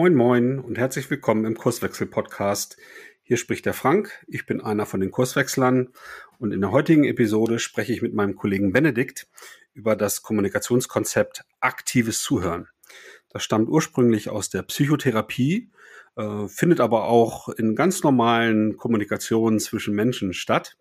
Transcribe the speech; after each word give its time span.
Moin 0.00 0.14
Moin 0.14 0.58
und 0.60 0.78
herzlich 0.78 1.10
willkommen 1.10 1.44
im 1.44 1.58
Kurswechsel-Podcast. 1.58 2.78
Hier 3.22 3.36
spricht 3.36 3.66
der 3.66 3.74
Frank, 3.74 4.24
ich 4.28 4.46
bin 4.46 4.62
einer 4.62 4.86
von 4.86 4.98
den 5.00 5.10
Kurswechslern 5.10 5.90
und 6.38 6.54
in 6.54 6.62
der 6.62 6.70
heutigen 6.70 7.04
Episode 7.04 7.58
spreche 7.58 7.92
ich 7.92 8.00
mit 8.00 8.14
meinem 8.14 8.34
Kollegen 8.34 8.72
Benedikt 8.72 9.28
über 9.74 9.96
das 9.96 10.22
Kommunikationskonzept 10.22 11.44
aktives 11.60 12.22
Zuhören. 12.22 12.68
Das 13.28 13.44
stammt 13.44 13.68
ursprünglich 13.68 14.30
aus 14.30 14.48
der 14.48 14.62
Psychotherapie, 14.62 15.70
äh, 16.16 16.48
findet 16.48 16.80
aber 16.80 17.04
auch 17.04 17.50
in 17.50 17.76
ganz 17.76 18.02
normalen 18.02 18.78
Kommunikationen 18.78 19.60
zwischen 19.60 19.94
Menschen 19.94 20.32
statt. 20.32 20.78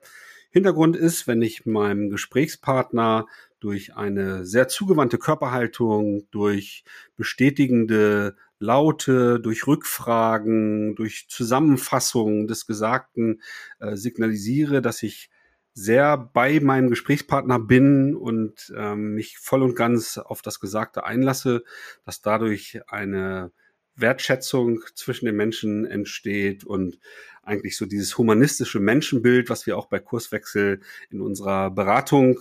Hintergrund 0.49 0.95
ist, 0.95 1.27
wenn 1.27 1.41
ich 1.41 1.65
meinem 1.65 2.09
Gesprächspartner 2.09 3.27
durch 3.59 3.97
eine 3.97 4.45
sehr 4.45 4.69
zugewandte 4.69 5.17
Körperhaltung, 5.17 6.25
durch 6.31 6.85
bestätigende 7.17 8.37
Laute, 8.59 9.39
durch 9.39 9.67
Rückfragen, 9.67 10.95
durch 10.95 11.27
Zusammenfassungen 11.29 12.47
des 12.47 12.65
Gesagten 12.65 13.41
äh, 13.79 13.95
signalisiere, 13.95 14.81
dass 14.81 15.01
ich 15.01 15.29
sehr 15.73 16.17
bei 16.17 16.59
meinem 16.59 16.89
Gesprächspartner 16.89 17.57
bin 17.57 18.15
und 18.15 18.73
ähm, 18.75 19.15
mich 19.15 19.37
voll 19.37 19.63
und 19.63 19.75
ganz 19.75 20.17
auf 20.17 20.41
das 20.41 20.59
Gesagte 20.59 21.05
einlasse, 21.05 21.63
dass 22.03 22.21
dadurch 22.21 22.81
eine 22.87 23.51
Wertschätzung 23.95 24.81
zwischen 24.93 25.25
den 25.25 25.37
Menschen 25.37 25.85
entsteht 25.85 26.65
und 26.65 26.99
eigentlich 27.43 27.77
so 27.77 27.85
dieses 27.85 28.17
humanistische 28.17 28.81
Menschenbild, 28.81 29.49
was 29.49 29.65
wir 29.65 29.77
auch 29.77 29.87
bei 29.87 29.99
Kurswechsel 29.99 30.81
in 31.09 31.21
unserer 31.21 31.71
Beratung 31.71 32.39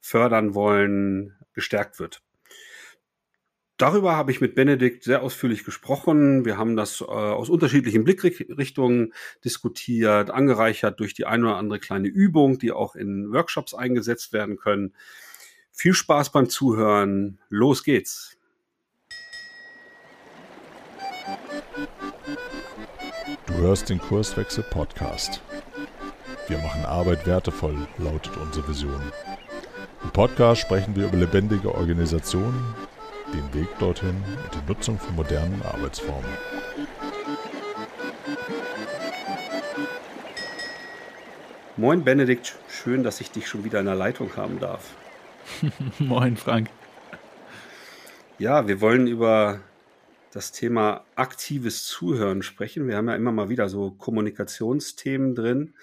fördern 0.00 0.54
wollen, 0.54 1.36
gestärkt 1.52 2.00
wird. 2.00 2.23
Darüber 3.76 4.14
habe 4.14 4.30
ich 4.30 4.40
mit 4.40 4.54
Benedikt 4.54 5.02
sehr 5.02 5.22
ausführlich 5.22 5.64
gesprochen. 5.64 6.44
Wir 6.44 6.56
haben 6.56 6.76
das 6.76 7.00
äh, 7.00 7.04
aus 7.04 7.48
unterschiedlichen 7.48 8.04
Blickrichtungen 8.04 9.12
diskutiert, 9.44 10.30
angereichert 10.30 11.00
durch 11.00 11.12
die 11.12 11.26
eine 11.26 11.46
oder 11.46 11.56
andere 11.56 11.80
kleine 11.80 12.06
Übung, 12.06 12.60
die 12.60 12.70
auch 12.70 12.94
in 12.94 13.32
Workshops 13.32 13.74
eingesetzt 13.74 14.32
werden 14.32 14.56
können. 14.56 14.94
Viel 15.72 15.92
Spaß 15.92 16.30
beim 16.30 16.48
Zuhören. 16.48 17.40
Los 17.48 17.82
geht's. 17.82 18.36
Du 23.46 23.54
hörst 23.54 23.88
den 23.88 23.98
Kurswechsel 23.98 24.62
Podcast. 24.70 25.42
Wir 26.46 26.58
machen 26.58 26.84
Arbeit 26.84 27.26
wertevoll, 27.26 27.88
lautet 27.98 28.36
unsere 28.36 28.68
Vision. 28.68 29.02
Im 30.04 30.10
Podcast 30.10 30.60
sprechen 30.60 30.94
wir 30.94 31.06
über 31.06 31.16
lebendige 31.16 31.74
Organisationen 31.74 32.62
den 33.34 33.52
Weg 33.54 33.68
dorthin 33.80 34.14
und 34.14 34.54
die 34.54 34.72
Nutzung 34.72 34.98
von 34.98 35.16
modernen 35.16 35.60
Arbeitsformen. 35.62 36.30
Moin 41.76 42.04
Benedikt, 42.04 42.56
schön, 42.68 43.02
dass 43.02 43.20
ich 43.20 43.32
dich 43.32 43.48
schon 43.48 43.64
wieder 43.64 43.80
in 43.80 43.86
der 43.86 43.96
Leitung 43.96 44.36
haben 44.36 44.60
darf. 44.60 44.94
Moin 45.98 46.36
Frank. 46.36 46.70
Ja, 48.38 48.68
wir 48.68 48.80
wollen 48.80 49.08
über 49.08 49.60
das 50.32 50.52
Thema 50.52 51.04
aktives 51.16 51.84
Zuhören 51.84 52.42
sprechen. 52.42 52.86
Wir 52.86 52.96
haben 52.96 53.08
ja 53.08 53.16
immer 53.16 53.32
mal 53.32 53.48
wieder 53.48 53.68
so 53.68 53.90
Kommunikationsthemen 53.90 55.34
drin, 55.34 55.74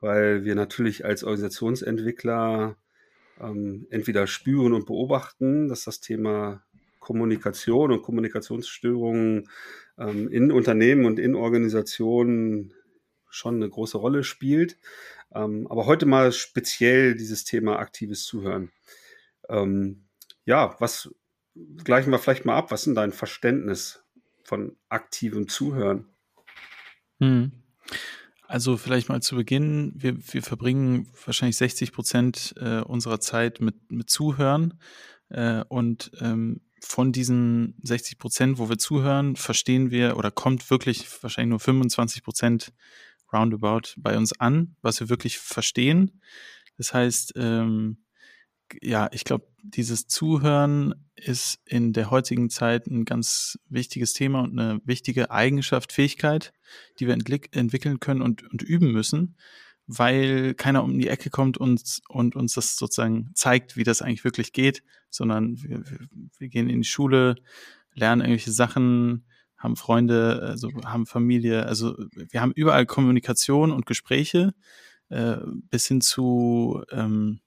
weil 0.00 0.44
wir 0.44 0.54
natürlich 0.54 1.04
als 1.06 1.24
Organisationsentwickler 1.24 2.76
ähm, 3.40 3.86
entweder 3.90 4.26
spüren 4.26 4.74
und 4.74 4.86
beobachten, 4.86 5.68
dass 5.68 5.84
das 5.84 6.00
Thema 6.00 6.62
Kommunikation 7.00 7.90
und 7.92 8.02
Kommunikationsstörungen 8.02 9.48
ähm, 9.98 10.28
in 10.28 10.52
Unternehmen 10.52 11.04
und 11.06 11.18
in 11.18 11.34
Organisationen 11.34 12.72
schon 13.28 13.56
eine 13.56 13.68
große 13.68 13.98
Rolle 13.98 14.22
spielt. 14.22 14.78
Ähm, 15.34 15.66
aber 15.68 15.86
heute 15.86 16.06
mal 16.06 16.32
speziell 16.32 17.14
dieses 17.14 17.44
Thema 17.44 17.78
aktives 17.78 18.24
Zuhören. 18.24 18.70
Ähm, 19.48 20.04
ja, 20.44 20.76
was 20.78 21.12
gleichen 21.84 22.10
wir 22.10 22.18
vielleicht 22.18 22.44
mal 22.44 22.56
ab? 22.56 22.70
Was 22.70 22.80
ist 22.80 22.86
denn 22.86 22.94
dein 22.94 23.12
Verständnis 23.12 24.04
von 24.44 24.76
aktivem 24.88 25.48
Zuhören? 25.48 26.06
Hm. 27.18 27.52
Also 28.46 28.76
vielleicht 28.76 29.08
mal 29.08 29.22
zu 29.22 29.36
Beginn, 29.36 29.92
wir, 29.94 30.16
wir 30.32 30.42
verbringen 30.42 31.06
wahrscheinlich 31.24 31.56
60 31.56 31.92
Prozent 31.92 32.54
äh, 32.58 32.80
unserer 32.80 33.20
Zeit 33.20 33.60
mit, 33.60 33.92
mit 33.92 34.10
Zuhören. 34.10 34.80
Äh, 35.28 35.62
und 35.68 36.10
ähm, 36.20 36.60
von 36.80 37.12
diesen 37.12 37.76
60 37.82 38.18
Prozent, 38.18 38.58
wo 38.58 38.68
wir 38.68 38.78
zuhören, 38.78 39.36
verstehen 39.36 39.90
wir 39.90 40.16
oder 40.16 40.30
kommt 40.30 40.70
wirklich 40.70 41.06
wahrscheinlich 41.22 41.50
nur 41.50 41.60
25 41.60 42.22
Prozent 42.22 42.72
roundabout 43.32 43.94
bei 43.96 44.16
uns 44.16 44.38
an, 44.40 44.76
was 44.82 45.00
wir 45.00 45.08
wirklich 45.08 45.38
verstehen. 45.38 46.20
Das 46.76 46.94
heißt, 46.94 47.34
ähm, 47.36 47.98
ja, 48.82 49.08
ich 49.12 49.24
glaube, 49.24 49.46
dieses 49.62 50.06
Zuhören 50.06 50.94
ist 51.14 51.58
in 51.66 51.92
der 51.92 52.10
heutigen 52.10 52.50
Zeit 52.50 52.86
ein 52.86 53.04
ganz 53.04 53.58
wichtiges 53.68 54.12
Thema 54.12 54.40
und 54.40 54.58
eine 54.58 54.80
wichtige 54.84 55.30
Eigenschaft, 55.30 55.92
Fähigkeit, 55.92 56.52
die 56.98 57.06
wir 57.06 57.14
entwickeln 57.14 58.00
können 58.00 58.22
und, 58.22 58.48
und 58.50 58.62
üben 58.62 58.92
müssen 58.92 59.36
weil 59.98 60.54
keiner 60.54 60.84
um 60.84 60.98
die 60.98 61.08
Ecke 61.08 61.30
kommt 61.30 61.58
und, 61.58 62.00
und 62.08 62.36
uns 62.36 62.54
das 62.54 62.76
sozusagen 62.76 63.30
zeigt, 63.34 63.76
wie 63.76 63.84
das 63.84 64.02
eigentlich 64.02 64.24
wirklich 64.24 64.52
geht, 64.52 64.82
sondern 65.10 65.60
wir, 65.62 65.82
wir 66.38 66.48
gehen 66.48 66.68
in 66.68 66.82
die 66.82 66.88
Schule, 66.88 67.36
lernen 67.94 68.22
irgendwelche 68.22 68.52
Sachen, 68.52 69.24
haben 69.56 69.76
Freunde, 69.76 70.40
also 70.42 70.70
haben 70.84 71.06
Familie, 71.06 71.66
also 71.66 71.96
wir 72.14 72.40
haben 72.40 72.52
überall 72.52 72.86
Kommunikation 72.86 73.72
und 73.72 73.84
Gespräche, 73.84 74.54
äh, 75.08 75.36
bis 75.70 75.86
hin 75.86 76.00
zu 76.00 76.82
ähm, 76.90 77.40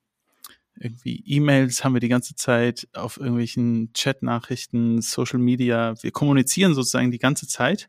irgendwie 0.76 1.22
E-Mails 1.26 1.84
haben 1.84 1.94
wir 1.94 2.00
die 2.00 2.08
ganze 2.08 2.34
Zeit 2.34 2.88
auf 2.92 3.16
irgendwelchen 3.16 3.92
Chat-Nachrichten, 3.94 5.00
Social 5.02 5.38
Media. 5.38 5.94
Wir 6.02 6.10
kommunizieren 6.10 6.74
sozusagen 6.74 7.12
die 7.12 7.18
ganze 7.18 7.46
Zeit. 7.46 7.88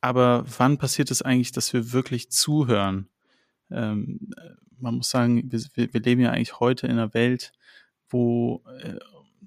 Aber 0.00 0.44
wann 0.58 0.78
passiert 0.78 1.10
es 1.10 1.22
eigentlich, 1.22 1.52
dass 1.52 1.72
wir 1.72 1.92
wirklich 1.92 2.30
zuhören? 2.30 3.08
Ähm, 3.70 4.30
man 4.78 4.96
muss 4.96 5.10
sagen, 5.10 5.50
wir, 5.50 5.92
wir, 5.92 6.00
leben 6.00 6.20
ja 6.20 6.30
eigentlich 6.30 6.60
heute 6.60 6.86
in 6.86 6.92
einer 6.92 7.14
Welt, 7.14 7.52
wo 8.08 8.62
äh, 8.80 8.98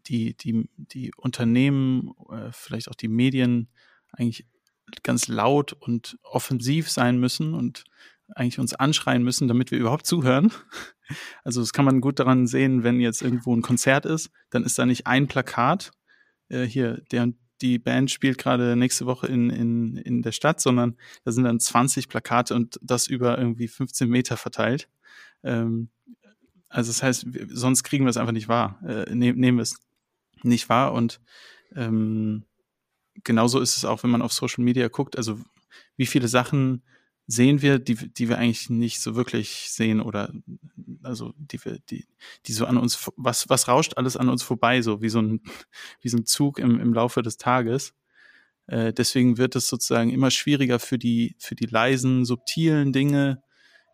die, 0.08 0.36
die, 0.36 0.70
die 0.78 1.12
Unternehmen, 1.16 2.12
äh, 2.32 2.52
vielleicht 2.52 2.90
auch 2.90 2.96
die 2.96 3.08
Medien 3.08 3.70
eigentlich 4.12 4.46
ganz 5.04 5.28
laut 5.28 5.74
und 5.74 6.18
offensiv 6.24 6.90
sein 6.90 7.20
müssen 7.20 7.54
und 7.54 7.84
eigentlich 8.36 8.60
uns 8.60 8.74
anschreien 8.74 9.24
müssen, 9.24 9.48
damit 9.48 9.72
wir 9.72 9.80
überhaupt 9.80 10.06
zuhören. 10.06 10.52
Also 11.46 11.62
das 11.62 11.72
kann 11.72 11.86
man 11.86 12.02
gut 12.02 12.20
daran 12.20 12.48
sehen, 12.48 12.84
wenn 12.84 13.00
jetzt 13.00 13.22
irgendwo 13.22 13.56
ein 13.56 13.62
Konzert 13.62 14.06
ist, 14.06 14.30
dann 14.50 14.66
ist 14.66 14.78
da 14.78 14.86
nicht 14.86 15.08
ein 15.08 15.30
Plakat, 15.30 15.94
äh, 16.50 16.64
hier, 16.64 17.02
der 17.12 17.32
die 17.62 17.80
Band 17.80 18.12
spielt 18.12 18.38
gerade 18.38 18.76
nächste 18.76 19.06
Woche 19.06 19.28
in, 19.28 19.50
in, 19.50 19.98
in 19.98 20.22
der 20.22 20.32
Stadt, 20.32 20.62
sondern 20.62 20.96
da 21.24 21.32
sind 21.32 21.44
dann 21.44 21.60
20 21.60 22.10
Plakate 22.10 22.56
und 22.56 22.80
das 22.82 23.08
über 23.08 23.38
irgendwie 23.38 23.68
15 23.68 24.10
Meter 24.10 24.38
verteilt. 24.38 24.90
Ähm, 25.44 25.90
also 26.70 26.90
das 26.90 27.02
heißt, 27.02 27.34
wir, 27.34 27.48
sonst 27.50 27.84
kriegen 27.84 28.06
wir 28.06 28.10
es 28.10 28.18
einfach 28.18 28.34
nicht 28.34 28.48
wahr, 28.48 28.80
äh, 28.86 29.14
ne, 29.14 29.34
nehmen 29.34 29.58
wir 29.58 29.64
es 29.64 29.80
nicht 30.44 30.70
wahr 30.70 30.94
und 30.94 31.20
ähm, 31.76 32.44
genauso 33.24 33.60
ist 33.60 33.78
es 33.78 33.86
auch, 33.86 34.04
wenn 34.04 34.10
man 34.10 34.22
auf 34.22 34.34
Social 34.34 34.64
Media 34.64 34.88
guckt, 34.88 35.18
also 35.18 35.40
wie 35.96 36.06
viele 36.06 36.28
Sachen 36.28 36.84
sehen 37.28 37.62
wir, 37.62 37.78
die, 37.78 37.96
die 37.96 38.30
wir 38.30 38.38
eigentlich 38.38 38.70
nicht 38.70 39.02
so 39.02 39.16
wirklich 39.16 39.68
sehen 39.70 40.02
oder 40.02 40.34
also 41.04 41.34
die 41.38 41.64
wir, 41.64 41.80
die, 41.90 42.08
die 42.46 42.54
so 42.54 42.66
an 42.66 42.78
uns, 42.78 43.12
was, 43.18 43.50
was 43.50 43.68
rauscht 43.68 43.98
alles 43.98 44.16
an 44.16 44.30
uns 44.30 44.44
vorbei, 44.44 44.82
so 44.82 45.02
wie 45.02 45.10
so 45.10 45.22
ein, 45.22 45.42
wie 46.02 46.10
so 46.10 46.18
ein 46.18 46.26
Zug 46.26 46.58
im, 46.58 46.80
im 46.80 46.94
Laufe 46.94 47.22
des 47.22 47.38
Tages. 47.38 47.94
Äh, 48.68 48.94
deswegen 48.94 49.38
wird 49.38 49.56
es 49.58 49.68
sozusagen 49.68 50.10
immer 50.10 50.32
schwieriger 50.32 50.80
für 50.80 50.98
die, 50.98 51.36
für 51.38 51.56
die 51.56 51.66
leisen, 51.66 52.24
subtilen 52.24 52.94
Dinge 52.94 53.44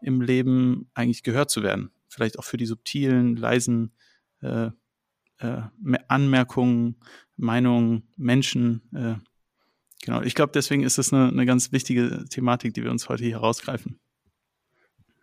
im 0.01 0.21
Leben 0.21 0.89
eigentlich 0.93 1.23
gehört 1.23 1.49
zu 1.49 1.63
werden. 1.63 1.91
Vielleicht 2.07 2.37
auch 2.37 2.43
für 2.43 2.57
die 2.57 2.67
subtilen, 2.67 3.35
leisen 3.35 3.93
äh, 4.41 4.69
äh, 5.39 5.61
Anmerkungen, 6.07 6.97
Meinungen, 7.35 8.07
Menschen, 8.15 8.81
äh, 8.93 9.15
Genau, 10.03 10.21
ich 10.21 10.35
glaube, 10.35 10.51
deswegen 10.53 10.83
ist 10.83 10.97
es 10.97 11.13
eine, 11.13 11.29
eine 11.29 11.45
ganz 11.45 11.71
wichtige 11.71 12.25
Thematik, 12.29 12.73
die 12.73 12.83
wir 12.83 12.91
uns 12.91 13.07
heute 13.07 13.23
hier 13.23 13.35
herausgreifen. 13.35 13.99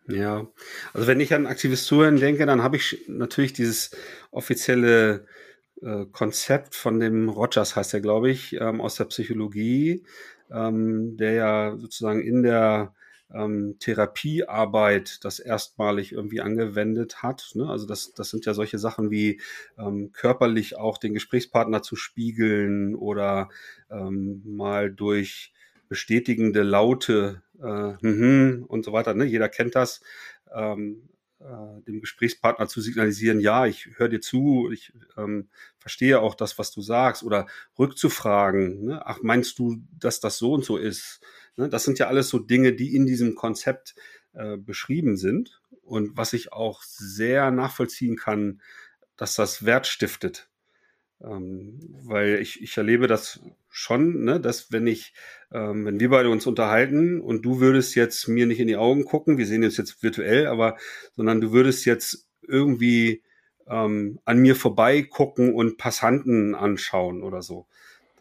Ja, 0.08 0.46
also 0.94 1.06
wenn 1.06 1.20
ich 1.20 1.34
an 1.34 1.46
aktives 1.46 1.84
Zuhören 1.84 2.16
denke, 2.16 2.46
dann 2.46 2.62
habe 2.62 2.76
ich 2.76 3.04
natürlich 3.06 3.52
dieses 3.52 3.90
offizielle 4.30 5.26
äh, 5.82 6.06
Konzept 6.10 6.74
von 6.74 6.98
dem 6.98 7.28
Rogers, 7.28 7.76
heißt 7.76 7.92
er, 7.92 8.00
glaube 8.00 8.30
ich, 8.30 8.54
ähm, 8.54 8.80
aus 8.80 8.94
der 8.94 9.04
Psychologie, 9.04 10.02
ähm, 10.50 11.18
der 11.18 11.32
ja 11.32 11.76
sozusagen 11.76 12.22
in 12.22 12.42
der 12.42 12.94
ähm, 13.34 13.76
Therapiearbeit 13.78 15.24
das 15.24 15.38
erstmalig 15.38 16.12
irgendwie 16.12 16.40
angewendet 16.40 17.22
hat. 17.22 17.50
Ne? 17.54 17.68
Also 17.68 17.86
das, 17.86 18.12
das 18.12 18.30
sind 18.30 18.46
ja 18.46 18.54
solche 18.54 18.78
Sachen 18.78 19.10
wie 19.10 19.40
ähm, 19.78 20.12
körperlich 20.12 20.76
auch 20.76 20.98
den 20.98 21.14
Gesprächspartner 21.14 21.82
zu 21.82 21.96
spiegeln 21.96 22.94
oder 22.94 23.48
ähm, 23.90 24.42
mal 24.44 24.90
durch 24.90 25.52
bestätigende 25.88 26.62
Laute 26.62 27.42
äh, 27.62 27.94
mhm, 28.00 28.64
und 28.68 28.84
so 28.84 28.92
weiter. 28.92 29.14
Ne? 29.14 29.24
Jeder 29.24 29.48
kennt 29.48 29.74
das. 29.74 30.00
Ähm, 30.52 31.08
äh, 31.40 31.82
dem 31.86 32.00
Gesprächspartner 32.00 32.68
zu 32.68 32.82
signalisieren, 32.82 33.40
ja, 33.40 33.64
ich 33.64 33.88
höre 33.96 34.10
dir 34.10 34.20
zu, 34.20 34.70
ich 34.70 34.92
ähm, 35.16 35.48
verstehe 35.78 36.20
auch 36.20 36.34
das, 36.34 36.58
was 36.58 36.70
du 36.70 36.82
sagst, 36.82 37.22
oder 37.22 37.46
rückzufragen, 37.78 38.84
ne? 38.84 39.06
ach, 39.06 39.20
meinst 39.22 39.58
du, 39.58 39.82
dass 39.98 40.20
das 40.20 40.36
so 40.36 40.52
und 40.52 40.66
so 40.66 40.76
ist? 40.76 41.20
Ne? 41.60 41.68
Das 41.68 41.84
sind 41.84 41.98
ja 41.98 42.08
alles 42.08 42.28
so 42.28 42.38
Dinge, 42.38 42.72
die 42.72 42.96
in 42.96 43.06
diesem 43.06 43.34
Konzept 43.34 43.94
äh, 44.32 44.56
beschrieben 44.56 45.16
sind 45.16 45.60
und 45.82 46.16
was 46.16 46.32
ich 46.32 46.52
auch 46.52 46.82
sehr 46.82 47.50
nachvollziehen 47.50 48.16
kann, 48.16 48.60
dass 49.16 49.34
das 49.34 49.66
Wert 49.66 49.86
stiftet. 49.86 50.48
Ähm, 51.22 51.78
weil 52.04 52.38
ich, 52.40 52.62
ich 52.62 52.76
erlebe 52.78 53.06
das 53.06 53.40
schon, 53.68 54.24
ne, 54.24 54.40
dass 54.40 54.72
wenn 54.72 54.86
ich, 54.86 55.12
ähm, 55.52 55.84
wenn 55.84 56.00
wir 56.00 56.08
beide 56.08 56.30
uns 56.30 56.46
unterhalten 56.46 57.20
und 57.20 57.42
du 57.42 57.60
würdest 57.60 57.94
jetzt 57.94 58.26
mir 58.26 58.46
nicht 58.46 58.60
in 58.60 58.68
die 58.68 58.76
Augen 58.76 59.04
gucken, 59.04 59.36
wir 59.36 59.46
sehen 59.46 59.62
uns 59.62 59.76
jetzt 59.76 60.02
virtuell, 60.02 60.46
aber, 60.46 60.78
sondern 61.16 61.42
du 61.42 61.52
würdest 61.52 61.84
jetzt 61.84 62.26
irgendwie 62.48 63.22
ähm, 63.68 64.18
an 64.24 64.38
mir 64.38 64.56
vorbei 64.56 65.02
gucken 65.02 65.52
und 65.52 65.76
Passanten 65.76 66.54
anschauen 66.54 67.22
oder 67.22 67.42
so. 67.42 67.66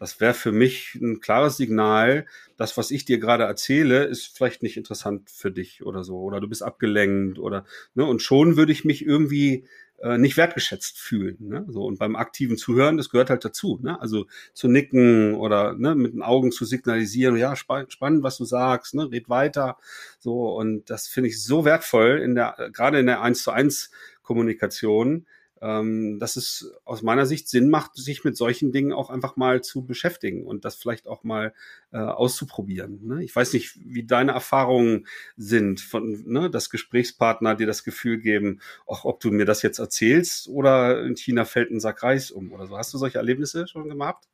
Das 0.00 0.18
wäre 0.18 0.32
für 0.32 0.50
mich 0.50 0.94
ein 0.94 1.20
klares 1.20 1.58
Signal, 1.58 2.24
das, 2.56 2.78
was 2.78 2.90
ich 2.90 3.04
dir 3.04 3.18
gerade 3.18 3.44
erzähle, 3.44 4.04
ist 4.04 4.34
vielleicht 4.34 4.62
nicht 4.62 4.78
interessant 4.78 5.28
für 5.30 5.50
dich 5.50 5.84
oder 5.84 6.04
so. 6.04 6.16
Oder 6.20 6.40
du 6.40 6.48
bist 6.48 6.62
abgelenkt 6.62 7.38
oder, 7.38 7.66
ne, 7.94 8.06
und 8.06 8.22
schon 8.22 8.56
würde 8.56 8.72
ich 8.72 8.86
mich 8.86 9.04
irgendwie 9.04 9.66
äh, 9.98 10.16
nicht 10.16 10.38
wertgeschätzt 10.38 10.98
fühlen. 10.98 11.36
Ne? 11.40 11.66
So, 11.68 11.84
und 11.84 11.98
beim 11.98 12.16
aktiven 12.16 12.56
Zuhören, 12.56 12.96
das 12.96 13.10
gehört 13.10 13.28
halt 13.28 13.44
dazu. 13.44 13.78
Ne? 13.82 14.00
Also 14.00 14.26
zu 14.54 14.68
nicken 14.68 15.34
oder 15.34 15.74
ne, 15.74 15.94
mit 15.94 16.14
den 16.14 16.22
Augen 16.22 16.52
zu 16.52 16.64
signalisieren, 16.64 17.36
ja, 17.36 17.54
spa 17.54 17.84
spannend, 17.88 18.22
was 18.22 18.38
du 18.38 18.46
sagst, 18.46 18.94
ne? 18.94 19.10
red 19.10 19.28
weiter. 19.28 19.76
So, 20.18 20.56
und 20.56 20.88
das 20.88 21.08
finde 21.08 21.28
ich 21.28 21.44
so 21.44 21.66
wertvoll 21.66 22.22
in 22.24 22.34
der, 22.34 22.70
gerade 22.72 23.00
in 23.00 23.06
der 23.06 23.20
1 23.20 23.42
zu 23.42 23.50
1 23.50 23.90
Kommunikation, 24.22 25.26
ähm, 25.60 26.18
dass 26.18 26.36
es 26.36 26.72
aus 26.84 27.02
meiner 27.02 27.26
Sicht 27.26 27.48
Sinn 27.48 27.68
macht, 27.68 27.96
sich 27.96 28.24
mit 28.24 28.36
solchen 28.36 28.72
Dingen 28.72 28.92
auch 28.92 29.10
einfach 29.10 29.36
mal 29.36 29.62
zu 29.62 29.84
beschäftigen 29.84 30.46
und 30.46 30.64
das 30.64 30.76
vielleicht 30.76 31.06
auch 31.06 31.22
mal 31.22 31.52
äh, 31.92 31.98
auszuprobieren. 31.98 33.06
Ne? 33.06 33.24
Ich 33.24 33.34
weiß 33.34 33.52
nicht, 33.52 33.78
wie 33.84 34.04
deine 34.04 34.32
Erfahrungen 34.32 35.06
sind, 35.36 35.80
von, 35.80 36.24
ne, 36.26 36.50
dass 36.50 36.70
Gesprächspartner 36.70 37.54
dir 37.54 37.66
das 37.66 37.84
Gefühl 37.84 38.18
geben, 38.18 38.60
auch 38.86 39.04
ob 39.04 39.20
du 39.20 39.30
mir 39.30 39.44
das 39.44 39.62
jetzt 39.62 39.78
erzählst 39.78 40.48
oder 40.48 41.04
in 41.04 41.16
China 41.16 41.44
fällt 41.44 41.70
ein 41.70 41.80
Sack 41.80 42.02
Reis 42.02 42.30
um 42.30 42.52
oder 42.52 42.66
so. 42.66 42.76
Hast 42.76 42.94
du 42.94 42.98
solche 42.98 43.18
Erlebnisse 43.18 43.66
schon 43.66 43.88
gemacht? 43.88 44.28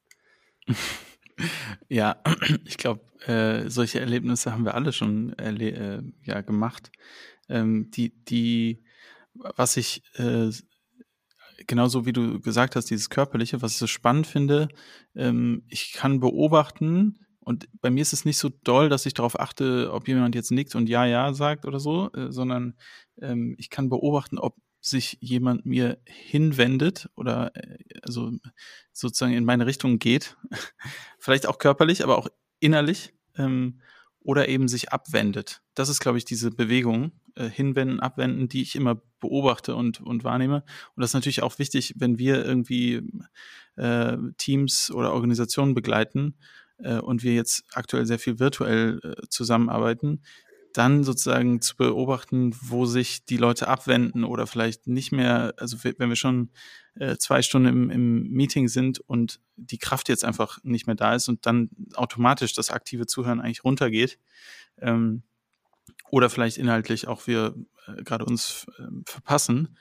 Ja, 1.88 2.22
ich 2.64 2.78
glaube, 2.78 3.02
äh, 3.26 3.68
solche 3.68 4.00
Erlebnisse 4.00 4.52
haben 4.52 4.64
wir 4.64 4.74
alle 4.74 4.92
schon 4.92 5.38
äh, 5.38 6.02
ja, 6.24 6.40
gemacht. 6.40 6.90
Ähm, 7.48 7.90
die, 7.90 8.14
die, 8.24 8.82
was 9.34 9.76
ich 9.76 10.02
äh, 10.14 10.50
genauso 11.66 12.06
wie 12.06 12.12
du 12.12 12.40
gesagt 12.40 12.76
hast, 12.76 12.86
dieses 12.86 13.10
Körperliche, 13.10 13.62
was 13.62 13.72
ich 13.72 13.78
so 13.78 13.86
spannend 13.86 14.26
finde, 14.26 14.68
ähm, 15.14 15.64
ich 15.68 15.92
kann 15.92 16.20
beobachten, 16.20 17.20
und 17.40 17.68
bei 17.80 17.90
mir 17.90 18.02
ist 18.02 18.12
es 18.12 18.24
nicht 18.24 18.38
so 18.38 18.50
doll, 18.64 18.88
dass 18.88 19.06
ich 19.06 19.14
darauf 19.14 19.38
achte, 19.38 19.92
ob 19.92 20.08
jemand 20.08 20.34
jetzt 20.34 20.50
nickt 20.50 20.74
und 20.74 20.88
ja, 20.88 21.04
ja 21.06 21.32
sagt 21.32 21.64
oder 21.64 21.78
so, 21.78 22.10
äh, 22.12 22.32
sondern 22.32 22.74
ähm, 23.22 23.54
ich 23.56 23.70
kann 23.70 23.88
beobachten, 23.88 24.38
ob 24.38 24.56
sich 24.80 25.16
jemand 25.20 25.64
mir 25.64 25.98
hinwendet 26.06 27.08
oder 27.14 27.52
äh, 27.54 27.78
also 28.02 28.32
sozusagen 28.92 29.32
in 29.32 29.44
meine 29.44 29.64
Richtung 29.66 30.00
geht. 30.00 30.36
Vielleicht 31.20 31.46
auch 31.46 31.58
körperlich, 31.58 32.02
aber 32.02 32.18
auch 32.18 32.26
innerlich. 32.58 33.14
Ähm, 33.36 33.80
oder 34.26 34.48
eben 34.48 34.66
sich 34.66 34.92
abwendet. 34.92 35.62
Das 35.74 35.88
ist, 35.88 36.00
glaube 36.00 36.18
ich, 36.18 36.24
diese 36.24 36.50
Bewegung, 36.50 37.12
äh, 37.36 37.48
hinwenden, 37.48 38.00
abwenden, 38.00 38.48
die 38.48 38.62
ich 38.62 38.74
immer 38.74 39.00
beobachte 39.20 39.74
und, 39.74 40.00
und 40.00 40.24
wahrnehme. 40.24 40.64
Und 40.94 41.00
das 41.00 41.10
ist 41.10 41.14
natürlich 41.14 41.42
auch 41.42 41.58
wichtig, 41.58 41.94
wenn 41.96 42.18
wir 42.18 42.44
irgendwie 42.44 43.02
äh, 43.76 44.16
Teams 44.36 44.90
oder 44.90 45.12
Organisationen 45.12 45.74
begleiten 45.74 46.34
äh, 46.78 46.98
und 46.98 47.22
wir 47.22 47.34
jetzt 47.34 47.64
aktuell 47.72 48.06
sehr 48.06 48.18
viel 48.18 48.38
virtuell 48.38 49.00
äh, 49.02 49.28
zusammenarbeiten, 49.28 50.22
dann 50.72 51.04
sozusagen 51.04 51.62
zu 51.62 51.76
beobachten, 51.76 52.54
wo 52.60 52.84
sich 52.84 53.24
die 53.24 53.38
Leute 53.38 53.66
abwenden 53.66 54.24
oder 54.24 54.46
vielleicht 54.46 54.86
nicht 54.86 55.10
mehr, 55.10 55.54
also 55.56 55.78
wenn 55.82 56.08
wir 56.08 56.16
schon 56.16 56.50
äh, 56.96 57.16
zwei 57.16 57.40
Stunden 57.40 57.68
im, 57.68 57.90
im 57.90 58.30
Meeting 58.30 58.68
sind 58.68 59.00
und 59.00 59.40
die 59.56 59.78
Kraft 59.78 60.10
jetzt 60.10 60.24
einfach 60.24 60.58
nicht 60.64 60.86
mehr 60.86 60.96
da 60.96 61.14
ist 61.14 61.28
und 61.28 61.46
dann 61.46 61.70
automatisch 61.94 62.52
das 62.52 62.70
aktive 62.70 63.06
Zuhören 63.06 63.40
eigentlich 63.40 63.64
runtergeht, 63.64 64.18
ähm, 64.78 65.22
oder 66.10 66.30
vielleicht 66.30 66.58
inhaltlich 66.58 67.08
auch 67.08 67.26
wir 67.26 67.54
äh, 67.86 68.02
gerade 68.02 68.24
uns 68.24 68.66
äh, 68.78 68.84
verpassen. 69.04 69.76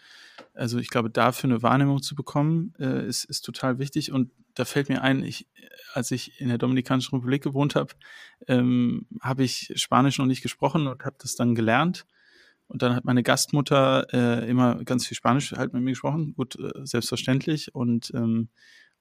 Also 0.53 0.79
ich 0.79 0.89
glaube, 0.89 1.09
dafür 1.09 1.49
eine 1.49 1.63
Wahrnehmung 1.63 2.01
zu 2.01 2.15
bekommen, 2.15 2.73
äh, 2.79 3.05
ist, 3.05 3.25
ist 3.25 3.41
total 3.41 3.79
wichtig. 3.79 4.11
Und 4.11 4.31
da 4.53 4.65
fällt 4.65 4.89
mir 4.89 5.01
ein, 5.01 5.23
ich, 5.23 5.47
als 5.93 6.11
ich 6.11 6.39
in 6.39 6.47
der 6.47 6.57
Dominikanischen 6.57 7.15
Republik 7.15 7.43
gewohnt 7.43 7.75
habe, 7.75 7.93
ähm, 8.47 9.07
habe 9.21 9.43
ich 9.43 9.73
Spanisch 9.75 10.17
noch 10.17 10.25
nicht 10.25 10.41
gesprochen 10.41 10.87
und 10.87 11.03
habe 11.03 11.17
das 11.19 11.35
dann 11.35 11.55
gelernt. 11.55 12.05
Und 12.67 12.81
dann 12.81 12.95
hat 12.95 13.05
meine 13.05 13.21
Gastmutter 13.21 14.07
äh, 14.11 14.49
immer 14.49 14.83
ganz 14.85 15.05
viel 15.05 15.15
Spanisch 15.15 15.51
halt 15.51 15.73
mit 15.73 15.83
mir 15.83 15.91
gesprochen, 15.91 16.33
gut, 16.35 16.57
äh, 16.57 16.71
selbstverständlich. 16.85 17.75
Und, 17.75 18.11
ähm, 18.15 18.49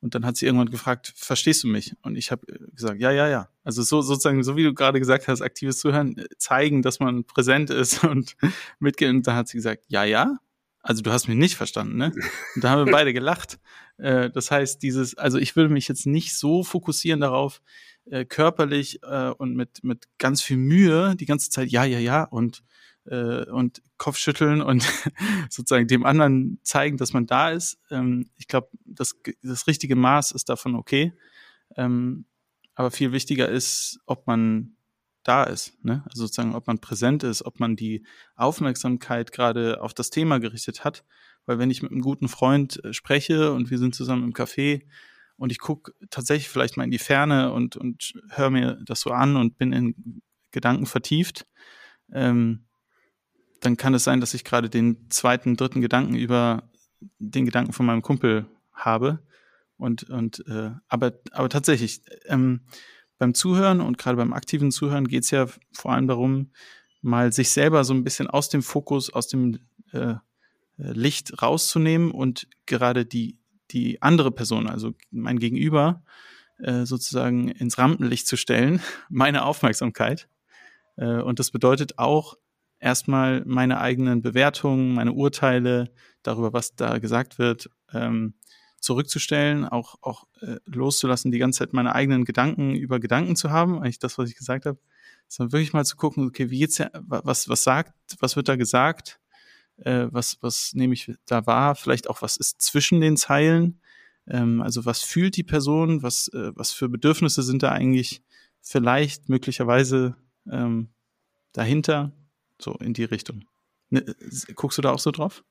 und 0.05 0.15
dann 0.15 0.27
hat 0.27 0.37
sie 0.37 0.45
irgendwann 0.45 0.71
gefragt, 0.71 1.15
verstehst 1.17 1.65
du 1.65 1.69
mich? 1.69 1.95
Und 2.03 2.17
ich 2.17 2.31
habe 2.31 2.45
gesagt, 2.75 3.01
ja, 3.01 3.11
ja, 3.11 3.27
ja. 3.27 3.49
Also 3.62 3.83
so 3.83 4.03
sozusagen, 4.03 4.45
so 4.45 4.55
wie 4.55 4.62
du 4.62 4.75
gerade 4.75 4.99
gesagt 4.99 5.29
hast, 5.29 5.41
aktives 5.41 5.79
Zuhören, 5.79 6.19
äh, 6.19 6.27
zeigen, 6.37 6.83
dass 6.83 7.01
man 7.01 7.25
präsent 7.25 7.71
ist 7.71 8.05
und 8.05 8.37
mitgehen. 8.79 9.17
Und 9.17 9.27
dann 9.27 9.35
hat 9.35 9.49
sie 9.49 9.56
gesagt, 9.56 9.85
ja, 9.89 10.05
ja. 10.05 10.37
Also 10.83 11.01
du 11.01 11.11
hast 11.11 11.27
mich 11.27 11.39
nicht 11.39 11.56
verstanden, 11.56 11.97
ne? 11.97 12.12
Und 12.55 12.62
da 12.62 12.69
haben 12.69 12.85
wir 12.85 12.93
beide 12.93 13.15
gelacht. 13.15 13.59
Äh, 13.97 14.29
das 14.29 14.51
heißt, 14.51 14.83
dieses, 14.83 15.17
also 15.17 15.39
ich 15.39 15.56
würde 15.56 15.73
mich 15.73 15.89
jetzt 15.89 16.05
nicht 16.05 16.37
so 16.37 16.65
fokussieren 16.65 17.21
darauf, 17.21 17.62
äh, 18.05 18.27
körperlich 18.27 19.03
äh, 19.05 19.31
und 19.31 19.56
mit, 19.56 19.83
mit 19.85 20.05
ganz 20.19 20.43
viel 20.43 20.59
Mühe 20.59 21.17
die 21.17 21.25
ganze 21.25 21.49
Zeit, 21.49 21.71
ja, 21.71 21.85
ja, 21.85 21.99
ja, 21.99 22.25
und 22.25 22.62
äh, 23.06 23.45
und 23.51 23.83
Kopfschütteln 23.99 24.62
und 24.62 24.83
sozusagen 25.51 25.87
dem 25.87 26.05
anderen 26.05 26.59
zeigen, 26.62 26.97
dass 26.97 27.12
man 27.12 27.27
da 27.27 27.51
ist. 27.51 27.79
Ähm, 27.91 28.31
ich 28.37 28.49
glaube, 28.49 28.69
das, 28.85 29.17
das 29.43 29.67
richtige 29.67 29.97
Maß 29.97 30.33
ist 30.33 30.49
davon 30.49 30.75
okay. 30.75 31.12
Ähm, 31.77 32.27
aber 32.75 32.91
viel 32.91 33.12
wichtiger 33.12 33.49
ist, 33.49 34.01
ob 34.06 34.27
man 34.27 34.77
da 35.23 35.44
ist, 35.44 35.82
ne? 35.82 36.03
Also 36.06 36.23
sozusagen, 36.23 36.55
ob 36.55 36.67
man 36.67 36.81
präsent 36.81 37.23
ist, 37.23 37.44
ob 37.44 37.58
man 37.58 37.77
die 37.77 38.05
Aufmerksamkeit 38.37 39.32
gerade 39.32 39.81
auf 39.81 39.94
das 39.94 40.11
Thema 40.11 40.39
gerichtet 40.39 40.84
hat. 40.84 41.05
Weil 41.46 41.58
wenn 41.58 41.70
ich 41.70 41.82
mit 41.82 41.93
einem 41.93 42.03
guten 42.03 42.29
Freund 42.29 42.84
äh, 42.84 42.93
spreche 42.93 43.53
und 43.53 43.70
wir 43.70 43.79
sind 43.79 43.94
zusammen 43.94 44.25
im 44.25 44.32
Café 44.32 44.82
und 45.37 45.51
ich 45.51 45.58
gucke 45.58 45.93
tatsächlich 46.11 46.49
vielleicht 46.49 46.77
mal 46.77 46.84
in 46.84 46.91
die 46.91 46.99
Ferne 46.99 47.53
und, 47.53 47.77
und 47.77 48.13
höre 48.31 48.51
mir 48.51 48.79
das 48.84 49.01
so 49.01 49.11
an 49.11 49.37
und 49.37 49.56
bin 49.56 49.73
in 49.73 50.23
Gedanken 50.51 50.87
vertieft, 50.87 51.46
ähm, 52.13 52.67
dann 53.65 53.77
kann 53.77 53.94
es 53.94 54.05
sein, 54.05 54.21
dass 54.21 54.35
ich 54.35 54.44
gerade 54.44 54.69
den 54.69 55.11
zweiten, 55.11 55.56
dritten 55.56 55.81
Gedanken 55.81 56.15
über 56.15 56.69
den 57.19 57.44
Gedanken 57.44 57.73
von 57.73 57.87
meinem 57.87 58.03
Kumpel 58.03 58.47
habe. 58.73 59.21
Und, 59.77 60.05
und 60.11 60.44
äh, 60.49 60.71
aber, 60.89 61.15
aber 61.33 61.49
tatsächlich, 61.49 62.03
ähm, 62.27 62.61
beim 63.19 63.35
Zuhören 63.35 63.81
und 63.81 63.99
gerade 63.99 64.17
beim 64.17 64.33
aktiven 64.33 64.71
Zuhören 64.71 65.09
geht 65.09 65.25
es 65.25 65.31
ja 65.31 65.47
vor 65.73 65.93
allem 65.93 66.09
darum, 66.09 66.51
mal 67.01 67.33
sich 67.33 67.51
selber 67.51 67.85
so 67.85 67.94
ein 67.94 68.05
bisschen 68.05 68.29
aus 68.29 68.49
dem 68.49 68.63
Fokus, 68.63 69.13
aus 69.13 69.29
dem 69.29 69.61
äh, 69.93 70.15
Licht 70.77 71.41
rauszunehmen 71.43 72.11
und 72.11 72.49
gerade 72.67 73.06
die, 73.06 73.39
die 73.71 74.03
andere 74.03 74.31
Person, 74.31 74.69
also 74.69 74.94
mein 75.11 75.39
Gegenüber, 75.39 76.03
äh, 76.59 76.85
sozusagen 76.85 77.49
ins 77.49 77.79
Rampenlicht 77.79 78.27
zu 78.27 78.37
stellen, 78.37 78.81
meine 79.09 79.44
Aufmerksamkeit. 79.44 80.29
Äh, 80.97 81.21
und 81.21 81.39
das 81.39 81.51
bedeutet 81.51 81.99
auch, 81.99 82.37
erstmal 82.84 83.43
meine 83.46 83.81
eigenen 83.81 84.20
Bewertungen, 84.20 84.94
meine 84.94 85.12
Urteile 85.12 85.91
darüber, 86.22 86.53
was 86.53 86.76
da 86.76 86.98
gesagt 86.98 87.38
wird, 87.38 87.70
ähm, 87.93 88.34
zurückzustellen, 88.79 89.64
auch, 89.64 89.96
auch 90.03 90.26
äh, 90.43 90.56
loszulassen, 90.67 91.32
die 91.32 91.38
ganze 91.38 91.60
Zeit 91.60 91.72
meine 91.72 91.94
eigenen 91.94 92.26
Gedanken 92.26 92.74
über 92.74 93.00
Gedanken 93.00 93.36
zu 93.36 93.50
haben, 93.50 93.79
eigentlich 93.79 93.98
das, 93.98 94.19
was 94.19 94.29
ich 94.29 94.36
gesagt 94.36 94.67
habe, 94.67 94.79
sondern 95.26 95.53
wirklich 95.53 95.72
mal 95.72 95.86
zu 95.86 95.96
gucken, 95.96 96.26
okay, 96.26 96.50
wie 96.50 96.58
geht's 96.58 96.76
ja, 96.76 96.91
was, 96.93 97.48
was 97.48 97.64
sagt, 97.64 97.94
was 98.20 98.36
wird 98.36 98.48
da 98.48 98.56
gesagt, 98.56 99.19
äh, 99.79 100.08
was, 100.10 100.36
was 100.43 100.74
nehme 100.74 100.93
ich 100.93 101.10
da 101.24 101.46
wahr, 101.46 101.76
vielleicht 101.76 102.10
auch, 102.10 102.20
was 102.20 102.36
ist 102.36 102.60
zwischen 102.60 103.00
den 103.00 103.17
Zeilen, 103.17 103.81
ähm, 104.29 104.60
also 104.60 104.84
was 104.84 105.00
fühlt 105.00 105.38
die 105.38 105.43
Person, 105.43 106.03
was, 106.03 106.29
äh, 106.29 106.53
was 106.55 106.72
für 106.72 106.91
Bedürfnisse 106.91 107.43
sind 107.43 107.62
da 107.62 107.72
eigentlich 107.72 108.22
vielleicht 108.60 109.31
möglicherweise 109.31 110.17
ähm, 110.50 110.91
dahinter, 111.53 112.12
so 112.61 112.77
in 112.81 112.94
die 112.94 113.05
Richtung. 113.05 113.44
Ne, 113.91 114.05
guckst 114.55 114.79
du 114.79 114.82
da 114.82 114.93
auch 114.93 114.99
so 114.99 115.11
drauf? 115.11 115.44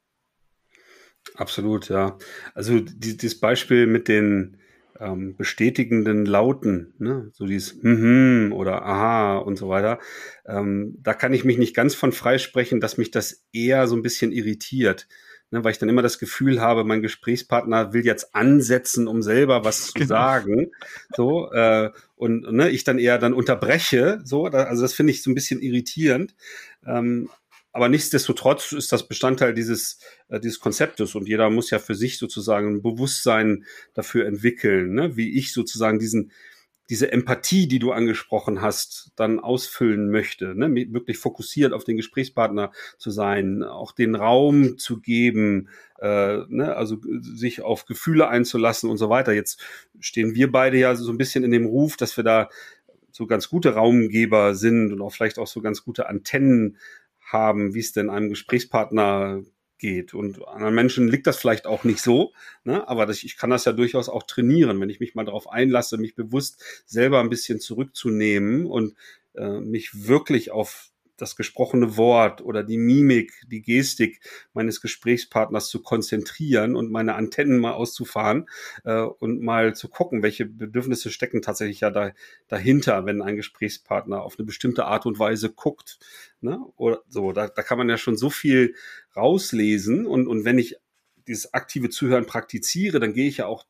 Absolut, 1.36 1.90
ja. 1.90 2.18
Also 2.54 2.80
die, 2.80 3.18
dieses 3.18 3.40
Beispiel 3.40 3.88
mit 3.88 4.08
den 4.08 4.58
ähm, 5.00 5.36
bestätigenden 5.36 6.26
Lauten, 6.26 6.94
ne? 7.00 7.32
so 7.34 7.46
dieses 7.46 7.82
mhm 7.82 8.52
oder 8.54 8.86
aha 8.86 9.38
und 9.38 9.58
so 9.58 9.70
weiter, 9.70 10.00
ähm, 10.46 10.98
da 11.02 11.14
kann 11.14 11.34
ich 11.34 11.46
mich 11.46 11.58
nicht 11.58 11.76
ganz 11.76 11.96
von 11.96 12.12
freisprechen, 12.12 12.80
dass 12.80 12.98
mich 12.98 13.12
das 13.12 13.46
eher 13.52 13.88
so 13.88 13.96
ein 13.96 14.02
bisschen 14.04 14.32
irritiert. 14.32 15.08
Ne, 15.52 15.64
weil 15.64 15.72
ich 15.72 15.78
dann 15.78 15.90
immer 15.90 16.02
das 16.02 16.18
Gefühl 16.18 16.62
habe, 16.62 16.84
mein 16.84 17.04
Gesprächspartner 17.04 17.94
will 17.94 18.04
jetzt 18.04 18.34
ansetzen, 18.34 19.08
um 19.08 19.22
selber 19.22 19.64
was 19.64 19.86
zu 19.88 19.94
genau. 19.94 20.08
sagen. 20.08 20.72
So, 21.16 21.52
äh, 21.52 21.92
und 22.16 22.52
ne, 22.52 22.72
ich 22.72 22.84
dann 22.84 22.98
eher 22.98 23.20
dann 23.20 23.34
unterbreche. 23.34 24.20
So, 24.24 24.50
da, 24.50 24.64
also 24.64 24.82
das 24.82 24.94
finde 24.94 25.12
ich 25.12 25.22
so 25.22 25.30
ein 25.30 25.36
bisschen 25.36 25.62
irritierend. 25.62 26.34
Ähm, 26.86 27.30
aber 27.74 27.90
nichtsdestotrotz 27.90 28.72
ist 28.72 28.92
das 28.92 29.08
Bestandteil 29.08 29.56
dieses, 29.56 29.98
äh, 30.30 30.40
dieses 30.40 30.60
Konzeptes 30.60 31.16
und 31.16 31.28
jeder 31.28 31.50
muss 31.50 31.72
ja 31.72 31.80
für 31.80 31.96
sich 31.96 32.20
sozusagen 32.20 32.76
ein 32.76 32.82
Bewusstsein 32.84 33.66
dafür 33.96 34.28
entwickeln, 34.28 34.94
ne? 34.94 35.18
wie 35.18 35.38
ich 35.38 35.52
sozusagen 35.54 35.98
diesen, 35.98 36.32
diese 36.90 37.12
Empathie, 37.12 37.68
die 37.68 37.80
du 37.80 37.92
angesprochen 37.92 38.62
hast, 38.62 39.12
dann 39.16 39.40
ausfüllen 39.40 40.12
möchte, 40.12 40.54
ne? 40.54 40.70
wirklich 40.94 41.18
fokussiert 41.18 41.74
auf 41.74 41.84
den 41.84 41.98
Gesprächspartner 41.98 42.72
zu 43.00 43.10
sein, 43.10 43.64
auch 43.64 43.92
den 43.92 44.14
Raum 44.14 44.78
zu 44.78 45.02
geben, 45.02 45.70
äh, 46.00 46.42
ne? 46.50 46.76
also 46.76 46.98
sich 47.22 47.64
auf 47.64 47.86
Gefühle 47.86 48.28
einzulassen 48.28 48.88
und 48.88 48.98
so 48.98 49.10
weiter. 49.10 49.34
Jetzt 49.34 49.60
stehen 50.00 50.36
wir 50.36 50.52
beide 50.52 50.78
ja 50.78 50.94
so 50.94 51.12
ein 51.12 51.18
bisschen 51.18 51.44
in 51.44 51.52
dem 51.52 51.66
Ruf, 51.66 51.98
dass 51.98 52.18
wir 52.18 52.24
da 52.24 52.50
so 53.14 53.28
ganz 53.28 53.48
gute 53.48 53.76
Raumgeber 53.76 54.56
sind 54.56 54.92
und 54.92 55.02
auch 55.02 55.14
vielleicht 55.14 55.38
auch 55.40 55.48
so 55.48 55.62
ganz 55.62 55.84
gute 55.84 56.10
Antennen 56.10 56.78
haben, 57.22 57.74
wie 57.74 57.80
es 57.80 57.94
denn 57.94 58.10
einem 58.10 58.30
Gesprächspartner 58.30 59.44
geht. 59.78 60.14
Und 60.14 60.46
anderen 60.48 60.74
Menschen 60.74 61.08
liegt 61.08 61.28
das 61.28 61.38
vielleicht 61.38 61.68
auch 61.68 61.84
nicht 61.84 62.02
so, 62.02 62.34
ne? 62.64 62.88
aber 62.88 63.06
das, 63.06 63.24
ich 63.24 63.38
kann 63.38 63.52
das 63.52 63.66
ja 63.66 63.72
durchaus 63.72 64.10
auch 64.10 64.24
trainieren, 64.24 64.82
wenn 64.82 64.90
ich 64.90 65.00
mich 65.00 65.14
mal 65.14 65.26
darauf 65.26 65.48
einlasse, 65.50 65.98
mich 65.98 66.16
bewusst 66.16 66.64
selber 66.86 67.20
ein 67.20 67.30
bisschen 67.30 67.60
zurückzunehmen 67.60 68.66
und 68.66 68.96
äh, 69.36 69.60
mich 69.60 70.08
wirklich 70.08 70.52
auf 70.52 70.93
das 71.18 71.36
gesprochene 71.36 71.98
Wort 71.98 72.42
oder 72.42 72.64
die 72.64 72.78
Mimik, 72.78 73.34
die 73.48 73.62
Gestik 73.62 74.20
meines 74.54 74.82
Gesprächspartners 74.82 75.70
zu 75.70 75.82
konzentrieren 75.82 76.76
und 76.76 76.92
meine 76.92 77.16
Antennen 77.16 77.60
mal 77.60 77.74
auszufahren 77.74 78.50
äh, 78.84 79.02
und 79.02 79.42
mal 79.42 79.76
zu 79.76 79.88
gucken, 79.88 80.24
welche 80.24 80.46
Bedürfnisse 80.46 81.12
stecken 81.12 81.42
tatsächlich 81.42 81.82
ja 81.82 81.90
da, 81.90 82.12
dahinter, 82.48 83.06
wenn 83.06 83.22
ein 83.22 83.36
Gesprächspartner 83.36 84.22
auf 84.22 84.38
eine 84.38 84.46
bestimmte 84.46 84.86
Art 84.86 85.06
und 85.06 85.20
Weise 85.20 85.52
guckt. 85.52 86.00
Ne? 86.42 86.60
Oder 86.76 87.02
so, 87.08 87.32
da, 87.32 87.48
da 87.48 87.62
kann 87.62 87.78
man 87.78 87.90
ja 87.90 87.98
schon 87.98 88.18
so 88.18 88.30
viel 88.30 88.76
rauslesen 89.16 90.06
und, 90.06 90.28
und 90.28 90.46
wenn 90.46 90.58
ich 90.58 90.76
dieses 91.28 91.54
aktive 91.54 91.90
Zuhören 91.90 92.26
praktiziere, 92.26 93.00
dann 93.00 93.14
gehe 93.14 93.28
ich 93.28 93.38
ja 93.38 93.46
auch 93.46 93.66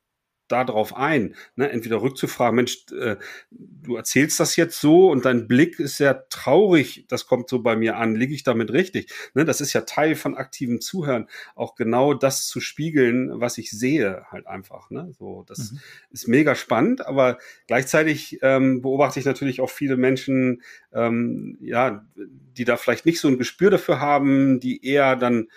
darauf 0.53 0.95
ein, 0.95 1.35
ne? 1.55 1.69
entweder 1.69 2.01
rückzufragen, 2.01 2.55
Mensch, 2.55 2.85
äh, 2.91 3.15
du 3.51 3.95
erzählst 3.95 4.39
das 4.39 4.55
jetzt 4.55 4.79
so 4.79 5.09
und 5.09 5.25
dein 5.25 5.47
Blick 5.47 5.79
ist 5.79 5.97
sehr 5.97 6.27
traurig, 6.29 7.05
das 7.07 7.25
kommt 7.25 7.49
so 7.49 7.61
bei 7.61 7.75
mir 7.75 7.97
an, 7.97 8.15
liege 8.15 8.33
ich 8.33 8.43
damit 8.43 8.71
richtig? 8.71 9.11
Ne? 9.33 9.45
Das 9.45 9.61
ist 9.61 9.73
ja 9.73 9.81
Teil 9.81 10.15
von 10.15 10.35
aktivem 10.35 10.81
Zuhören, 10.81 11.27
auch 11.55 11.75
genau 11.75 12.13
das 12.13 12.47
zu 12.47 12.59
spiegeln, 12.59 13.39
was 13.39 13.57
ich 13.57 13.71
sehe, 13.71 14.25
halt 14.29 14.47
einfach. 14.47 14.89
Ne? 14.89 15.11
So, 15.17 15.43
das 15.47 15.71
mhm. 15.71 15.79
ist 16.11 16.27
mega 16.27 16.55
spannend, 16.55 17.05
aber 17.05 17.37
gleichzeitig 17.67 18.39
ähm, 18.41 18.81
beobachte 18.81 19.19
ich 19.19 19.25
natürlich 19.25 19.61
auch 19.61 19.69
viele 19.69 19.97
Menschen, 19.97 20.61
ähm, 20.93 21.57
ja, 21.61 22.05
die 22.15 22.65
da 22.65 22.77
vielleicht 22.77 23.05
nicht 23.05 23.19
so 23.19 23.27
ein 23.27 23.37
Gespür 23.37 23.71
dafür 23.71 23.99
haben, 23.99 24.59
die 24.59 24.85
eher 24.85 25.15
dann 25.15 25.47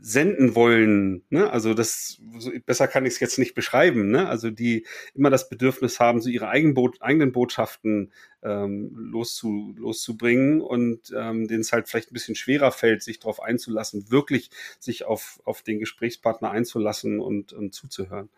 senden 0.00 0.54
wollen. 0.54 1.22
Ne? 1.28 1.50
Also 1.50 1.74
das 1.74 2.20
so, 2.38 2.52
besser 2.64 2.86
kann 2.86 3.04
ich 3.04 3.14
es 3.14 3.20
jetzt 3.20 3.38
nicht 3.38 3.54
beschreiben. 3.54 4.10
Ne? 4.10 4.28
Also 4.28 4.50
die 4.50 4.86
immer 5.14 5.30
das 5.30 5.48
Bedürfnis 5.48 5.98
haben, 5.98 6.20
so 6.20 6.28
ihre 6.28 6.48
eigenen, 6.48 6.76
eigenen 7.00 7.32
Botschaften 7.32 8.12
ähm, 8.42 8.90
loszu, 8.94 9.74
loszubringen 9.76 10.60
und 10.60 11.12
ähm, 11.16 11.48
denen 11.48 11.60
es 11.60 11.72
halt 11.72 11.88
vielleicht 11.88 12.10
ein 12.10 12.14
bisschen 12.14 12.36
schwerer 12.36 12.70
fällt, 12.70 13.02
sich 13.02 13.18
darauf 13.18 13.42
einzulassen, 13.42 14.10
wirklich 14.10 14.50
sich 14.78 15.04
auf, 15.04 15.40
auf 15.44 15.62
den 15.62 15.80
Gesprächspartner 15.80 16.50
einzulassen 16.50 17.18
und, 17.18 17.52
und 17.52 17.74
zuzuhören. 17.74 18.28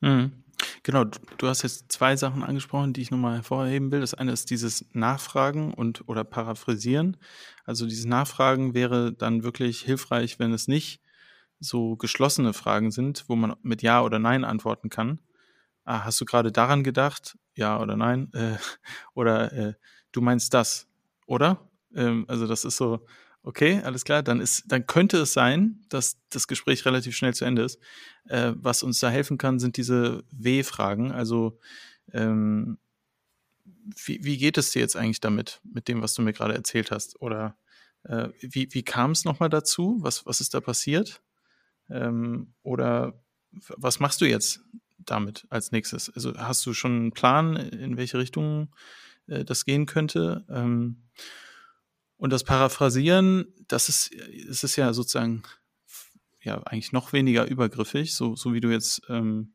Mhm. 0.00 0.32
Genau, 0.82 1.04
du 1.04 1.46
hast 1.46 1.62
jetzt 1.62 1.92
zwei 1.92 2.16
Sachen 2.16 2.42
angesprochen, 2.42 2.92
die 2.94 3.02
ich 3.02 3.10
nochmal 3.10 3.36
hervorheben 3.36 3.92
will. 3.92 4.00
Das 4.00 4.14
eine 4.14 4.32
ist 4.32 4.48
dieses 4.50 4.84
Nachfragen 4.94 5.74
und 5.74 6.08
oder 6.08 6.24
Paraphrasieren. 6.24 7.18
Also 7.66 7.86
dieses 7.86 8.06
Nachfragen 8.06 8.72
wäre 8.74 9.12
dann 9.12 9.42
wirklich 9.42 9.82
hilfreich, 9.82 10.38
wenn 10.38 10.52
es 10.54 10.68
nicht 10.68 11.02
so 11.60 11.96
geschlossene 11.96 12.54
Fragen 12.54 12.90
sind, 12.90 13.24
wo 13.28 13.36
man 13.36 13.54
mit 13.62 13.82
Ja 13.82 14.02
oder 14.02 14.18
Nein 14.18 14.44
antworten 14.44 14.88
kann. 14.88 15.20
Ah, 15.84 16.04
hast 16.04 16.20
du 16.20 16.24
gerade 16.24 16.52
daran 16.52 16.84
gedacht? 16.84 17.36
Ja 17.54 17.80
oder 17.80 17.96
nein? 17.96 18.30
Äh, 18.34 18.56
oder 19.14 19.52
äh, 19.52 19.74
du 20.12 20.20
meinst 20.20 20.54
das, 20.54 20.88
oder? 21.26 21.68
Ähm, 21.94 22.24
also 22.28 22.46
das 22.46 22.64
ist 22.64 22.76
so, 22.76 23.06
Okay, 23.42 23.80
alles 23.82 24.04
klar. 24.04 24.22
Dann 24.22 24.40
ist, 24.40 24.64
dann 24.68 24.86
könnte 24.86 25.18
es 25.18 25.32
sein, 25.32 25.82
dass 25.88 26.18
das 26.28 26.46
Gespräch 26.46 26.84
relativ 26.84 27.16
schnell 27.16 27.32
zu 27.34 27.44
Ende 27.44 27.62
ist. 27.62 27.78
Äh, 28.28 28.52
was 28.56 28.82
uns 28.82 29.00
da 29.00 29.08
helfen 29.08 29.38
kann, 29.38 29.58
sind 29.58 29.76
diese 29.76 30.24
W-Fragen. 30.30 31.10
Also 31.10 31.58
ähm, 32.12 32.78
wie, 34.04 34.22
wie 34.22 34.36
geht 34.36 34.58
es 34.58 34.72
dir 34.72 34.80
jetzt 34.80 34.96
eigentlich 34.96 35.20
damit, 35.20 35.60
mit 35.64 35.88
dem, 35.88 36.02
was 36.02 36.14
du 36.14 36.22
mir 36.22 36.32
gerade 36.32 36.54
erzählt 36.54 36.90
hast? 36.90 37.20
Oder 37.20 37.56
äh, 38.04 38.28
wie, 38.40 38.68
wie 38.72 38.82
kam 38.82 39.12
es 39.12 39.24
nochmal 39.24 39.48
dazu? 39.48 39.96
Was, 40.00 40.26
was 40.26 40.40
ist 40.40 40.52
da 40.52 40.60
passiert? 40.60 41.22
Ähm, 41.88 42.52
oder 42.62 43.20
was 43.52 44.00
machst 44.00 44.20
du 44.20 44.26
jetzt 44.26 44.60
damit 44.98 45.46
als 45.50 45.72
nächstes? 45.72 46.10
Also 46.10 46.36
hast 46.36 46.64
du 46.66 46.74
schon 46.74 46.92
einen 46.92 47.12
Plan, 47.12 47.56
in 47.56 47.96
welche 47.96 48.18
Richtung 48.18 48.68
äh, 49.26 49.44
das 49.44 49.64
gehen 49.64 49.86
könnte? 49.86 50.44
Ähm, 50.50 51.02
und 52.20 52.30
das 52.34 52.44
Paraphrasieren, 52.44 53.46
das 53.66 53.88
ist, 53.88 54.12
es 54.12 54.62
ist 54.62 54.76
ja 54.76 54.92
sozusagen 54.92 55.42
ja 56.42 56.62
eigentlich 56.64 56.92
noch 56.92 57.14
weniger 57.14 57.46
übergriffig, 57.46 58.14
so, 58.14 58.36
so 58.36 58.52
wie 58.52 58.60
du 58.60 58.68
jetzt 58.68 59.00
ähm, 59.08 59.54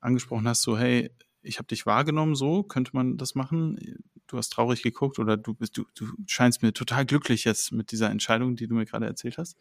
angesprochen 0.00 0.48
hast, 0.48 0.62
so 0.62 0.78
hey, 0.78 1.10
ich 1.42 1.58
habe 1.58 1.68
dich 1.68 1.84
wahrgenommen, 1.84 2.34
so 2.34 2.62
könnte 2.62 2.92
man 2.94 3.18
das 3.18 3.34
machen. 3.34 3.78
Du 4.26 4.38
hast 4.38 4.48
traurig 4.48 4.82
geguckt 4.82 5.18
oder 5.18 5.36
du 5.36 5.52
bist, 5.52 5.76
du, 5.76 5.84
du 5.94 6.06
scheinst 6.26 6.62
mir 6.62 6.72
total 6.72 7.04
glücklich 7.04 7.44
jetzt 7.44 7.72
mit 7.72 7.92
dieser 7.92 8.08
Entscheidung, 8.08 8.56
die 8.56 8.68
du 8.68 8.74
mir 8.74 8.86
gerade 8.86 9.04
erzählt 9.04 9.36
hast. 9.36 9.58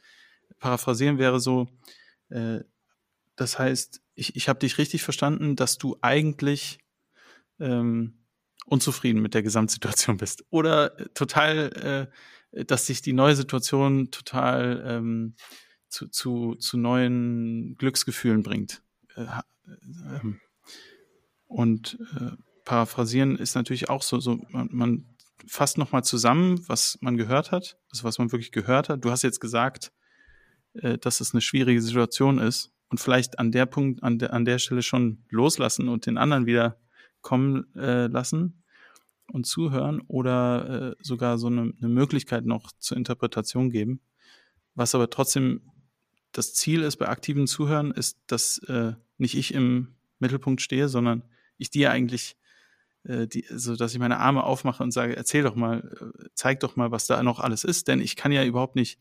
Paraphrasieren 0.58 1.18
wäre 1.18 1.42
so, 1.42 1.68
äh, 2.30 2.60
das 3.36 3.60
heißt, 3.60 4.02
ich, 4.16 4.38
ich 4.38 4.48
habe 4.48 4.60
dich 4.60 4.78
richtig 4.78 5.04
verstanden, 5.04 5.58
dass 5.58 5.78
du 5.78 5.98
eigentlich 6.02 6.80
ähm, 7.60 8.24
unzufrieden 8.66 9.22
mit 9.22 9.34
der 9.34 9.44
Gesamtsituation 9.44 10.16
bist 10.16 10.46
oder 10.50 10.96
total 11.14 12.10
äh, 12.10 12.18
dass 12.52 12.86
sich 12.86 13.02
die 13.02 13.14
neue 13.14 13.36
Situation 13.36 14.12
total 14.12 14.84
ähm, 14.86 15.36
zu, 15.90 16.08
zu, 16.08 16.56
zu 16.56 16.78
neuen 16.78 17.76
Glücksgefühlen 17.78 18.44
bringt. 18.44 18.82
Äh, 19.16 19.24
äh, 19.24 20.34
und 21.48 21.98
äh, 22.20 22.32
paraphrasieren 22.66 23.38
ist 23.38 23.56
natürlich 23.56 23.90
auch 23.90 24.02
so, 24.02 24.20
so 24.20 24.40
man, 24.50 24.70
man 24.72 25.16
fasst 25.46 25.78
nochmal 25.78 26.04
zusammen, 26.04 26.60
was 26.68 26.98
man 27.02 27.16
gehört 27.16 27.52
hat, 27.52 27.78
also 27.90 28.04
was 28.04 28.18
man 28.18 28.32
wirklich 28.32 28.52
gehört 28.52 28.90
hat. 28.90 29.04
Du 29.04 29.12
hast 29.12 29.24
jetzt 29.24 29.40
gesagt, 29.40 29.94
äh, 30.74 30.98
dass 30.98 31.22
es 31.22 31.34
eine 31.34 31.42
schwierige 31.42 31.82
Situation 31.82 32.40
ist 32.40 32.72
und 32.90 33.00
vielleicht 33.00 33.40
an 33.40 33.52
der 33.52 33.66
Punkt, 33.66 34.04
an 34.04 34.20
der, 34.20 34.34
an 34.34 34.46
der 34.46 34.60
Stelle 34.60 34.82
schon 34.82 35.24
loslassen 35.30 35.88
und 35.88 36.06
den 36.06 36.18
anderen 36.18 36.46
wieder 36.46 36.80
kommen 37.22 37.74
äh, 37.76 38.08
lassen 38.08 38.64
und 39.32 39.46
zuhören 39.46 40.02
oder 40.08 40.92
äh, 40.92 41.04
sogar 41.04 41.38
so 41.38 41.48
eine, 41.48 41.74
eine 41.78 41.90
Möglichkeit 41.90 42.46
noch 42.46 42.72
zur 42.80 42.98
Interpretation 42.98 43.70
geben. 43.70 44.02
Was 44.76 44.96
aber 44.96 45.10
trotzdem 45.10 45.62
das 46.32 46.54
Ziel 46.54 46.84
ist 46.84 46.98
bei 46.98 47.08
aktiven 47.08 47.48
Zuhören, 47.48 47.92
ist, 47.92 48.20
dass 48.28 48.60
äh, 48.68 48.94
nicht 49.18 49.36
ich 49.36 49.54
im 49.54 49.96
Mittelpunkt 50.20 50.62
stehe, 50.62 50.88
sondern 50.90 51.24
ich 51.58 51.70
dir 51.70 51.92
eigentlich, 51.92 52.38
äh, 53.04 53.28
die, 53.28 53.46
so 53.50 53.76
dass 53.76 53.94
ich 53.94 54.00
meine 54.00 54.20
Arme 54.20 54.44
aufmache 54.44 54.84
und 54.84 54.92
sage, 54.92 55.16
erzähl 55.16 55.44
doch 55.44 55.56
mal, 55.56 55.80
äh, 55.80 56.30
zeig 56.34 56.60
doch 56.60 56.76
mal, 56.76 56.92
was 56.92 57.08
da 57.08 57.24
noch 57.24 57.40
alles 57.40 57.64
ist, 57.64 57.88
denn 57.88 58.00
ich 58.00 58.16
kann 58.16 58.32
ja 58.32 58.44
überhaupt 58.44 58.76
nicht 58.76 59.00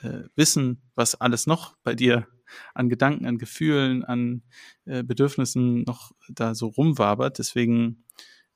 äh, 0.00 0.22
wissen, 0.34 0.80
was 0.94 1.14
alles 1.20 1.46
noch 1.46 1.76
bei 1.82 1.94
dir 1.94 2.26
an 2.74 2.88
Gedanken, 2.88 3.26
an 3.26 3.38
Gefühlen, 3.38 4.04
an 4.04 4.42
äh, 4.84 5.02
Bedürfnissen 5.02 5.82
noch 5.82 6.12
da 6.28 6.54
so 6.54 6.68
rumwabert. 6.68 7.38
Deswegen 7.38 8.04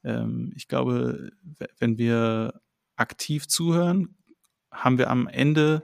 ähm, 0.07 0.53
ich 0.57 0.69
glaube, 0.69 1.31
wenn 1.79 1.99
wir 1.99 2.61
aktiv 2.97 3.47
zuhören, 3.49 4.17
haben 4.71 4.99
wir 4.99 5.11
am 5.11 5.29
Ende 5.29 5.83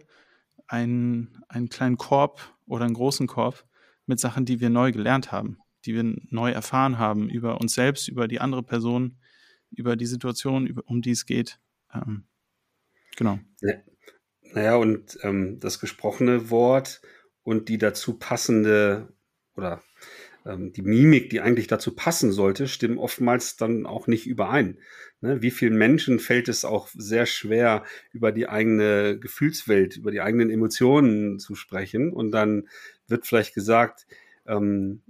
einen, 0.67 1.45
einen 1.49 1.69
kleinen 1.69 1.99
Korb 1.99 2.41
oder 2.67 2.85
einen 2.85 2.95
großen 2.95 3.27
Korb 3.27 3.67
mit 4.07 4.21
Sachen, 4.21 4.45
die 4.45 4.61
wir 4.61 4.71
neu 4.71 4.93
gelernt 4.93 5.33
haben, 5.33 5.59
die 5.85 5.95
wir 5.95 6.05
neu 6.31 6.51
erfahren 6.51 6.99
haben 6.99 7.29
über 7.29 7.61
uns 7.61 7.75
selbst, 7.75 8.09
über 8.09 8.29
die 8.29 8.41
andere 8.41 8.63
Person, 8.63 9.19
über 9.71 9.97
die 9.97 10.07
Situation, 10.07 10.67
über, 10.67 10.83
um 10.87 11.03
die 11.03 11.11
es 11.11 11.27
geht. 11.27 11.59
Ähm, 11.93 12.25
Genau. 13.17 13.39
Ja. 13.61 13.75
Naja, 14.55 14.77
und 14.77 15.19
ähm, 15.23 15.61
das 15.61 15.81
gesprochene 15.81 16.51
Wort 16.51 17.01
und 17.43 17.69
die 17.69 17.79
dazu 17.79 18.19
passende 18.19 19.13
oder 19.55 19.83
ähm, 20.47 20.73
die 20.73 20.83
Mimik, 20.83 21.31
die 21.31 21.41
eigentlich 21.41 21.67
dazu 21.67 21.95
passen 21.95 22.33
sollte, 22.33 22.69
stimmen 22.69 22.99
oftmals 22.99 23.57
dann 23.57 23.87
auch 23.87 24.07
nicht 24.07 24.27
überein. 24.27 24.79
Ne? 25.21 25.43
Wie 25.43 25.51
vielen 25.51 25.77
Menschen 25.77 26.19
fällt 26.19 26.49
es 26.49 26.65
auch 26.65 26.89
sehr 26.95 27.27
schwer, 27.27 27.85
über 28.13 28.33
die 28.33 28.49
eigene 28.49 29.19
Gefühlswelt, 29.19 29.97
über 29.97 30.11
die 30.11 30.21
eigenen 30.21 30.51
Emotionen 30.51 31.39
zu 31.39 31.55
sprechen 31.55 32.13
und 32.13 32.33
dann 32.33 32.69
wird 33.07 33.27
vielleicht 33.27 33.55
gesagt, 33.55 34.07
ähm, 34.47 35.03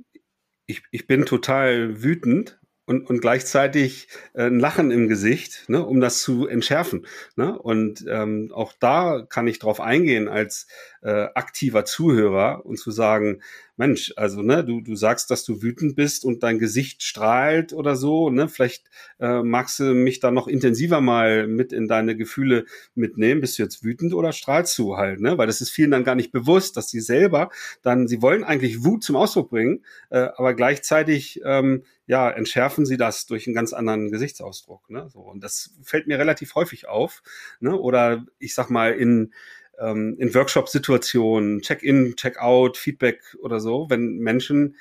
ich, 0.67 0.83
ich 0.91 1.07
bin 1.07 1.27
total 1.27 2.03
wütend 2.03 2.59
und, 2.85 3.09
und 3.09 3.21
gleichzeitig 3.21 4.09
äh, 4.35 4.45
ein 4.45 4.59
Lachen 4.59 4.91
im 4.91 5.09
Gesicht, 5.09 5.69
ne, 5.69 5.85
um 5.85 6.01
das 6.01 6.21
zu 6.21 6.47
entschärfen. 6.47 7.07
Ne? 7.37 7.59
Und 7.59 8.05
ähm, 8.09 8.51
auch 8.53 8.73
da 8.79 9.25
kann 9.29 9.47
ich 9.47 9.59
drauf 9.59 9.81
eingehen 9.81 10.29
als 10.29 10.67
äh, 11.03 11.29
aktiver 11.35 11.85
Zuhörer 11.85 12.67
und 12.67 12.79
zu 12.79 12.91
sagen, 12.91 13.41
Mensch, 13.77 14.13
also 14.17 14.43
ne, 14.43 14.65
du, 14.65 14.81
du 14.81 14.97
sagst, 14.97 15.31
dass 15.31 15.45
du 15.45 15.63
wütend 15.63 15.97
bist 15.97 16.25
und 16.25 16.43
dein 16.43 16.59
Gesicht 16.59 17.03
strahlt 17.03 17.73
oder 17.73 17.97
so, 17.97 18.29
ne? 18.29 18.49
Vielleicht 18.49 18.91
äh, 19.19 19.43
magst 19.43 19.79
du 19.81 19.95
mich 19.95 20.21
da 20.21 20.31
noch 20.31 20.47
intensiver 20.47 21.01
mal 21.01 21.47
mit 21.47 21.73
in 21.73 21.89
deine 21.89 22.17
Gefühle 22.17 22.67
mitnehmen. 22.95 23.41
Bist 23.41 23.59
du 23.59 23.63
jetzt 23.63 23.83
wütend 23.83 24.13
oder 24.13 24.33
strahlst 24.33 24.77
du 24.79 24.97
halt, 24.97 25.21
ne? 25.21 25.39
Weil 25.39 25.47
das 25.47 25.61
ist 25.63 25.71
vielen 25.71 25.91
dann 25.91 26.05
gar 26.05 26.15
nicht 26.15 26.33
bewusst, 26.33 26.77
dass 26.77 26.91
sie 26.91 27.01
selber 27.01 27.51
dann, 27.83 28.09
sie 28.09 28.21
wollen 28.21 28.45
eigentlich 28.45 28.85
Wut 28.85 29.05
zum 29.05 29.17
Ausdruck 29.17 29.51
bringen, 29.51 29.85
äh, 30.11 30.29
aber 30.37 30.55
gleichzeitig 30.55 31.41
ähm, 31.45 31.85
ja, 32.07 32.31
entschärfen 32.31 32.85
sie 32.85 32.97
das 32.97 33.27
durch 33.27 33.47
einen 33.47 33.55
ganz 33.55 33.73
anderen 33.73 34.11
Gesichtsausdruck. 34.11 34.91
Ne? 34.91 35.09
So, 35.09 35.21
und 35.21 35.43
das 35.43 35.71
fällt 35.83 36.09
mir 36.09 36.19
relativ 36.19 36.55
häufig 36.55 36.89
auf. 36.89 37.23
Ne? 37.61 37.75
Oder 37.75 38.27
ich 38.39 38.55
sag 38.55 38.71
mal, 38.71 38.93
in 38.93 39.33
ähm, 39.83 40.17
in 40.19 40.35
Workshop-Situationen, 40.35 41.61
Check-in, 41.61 42.15
Check-out, 42.17 42.77
Feedback 42.77 43.37
oder 43.41 43.61
so, 43.61 43.87
wenn 43.91 44.19
Menschen 44.19 44.77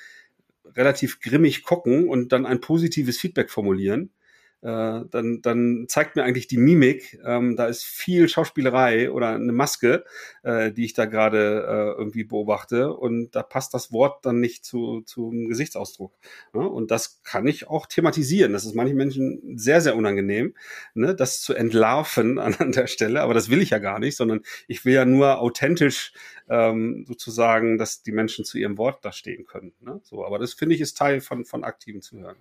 relativ 0.75 1.19
grimmig 1.19 1.63
gucken 1.63 2.07
und 2.07 2.31
dann 2.31 2.45
ein 2.45 2.61
positives 2.61 3.17
Feedback 3.17 3.49
formulieren, 3.49 4.11
äh, 4.61 5.01
dann, 5.09 5.41
dann 5.41 5.85
zeigt 5.87 6.15
mir 6.15 6.23
eigentlich 6.23 6.47
die 6.47 6.57
Mimik, 6.57 7.19
ähm, 7.25 7.55
da 7.55 7.65
ist 7.65 7.83
viel 7.83 8.29
Schauspielerei 8.29 9.11
oder 9.11 9.29
eine 9.29 9.51
Maske, 9.51 10.03
äh, 10.43 10.71
die 10.71 10.85
ich 10.85 10.93
da 10.93 11.05
gerade 11.05 11.65
äh, 11.67 11.99
irgendwie 11.99 12.23
beobachte 12.23 12.93
und 12.93 13.31
da 13.31 13.41
passt 13.41 13.73
das 13.73 13.91
Wort 13.91 14.25
dann 14.25 14.39
nicht 14.39 14.63
zu, 14.63 15.01
zum 15.01 15.47
Gesichtsausdruck. 15.47 16.13
Ne? 16.53 16.67
Und 16.67 16.91
das 16.91 17.23
kann 17.23 17.47
ich 17.47 17.67
auch 17.67 17.87
thematisieren. 17.87 18.53
Das 18.53 18.65
ist 18.65 18.75
manchen 18.75 18.97
Menschen 18.97 19.57
sehr, 19.57 19.81
sehr 19.81 19.95
unangenehm, 19.95 20.53
ne? 20.93 21.15
das 21.15 21.41
zu 21.41 21.53
entlarven 21.55 22.37
an, 22.39 22.53
an 22.55 22.71
der 22.71 22.87
Stelle, 22.87 23.21
aber 23.21 23.33
das 23.33 23.49
will 23.49 23.61
ich 23.61 23.71
ja 23.71 23.79
gar 23.79 23.99
nicht, 23.99 24.15
sondern 24.15 24.41
ich 24.67 24.85
will 24.85 24.93
ja 24.93 25.05
nur 25.05 25.39
authentisch 25.39 26.13
ähm, 26.49 27.05
sozusagen, 27.07 27.77
dass 27.77 28.03
die 28.03 28.11
Menschen 28.11 28.45
zu 28.45 28.57
ihrem 28.59 28.77
Wort 28.77 29.03
da 29.03 29.11
stehen 29.11 29.45
können. 29.45 29.73
Ne? 29.79 30.01
So, 30.03 30.25
aber 30.25 30.37
das 30.37 30.53
finde 30.53 30.75
ich 30.75 30.81
ist 30.81 30.97
Teil 30.97 31.21
von, 31.21 31.45
von 31.45 31.63
aktiven 31.63 32.01
Zuhören. 32.01 32.37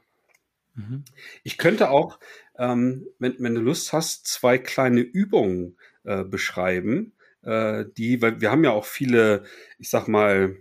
Mhm. 0.75 1.05
Ich 1.43 1.59
könnte 1.59 1.91
auch, 1.91 2.19
ähm, 2.59 3.07
wenn, 3.19 3.37
wenn 3.39 3.55
du 3.55 3.61
Lust 3.61 3.93
hast, 3.93 4.27
zwei 4.27 4.59
kleine 4.59 5.01
Übungen 5.01 5.77
äh, 6.05 6.25
beschreiben, 6.25 7.13
äh, 7.43 7.85
die, 7.97 8.21
weil 8.23 8.41
wir 8.41 8.51
haben 8.51 8.65
ja 8.65 8.71
auch 8.71 8.85
viele, 8.85 9.45
ich 9.79 9.91
sag 9.91 10.09
mal, 10.09 10.57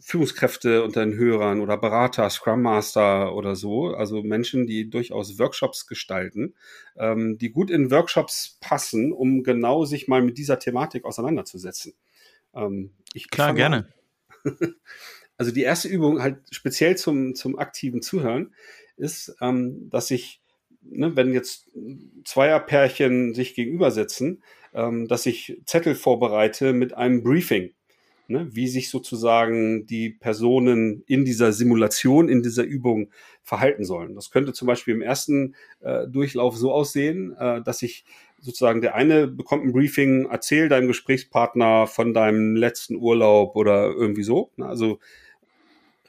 Führungskräfte 0.00 0.82
unter 0.82 1.04
den 1.04 1.14
Hörern 1.14 1.60
oder 1.60 1.76
Berater, 1.76 2.28
Scrum 2.30 2.62
Master 2.62 3.34
oder 3.34 3.54
so, 3.54 3.88
also 3.88 4.22
Menschen, 4.22 4.66
die 4.66 4.88
durchaus 4.88 5.38
Workshops 5.38 5.86
gestalten, 5.86 6.54
ähm, 6.96 7.38
die 7.38 7.50
gut 7.50 7.70
in 7.70 7.90
Workshops 7.90 8.58
passen, 8.60 9.12
um 9.12 9.42
genau 9.42 9.84
sich 9.84 10.08
mal 10.08 10.22
mit 10.22 10.38
dieser 10.38 10.58
Thematik 10.58 11.04
auseinanderzusetzen. 11.04 11.94
Ähm, 12.54 12.92
ich 13.12 13.30
Klar, 13.30 13.54
gerne. 13.54 13.88
also 15.36 15.52
die 15.52 15.62
erste 15.62 15.88
Übung 15.88 16.22
halt 16.22 16.38
speziell 16.50 16.96
zum, 16.96 17.34
zum 17.34 17.58
aktiven 17.58 18.00
Zuhören 18.00 18.54
ist, 18.96 19.36
ähm, 19.40 19.88
dass 19.90 20.10
ich, 20.10 20.40
ne, 20.82 21.16
wenn 21.16 21.32
jetzt 21.32 21.70
Zweierpärchen 22.24 23.34
sich 23.34 23.54
gegenüber 23.54 23.90
sitzen, 23.90 24.42
ähm, 24.74 25.08
dass 25.08 25.26
ich 25.26 25.60
Zettel 25.66 25.94
vorbereite 25.94 26.72
mit 26.72 26.94
einem 26.94 27.22
Briefing. 27.22 27.72
Ne, 28.26 28.48
wie 28.50 28.68
sich 28.68 28.88
sozusagen 28.88 29.84
die 29.84 30.08
Personen 30.08 31.02
in 31.06 31.26
dieser 31.26 31.52
Simulation, 31.52 32.30
in 32.30 32.42
dieser 32.42 32.62
Übung 32.62 33.10
verhalten 33.42 33.84
sollen. 33.84 34.14
Das 34.14 34.30
könnte 34.30 34.54
zum 34.54 34.66
Beispiel 34.66 34.94
im 34.94 35.02
ersten 35.02 35.54
äh, 35.80 36.08
Durchlauf 36.08 36.56
so 36.56 36.72
aussehen, 36.72 37.36
äh, 37.38 37.60
dass 37.60 37.82
ich 37.82 38.06
sozusagen 38.40 38.80
der 38.80 38.94
eine 38.94 39.26
bekommt 39.26 39.66
ein 39.66 39.72
Briefing, 39.72 40.26
erzähl 40.30 40.70
deinem 40.70 40.88
Gesprächspartner 40.88 41.86
von 41.86 42.14
deinem 42.14 42.56
letzten 42.56 42.96
Urlaub 42.96 43.56
oder 43.56 43.92
irgendwie 43.92 44.22
so. 44.22 44.50
Ne, 44.56 44.64
also 44.64 45.00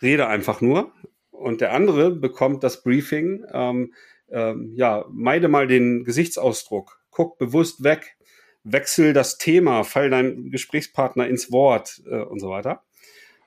rede 0.01 0.27
einfach 0.27 0.62
nur 0.62 0.93
und 1.38 1.62
der 1.62 1.74
andere 1.74 2.12
bekommt 2.12 2.63
das 2.63 2.84
Briefing, 2.84 3.45
ähm, 3.52 3.93
ähm, 4.30 4.74
ja, 4.76 5.06
meide 5.10 5.48
mal 5.48 5.67
den 5.67 6.04
Gesichtsausdruck, 6.04 7.00
guck 7.12 7.38
bewusst 7.38 7.84
weg, 7.84 8.17
wechsel 8.63 9.13
das 9.13 9.38
Thema, 9.38 9.84
fall 9.84 10.10
deinem 10.10 10.50
Gesprächspartner 10.50 11.28
ins 11.28 11.52
Wort 11.52 12.02
äh, 12.10 12.21
und 12.21 12.39
so 12.39 12.50
weiter. 12.50 12.84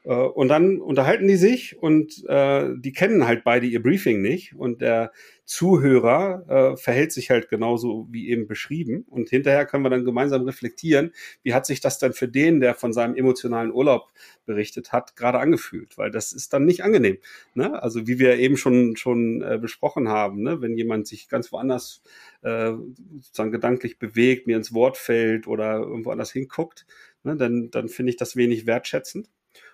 Äh, 0.05 0.15
und 0.15 0.49
dann 0.49 0.81
unterhalten 0.81 1.27
die 1.27 1.37
sich 1.37 1.81
und 1.81 2.25
äh, 2.29 2.71
die 2.77 2.93
kennen 2.93 3.27
halt 3.27 3.45
beide 3.45 3.67
ihr 3.67 3.83
Briefing 3.83 4.23
nicht 4.23 4.55
und 4.55 4.81
der 4.81 5.13
Zuhörer 5.49 6.45
äh, 6.75 6.77
verhält 6.77 7.11
sich 7.11 7.31
halt 7.31 7.49
genauso 7.49 8.07
wie 8.11 8.29
eben 8.29 8.47
beschrieben. 8.47 9.07
Und 9.09 9.31
hinterher 9.31 9.65
können 9.65 9.83
wir 9.83 9.89
dann 9.89 10.05
gemeinsam 10.05 10.43
reflektieren, 10.43 11.13
wie 11.43 11.55
hat 11.55 11.65
sich 11.65 11.81
das 11.81 11.99
denn 11.99 12.13
für 12.13 12.29
den, 12.29 12.61
der 12.61 12.75
von 12.75 12.93
seinem 12.93 13.17
emotionalen 13.17 13.73
Urlaub 13.73 14.13
berichtet 14.45 14.93
hat, 14.93 15.17
gerade 15.17 15.39
angefühlt? 15.39 15.97
Weil 15.97 16.11
das 16.11 16.35
ist 16.35 16.53
dann 16.53 16.67
nicht 16.67 16.85
angenehm. 16.85 17.17
Ne? 17.55 17.83
Also 17.83 18.07
wie 18.07 18.19
wir 18.19 18.37
eben 18.37 18.59
schon, 18.59 18.97
schon 18.97 19.41
äh, 19.41 19.57
besprochen 19.59 20.09
haben, 20.11 20.43
ne? 20.43 20.61
wenn 20.61 20.77
jemand 20.77 21.07
sich 21.07 21.31
ganz 21.31 21.51
woanders 21.51 22.03
äh, 22.43 22.73
sozusagen 23.21 23.51
gedanklich 23.51 23.99
bewegt, 23.99 24.47
mir 24.47 24.59
ins 24.59 24.75
Wort 24.75 24.99
fällt 24.99 25.47
oder 25.47 25.79
irgendwo 25.79 26.11
anders 26.11 26.31
hinguckt, 26.31 26.87
ne? 27.23 27.37
dann, 27.37 27.71
dann 27.71 27.89
finde 27.89 28.11
ich 28.11 28.19
das 28.19 28.37
wenig 28.37 28.67
wertschätzend. 28.67 29.31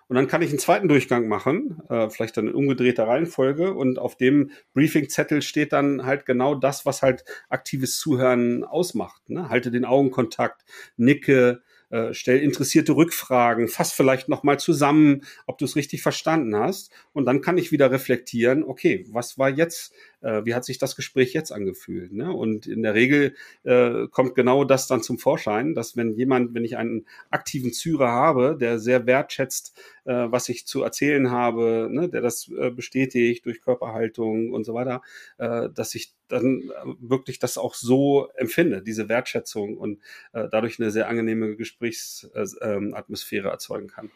Und 0.09 0.17
dann 0.17 0.29
kann 0.29 0.43
ich 0.43 0.51
einen 0.51 0.59
zweiten 0.59 0.89
Durchgang 0.89 1.29
machen, 1.29 1.83
äh, 1.89 2.11
vielleicht 2.11 2.37
dann 2.37 2.49
in 2.49 2.55
umgedrehter 2.55 3.07
Reihenfolge. 3.07 3.73
Und 3.73 3.99
auf 3.99 4.17
dem 4.17 4.51
Briefingzettel 4.75 5.43
steht 5.43 5.73
dann 5.73 6.05
halt 6.05 6.27
genau 6.27 6.55
das, 6.55 6.85
was 6.85 7.03
halt 7.03 7.25
aktives 7.49 7.99
Zuhören 7.99 8.65
ausmacht. 8.65 9.29
Ne? 9.31 9.49
Halte 9.49 9.71
den 9.71 9.85
Augenkontakt, 9.85 10.65
nicke, 10.97 11.63
äh, 11.95 12.13
stell 12.13 12.41
interessierte 12.41 12.97
Rückfragen, 12.97 13.69
fass 13.69 13.93
vielleicht 13.93 14.29
nochmal 14.29 14.59
zusammen, 14.59 15.23
ob 15.47 15.59
du 15.59 15.65
es 15.65 15.77
richtig 15.77 16.03
verstanden 16.03 16.57
hast. 16.57 16.91
Und 17.13 17.25
dann 17.25 17.41
kann 17.41 17.57
ich 17.57 17.73
wieder 17.73 17.91
reflektieren, 17.91 18.65
okay, 18.65 19.07
was 19.11 19.39
war 19.39 19.49
jetzt, 19.49 19.95
äh, 20.25 20.45
wie 20.45 20.55
hat 20.55 20.65
sich 20.65 20.79
das 20.79 20.97
Gespräch 20.97 21.33
jetzt 21.33 21.53
angefühlt? 21.53 22.13
Ne? 22.13 22.33
Und 22.33 22.67
in 22.67 22.83
der 22.83 22.95
Regel 22.95 23.35
äh, 23.63 24.09
kommt 24.09 24.35
genau 24.35 24.65
das 24.65 24.87
dann 24.87 25.03
zum 25.03 25.19
Vorschein, 25.19 25.75
dass 25.75 25.97
wenn 25.97 26.15
jemand, 26.15 26.55
wenn 26.55 26.65
ich 26.65 26.77
einen 26.77 27.07
aktiven 27.31 27.73
Zyrer 27.73 28.09
habe, 28.09 28.57
der 28.59 28.79
sehr 28.79 29.07
wertschätzt, 29.07 29.79
äh, 30.05 30.13
was 30.13 30.49
ich 30.49 30.67
zu 30.67 30.83
erzählen 30.83 31.31
habe, 31.31 31.89
ne, 31.91 32.09
der 32.09 32.23
das 32.23 32.49
äh, 32.49 32.71
bestätigt 32.71 33.45
durch 33.45 33.61
Körperhaltung 33.61 34.53
und 34.53 34.65
so 34.65 34.75
weiter, 34.75 35.03
äh, 35.39 35.69
dass 35.71 35.95
ich 35.95 36.15
dann 36.29 36.63
äh, 36.63 36.95
wirklich 36.99 37.39
das 37.39 37.59
auch 37.59 37.75
so 37.75 38.29
empfinde, 38.35 38.83
diese 38.83 39.09
Wertschätzung 39.09 39.77
und 39.77 40.01
äh, 40.33 40.49
dadurch 40.51 40.81
eine 40.81 40.91
sehr 40.91 41.09
angenehme 41.09 41.57
Gesprächsatmosphäre 41.57 43.45
äh, 43.45 43.49
ähm, 43.49 43.53
erzeugen 43.53 43.89
kann. 43.89 44.11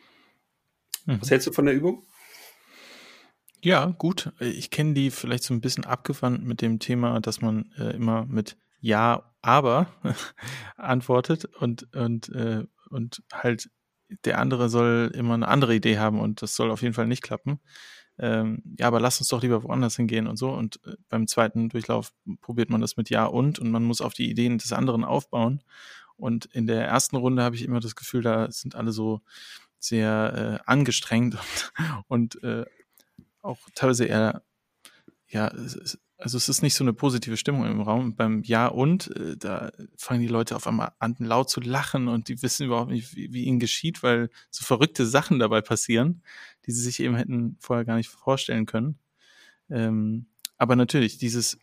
Mhm. 1.04 1.20
Was 1.20 1.30
hältst 1.30 1.46
du 1.46 1.52
von 1.52 1.66
der 1.66 1.74
Übung? 1.74 2.06
Ja, 3.62 3.86
gut. 3.86 4.32
Ich 4.40 4.70
kenne 4.70 4.94
die 4.94 5.10
vielleicht 5.10 5.42
so 5.42 5.52
ein 5.52 5.60
bisschen 5.60 5.84
abgewandt 5.84 6.44
mit 6.44 6.62
dem 6.62 6.78
Thema, 6.78 7.20
dass 7.20 7.40
man 7.40 7.72
äh, 7.78 7.94
immer 7.94 8.24
mit 8.26 8.56
Ja, 8.80 9.32
aber 9.42 9.88
antwortet 10.76 11.44
und, 11.44 11.92
und, 11.94 12.28
äh, 12.30 12.64
und 12.90 13.22
halt 13.32 13.70
der 14.24 14.38
andere 14.38 14.68
soll 14.68 15.10
immer 15.14 15.34
eine 15.34 15.48
andere 15.48 15.74
Idee 15.74 15.98
haben 15.98 16.20
und 16.20 16.40
das 16.40 16.54
soll 16.54 16.70
auf 16.70 16.82
jeden 16.82 16.94
Fall 16.94 17.06
nicht 17.06 17.22
klappen. 17.22 17.60
Ähm, 18.18 18.62
ja, 18.78 18.86
aber 18.86 19.00
lass 19.00 19.20
uns 19.20 19.28
doch 19.28 19.42
lieber 19.42 19.62
woanders 19.62 19.96
hingehen 19.96 20.26
und 20.26 20.36
so. 20.36 20.50
Und 20.50 20.80
äh, 20.86 20.94
beim 21.08 21.26
zweiten 21.26 21.68
Durchlauf 21.68 22.12
probiert 22.40 22.70
man 22.70 22.80
das 22.80 22.96
mit 22.96 23.10
Ja 23.10 23.26
und 23.26 23.58
und 23.58 23.70
man 23.70 23.84
muss 23.84 24.00
auf 24.00 24.14
die 24.14 24.30
Ideen 24.30 24.58
des 24.58 24.72
anderen 24.72 25.04
aufbauen. 25.04 25.62
Und 26.16 26.46
in 26.46 26.66
der 26.66 26.84
ersten 26.86 27.16
Runde 27.16 27.42
habe 27.42 27.54
ich 27.54 27.64
immer 27.64 27.80
das 27.80 27.94
Gefühl, 27.96 28.22
da 28.22 28.50
sind 28.50 28.74
alle 28.74 28.92
so 28.92 29.20
sehr 29.78 30.60
äh, 30.66 30.70
angestrengt 30.70 31.36
und, 31.36 31.72
und 32.08 32.42
äh, 32.42 32.64
auch 33.42 33.58
teilweise 33.74 34.04
eher, 34.04 34.42
ja, 35.28 35.48
also 36.18 36.36
es 36.36 36.48
ist 36.48 36.62
nicht 36.62 36.74
so 36.74 36.82
eine 36.82 36.92
positive 36.92 37.36
Stimmung 37.36 37.64
im 37.66 37.80
Raum. 37.80 38.16
Beim 38.16 38.42
Ja 38.42 38.66
und, 38.66 39.14
äh, 39.16 39.36
da 39.36 39.70
fangen 39.96 40.20
die 40.20 40.26
Leute 40.26 40.56
auf 40.56 40.66
einmal 40.66 40.92
an, 40.98 41.16
laut 41.18 41.48
zu 41.48 41.60
lachen 41.60 42.08
und 42.08 42.28
die 42.28 42.42
wissen 42.42 42.66
überhaupt 42.66 42.90
nicht, 42.90 43.14
wie, 43.14 43.32
wie 43.32 43.44
ihnen 43.44 43.60
geschieht, 43.60 44.02
weil 44.02 44.30
so 44.50 44.64
verrückte 44.64 45.06
Sachen 45.06 45.38
dabei 45.38 45.60
passieren, 45.60 46.22
die 46.66 46.72
sie 46.72 46.82
sich 46.82 47.00
eben 47.00 47.14
hätten 47.14 47.56
vorher 47.60 47.84
gar 47.84 47.96
nicht 47.96 48.08
vorstellen 48.08 48.66
können. 48.66 48.98
Ähm, 49.70 50.26
aber 50.56 50.74
natürlich, 50.74 51.18
dieses 51.18 51.58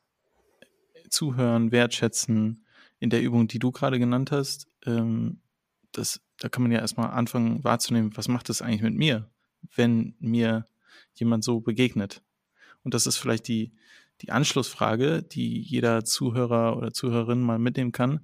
Zuhören, 1.10 1.72
Wertschätzen, 1.72 2.66
in 3.00 3.10
der 3.10 3.22
Übung, 3.22 3.48
die 3.48 3.60
du 3.60 3.72
gerade 3.72 4.00
genannt 4.00 4.32
hast, 4.32 4.68
ähm, 4.86 5.42
das, 5.92 6.22
da 6.40 6.50
kann 6.50 6.64
man 6.64 6.72
ja 6.72 6.80
erstmal 6.80 7.12
anfangen 7.12 7.64
wahrzunehmen, 7.64 8.16
was 8.16 8.28
macht 8.28 8.50
das 8.50 8.62
eigentlich 8.62 8.82
mit 8.82 8.96
mir, 8.96 9.30
wenn 9.76 10.16
mir 10.20 10.68
jemand 11.14 11.44
so 11.44 11.60
begegnet. 11.60 12.22
Und 12.84 12.94
das 12.94 13.08
ist 13.08 13.18
vielleicht 13.18 13.48
die, 13.48 13.74
die 14.22 14.32
Anschlussfrage, 14.32 15.24
die 15.24 15.62
jeder 15.62 16.06
Zuhörer 16.06 16.78
oder 16.78 16.94
Zuhörerin 16.94 17.42
mal 17.42 17.60
mitnehmen 17.60 17.92
kann. 17.92 18.22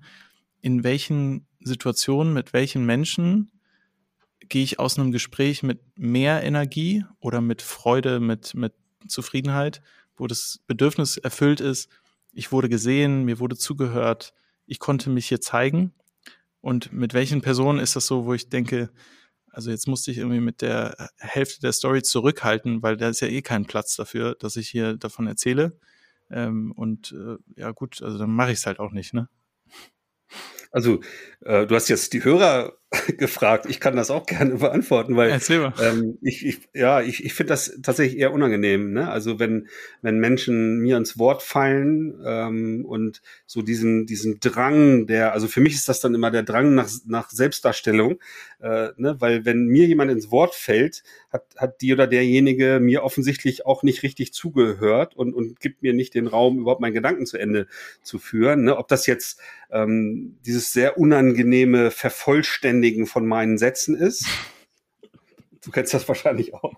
In 0.62 0.84
welchen 0.84 1.47
Situationen, 1.60 2.34
mit 2.34 2.53
welchen 2.53 2.86
Menschen 2.86 3.51
gehe 4.47 4.63
ich 4.63 4.79
aus 4.79 4.97
einem 4.97 5.12
Gespräch 5.12 5.63
mit 5.63 5.81
mehr 5.97 6.43
Energie 6.43 7.05
oder 7.19 7.41
mit 7.41 7.62
Freude, 7.62 8.19
mit, 8.19 8.53
mit 8.53 8.73
Zufriedenheit, 9.07 9.81
wo 10.15 10.27
das 10.27 10.60
Bedürfnis 10.67 11.17
erfüllt 11.17 11.62
ist, 11.62 11.89
ich 12.34 12.51
wurde 12.51 12.69
gesehen, 12.69 13.25
mir 13.25 13.39
wurde 13.39 13.57
zugehört, 13.57 14.34
ich 14.65 14.79
konnte 14.79 15.10
mich 15.10 15.27
hier 15.27 15.41
zeigen. 15.41 15.93
Und 16.62 16.93
mit 16.93 17.13
welchen 17.13 17.41
Personen 17.41 17.79
ist 17.79 17.95
das 17.95 18.07
so, 18.07 18.25
wo 18.25 18.34
ich 18.34 18.49
denke, 18.49 18.91
also 19.51 19.71
jetzt 19.71 19.87
musste 19.87 20.11
ich 20.11 20.17
irgendwie 20.17 20.39
mit 20.39 20.61
der 20.61 21.09
Hälfte 21.17 21.61
der 21.61 21.73
Story 21.73 22.01
zurückhalten, 22.03 22.81
weil 22.81 22.97
da 22.97 23.09
ist 23.09 23.19
ja 23.19 23.27
eh 23.27 23.41
kein 23.41 23.65
Platz 23.65 23.95
dafür, 23.95 24.35
dass 24.39 24.55
ich 24.55 24.69
hier 24.69 24.95
davon 24.95 25.27
erzähle. 25.27 25.77
Ähm, 26.29 26.71
und 26.71 27.11
äh, 27.11 27.37
ja 27.59 27.71
gut, 27.71 28.01
also 28.01 28.17
dann 28.17 28.31
mache 28.31 28.51
ich 28.51 28.59
es 28.59 28.65
halt 28.65 28.79
auch 28.79 28.91
nicht, 28.91 29.13
ne? 29.13 29.27
Also 30.71 31.01
äh, 31.41 31.67
du 31.67 31.75
hast 31.75 31.89
jetzt 31.89 32.13
die 32.13 32.23
Hörer 32.23 32.77
gefragt. 33.17 33.67
Ich 33.69 33.80
kann 33.80 33.95
das 33.95 34.12
auch 34.12 34.25
gerne 34.25 34.56
beantworten, 34.56 35.15
weil 35.15 35.30
ähm, 35.82 36.17
ich, 36.21 36.45
ich, 36.45 36.60
ja, 36.73 37.01
ich, 37.01 37.23
ich 37.23 37.34
finde 37.34 37.51
das 37.51 37.80
tatsächlich 37.82 38.19
eher 38.19 38.34
unangenehm. 38.34 38.91
Ne? 38.91 39.10
Also 39.10 39.39
wenn, 39.39 39.67
wenn 40.01 40.19
Menschen 40.19 40.80
mir 40.80 40.97
ins 40.97 41.17
Wort 41.17 41.41
fallen 41.41 42.21
ähm, 42.25 42.86
und 42.86 43.21
so 43.45 43.62
diesen, 43.62 44.08
diesen 44.08 44.41
Drang, 44.41 45.08
der, 45.08 45.32
also 45.32 45.47
für 45.47 45.62
mich 45.62 45.73
ist 45.73 45.88
das 45.88 46.01
dann 46.01 46.13
immer 46.15 46.32
der 46.32 46.43
Drang 46.43 46.75
nach, 46.75 46.89
nach 47.06 47.30
Selbstdarstellung, 47.30 48.19
äh, 48.60 48.89
ne? 48.97 49.15
weil 49.19 49.45
wenn 49.45 49.67
mir 49.67 49.86
jemand 49.88 50.12
ins 50.12 50.30
Wort 50.30 50.54
fällt, 50.54 51.04
hat, 51.32 51.45
hat 51.56 51.82
die 51.82 51.93
oder 51.93 52.08
derjenige 52.08 52.80
mir 52.82 53.04
offensichtlich 53.04 53.65
auch 53.65 53.84
nicht 53.84 54.04
richtig 54.04 54.34
zugehört 54.34 55.15
und, 55.15 55.34
und 55.34 55.62
gibt 55.62 55.82
mir 55.82 55.93
nicht 55.93 56.13
den 56.13 56.27
Raum, 56.27 56.60
überhaupt 56.60 56.82
meinen 56.82 56.93
Gedanken 56.93 57.25
zu 57.25 57.38
Ende 57.38 57.67
zu 58.01 58.19
führen. 58.19 58.65
Ne? 58.65 58.75
Ob 58.75 58.89
das 58.89 59.06
jetzt 59.06 59.39
ähm, 59.71 60.38
dieses 60.45 60.73
sehr 60.73 60.97
unangenehme 60.97 61.91
Vervollständigen 62.81 63.05
von 63.05 63.27
meinen 63.27 63.57
Sätzen 63.57 63.95
ist 63.95 64.27
du 65.63 65.69
kennst 65.69 65.93
das 65.93 66.07
wahrscheinlich 66.07 66.55
auch, 66.55 66.73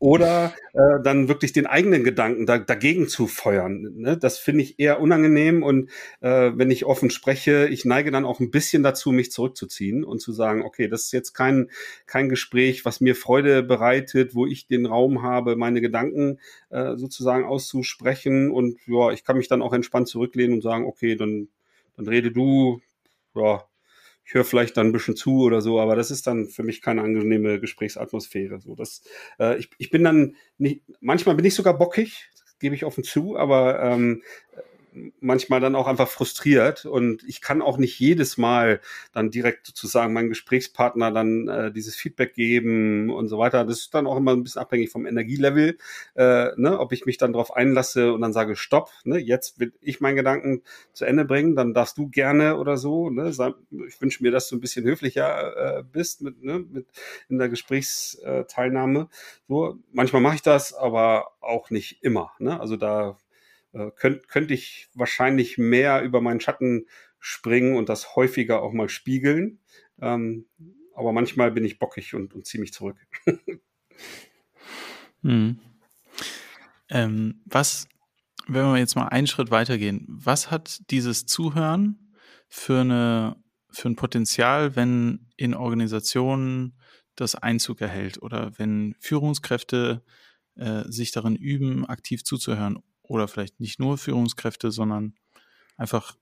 oder 0.00 0.52
äh, 0.72 1.00
dann 1.04 1.28
wirklich 1.28 1.52
den 1.52 1.68
eigenen 1.68 2.02
Gedanken 2.02 2.46
da, 2.46 2.58
dagegen 2.58 3.06
zu 3.06 3.28
feuern. 3.28 3.92
Ne? 3.94 4.16
Das 4.16 4.38
finde 4.38 4.64
ich 4.64 4.80
eher 4.80 5.00
unangenehm 5.00 5.62
und 5.62 5.88
äh, 6.20 6.50
wenn 6.52 6.72
ich 6.72 6.84
offen 6.84 7.10
spreche, 7.10 7.68
ich 7.68 7.84
neige 7.84 8.10
dann 8.10 8.24
auch 8.24 8.40
ein 8.40 8.50
bisschen 8.50 8.82
dazu, 8.82 9.12
mich 9.12 9.30
zurückzuziehen 9.30 10.02
und 10.02 10.18
zu 10.18 10.32
sagen, 10.32 10.62
okay, 10.62 10.88
das 10.88 11.04
ist 11.04 11.12
jetzt 11.12 11.32
kein, 11.32 11.70
kein 12.06 12.28
Gespräch, 12.28 12.84
was 12.84 13.00
mir 13.00 13.14
Freude 13.14 13.62
bereitet, 13.62 14.34
wo 14.34 14.46
ich 14.46 14.66
den 14.66 14.86
Raum 14.86 15.22
habe, 15.22 15.54
meine 15.54 15.80
Gedanken 15.80 16.40
äh, 16.70 16.96
sozusagen 16.96 17.44
auszusprechen 17.44 18.50
und 18.50 18.80
ja, 18.88 19.12
ich 19.12 19.22
kann 19.22 19.36
mich 19.36 19.46
dann 19.46 19.62
auch 19.62 19.72
entspannt 19.72 20.08
zurücklehnen 20.08 20.54
und 20.54 20.62
sagen, 20.62 20.86
okay, 20.86 21.14
dann, 21.14 21.46
dann 21.96 22.08
rede 22.08 22.32
du, 22.32 22.80
ja, 23.36 23.64
ich 24.24 24.34
höre 24.34 24.44
vielleicht 24.44 24.76
dann 24.76 24.88
ein 24.88 24.92
bisschen 24.92 25.16
zu 25.16 25.42
oder 25.42 25.60
so, 25.60 25.80
aber 25.80 25.96
das 25.96 26.10
ist 26.10 26.26
dann 26.26 26.46
für 26.46 26.62
mich 26.62 26.80
keine 26.80 27.02
angenehme 27.02 27.60
Gesprächsatmosphäre. 27.60 28.60
So, 28.60 28.74
das, 28.74 29.02
äh, 29.38 29.58
ich, 29.58 29.70
ich 29.78 29.90
bin 29.90 30.04
dann 30.04 30.36
nicht, 30.58 30.82
manchmal 31.00 31.34
bin 31.34 31.44
ich 31.44 31.54
sogar 31.54 31.76
bockig, 31.76 32.30
gebe 32.58 32.74
ich 32.74 32.84
offen 32.84 33.04
zu, 33.04 33.36
aber 33.36 33.82
ähm, 33.82 34.22
manchmal 35.20 35.60
dann 35.60 35.74
auch 35.74 35.86
einfach 35.86 36.08
frustriert 36.08 36.86
und 36.86 37.24
ich 37.24 37.40
kann 37.40 37.62
auch 37.62 37.78
nicht 37.78 37.98
jedes 37.98 38.38
Mal 38.38 38.80
dann 39.12 39.30
direkt 39.30 39.66
sozusagen 39.66 40.12
meinem 40.12 40.28
Gesprächspartner 40.28 41.10
dann 41.10 41.48
äh, 41.48 41.72
dieses 41.72 41.96
Feedback 41.96 42.34
geben 42.34 43.10
und 43.10 43.28
so 43.28 43.38
weiter. 43.38 43.64
Das 43.64 43.78
ist 43.78 43.94
dann 43.94 44.06
auch 44.06 44.16
immer 44.16 44.32
ein 44.32 44.42
bisschen 44.42 44.62
abhängig 44.62 44.90
vom 44.90 45.06
Energielevel, 45.06 45.78
äh, 46.14 46.48
ne, 46.56 46.78
ob 46.78 46.92
ich 46.92 47.06
mich 47.06 47.18
dann 47.18 47.32
darauf 47.32 47.54
einlasse 47.54 48.12
und 48.12 48.20
dann 48.20 48.32
sage, 48.32 48.56
stopp, 48.56 48.90
ne, 49.04 49.18
jetzt 49.18 49.58
will 49.58 49.72
ich 49.80 50.00
meinen 50.00 50.16
Gedanken 50.16 50.62
zu 50.92 51.04
Ende 51.04 51.24
bringen, 51.24 51.56
dann 51.56 51.74
darfst 51.74 51.98
du 51.98 52.08
gerne 52.08 52.56
oder 52.56 52.76
so. 52.76 53.10
Ne, 53.10 53.30
ich 53.88 54.00
wünsche 54.00 54.22
mir, 54.22 54.30
dass 54.30 54.48
du 54.48 54.56
ein 54.56 54.60
bisschen 54.60 54.84
höflicher 54.84 55.78
äh, 55.78 55.82
bist 55.82 56.22
mit, 56.22 56.42
ne, 56.42 56.60
mit 56.60 56.86
in 57.28 57.38
der 57.38 57.48
Gesprächsteilnahme. 57.48 59.08
So, 59.48 59.78
manchmal 59.92 60.22
mache 60.22 60.36
ich 60.36 60.42
das, 60.42 60.72
aber 60.74 61.32
auch 61.40 61.70
nicht 61.70 62.02
immer. 62.02 62.32
Ne? 62.38 62.58
Also 62.58 62.76
da 62.76 63.16
äh, 63.74 63.90
könnte 63.96 64.26
könnt 64.28 64.50
ich 64.50 64.88
wahrscheinlich 64.94 65.58
mehr 65.58 66.02
über 66.02 66.20
meinen 66.20 66.40
Schatten 66.40 66.86
springen 67.18 67.76
und 67.76 67.88
das 67.88 68.16
häufiger 68.16 68.62
auch 68.62 68.72
mal 68.72 68.88
spiegeln. 68.88 69.58
Ähm, 70.00 70.46
aber 70.94 71.12
manchmal 71.12 71.50
bin 71.50 71.64
ich 71.64 71.78
bockig 71.78 72.14
und, 72.14 72.34
und 72.34 72.46
ziehe 72.46 72.60
mich 72.60 72.72
zurück. 72.72 72.96
hm. 75.22 75.58
ähm, 76.88 77.42
was, 77.46 77.88
wenn 78.46 78.64
wir 78.64 78.78
jetzt 78.78 78.94
mal 78.94 79.08
einen 79.08 79.26
Schritt 79.26 79.50
weitergehen, 79.50 80.06
was 80.08 80.50
hat 80.50 80.90
dieses 80.90 81.26
Zuhören 81.26 82.14
für, 82.48 82.80
eine, 82.80 83.36
für 83.70 83.88
ein 83.88 83.96
Potenzial, 83.96 84.76
wenn 84.76 85.30
in 85.36 85.54
Organisationen 85.54 86.78
das 87.16 87.34
Einzug 87.34 87.80
erhält 87.80 88.22
oder 88.22 88.52
wenn 88.58 88.94
Führungskräfte 89.00 90.04
äh, 90.56 90.84
sich 90.86 91.10
darin 91.10 91.36
üben, 91.36 91.86
aktiv 91.86 92.22
zuzuhören 92.22 92.78
oder 93.06 93.28
vielleicht 93.28 93.60
nicht 93.60 93.78
nur 93.78 93.98
Führungskräfte, 93.98 94.70
sondern 94.70 95.14
einfach 95.76 96.16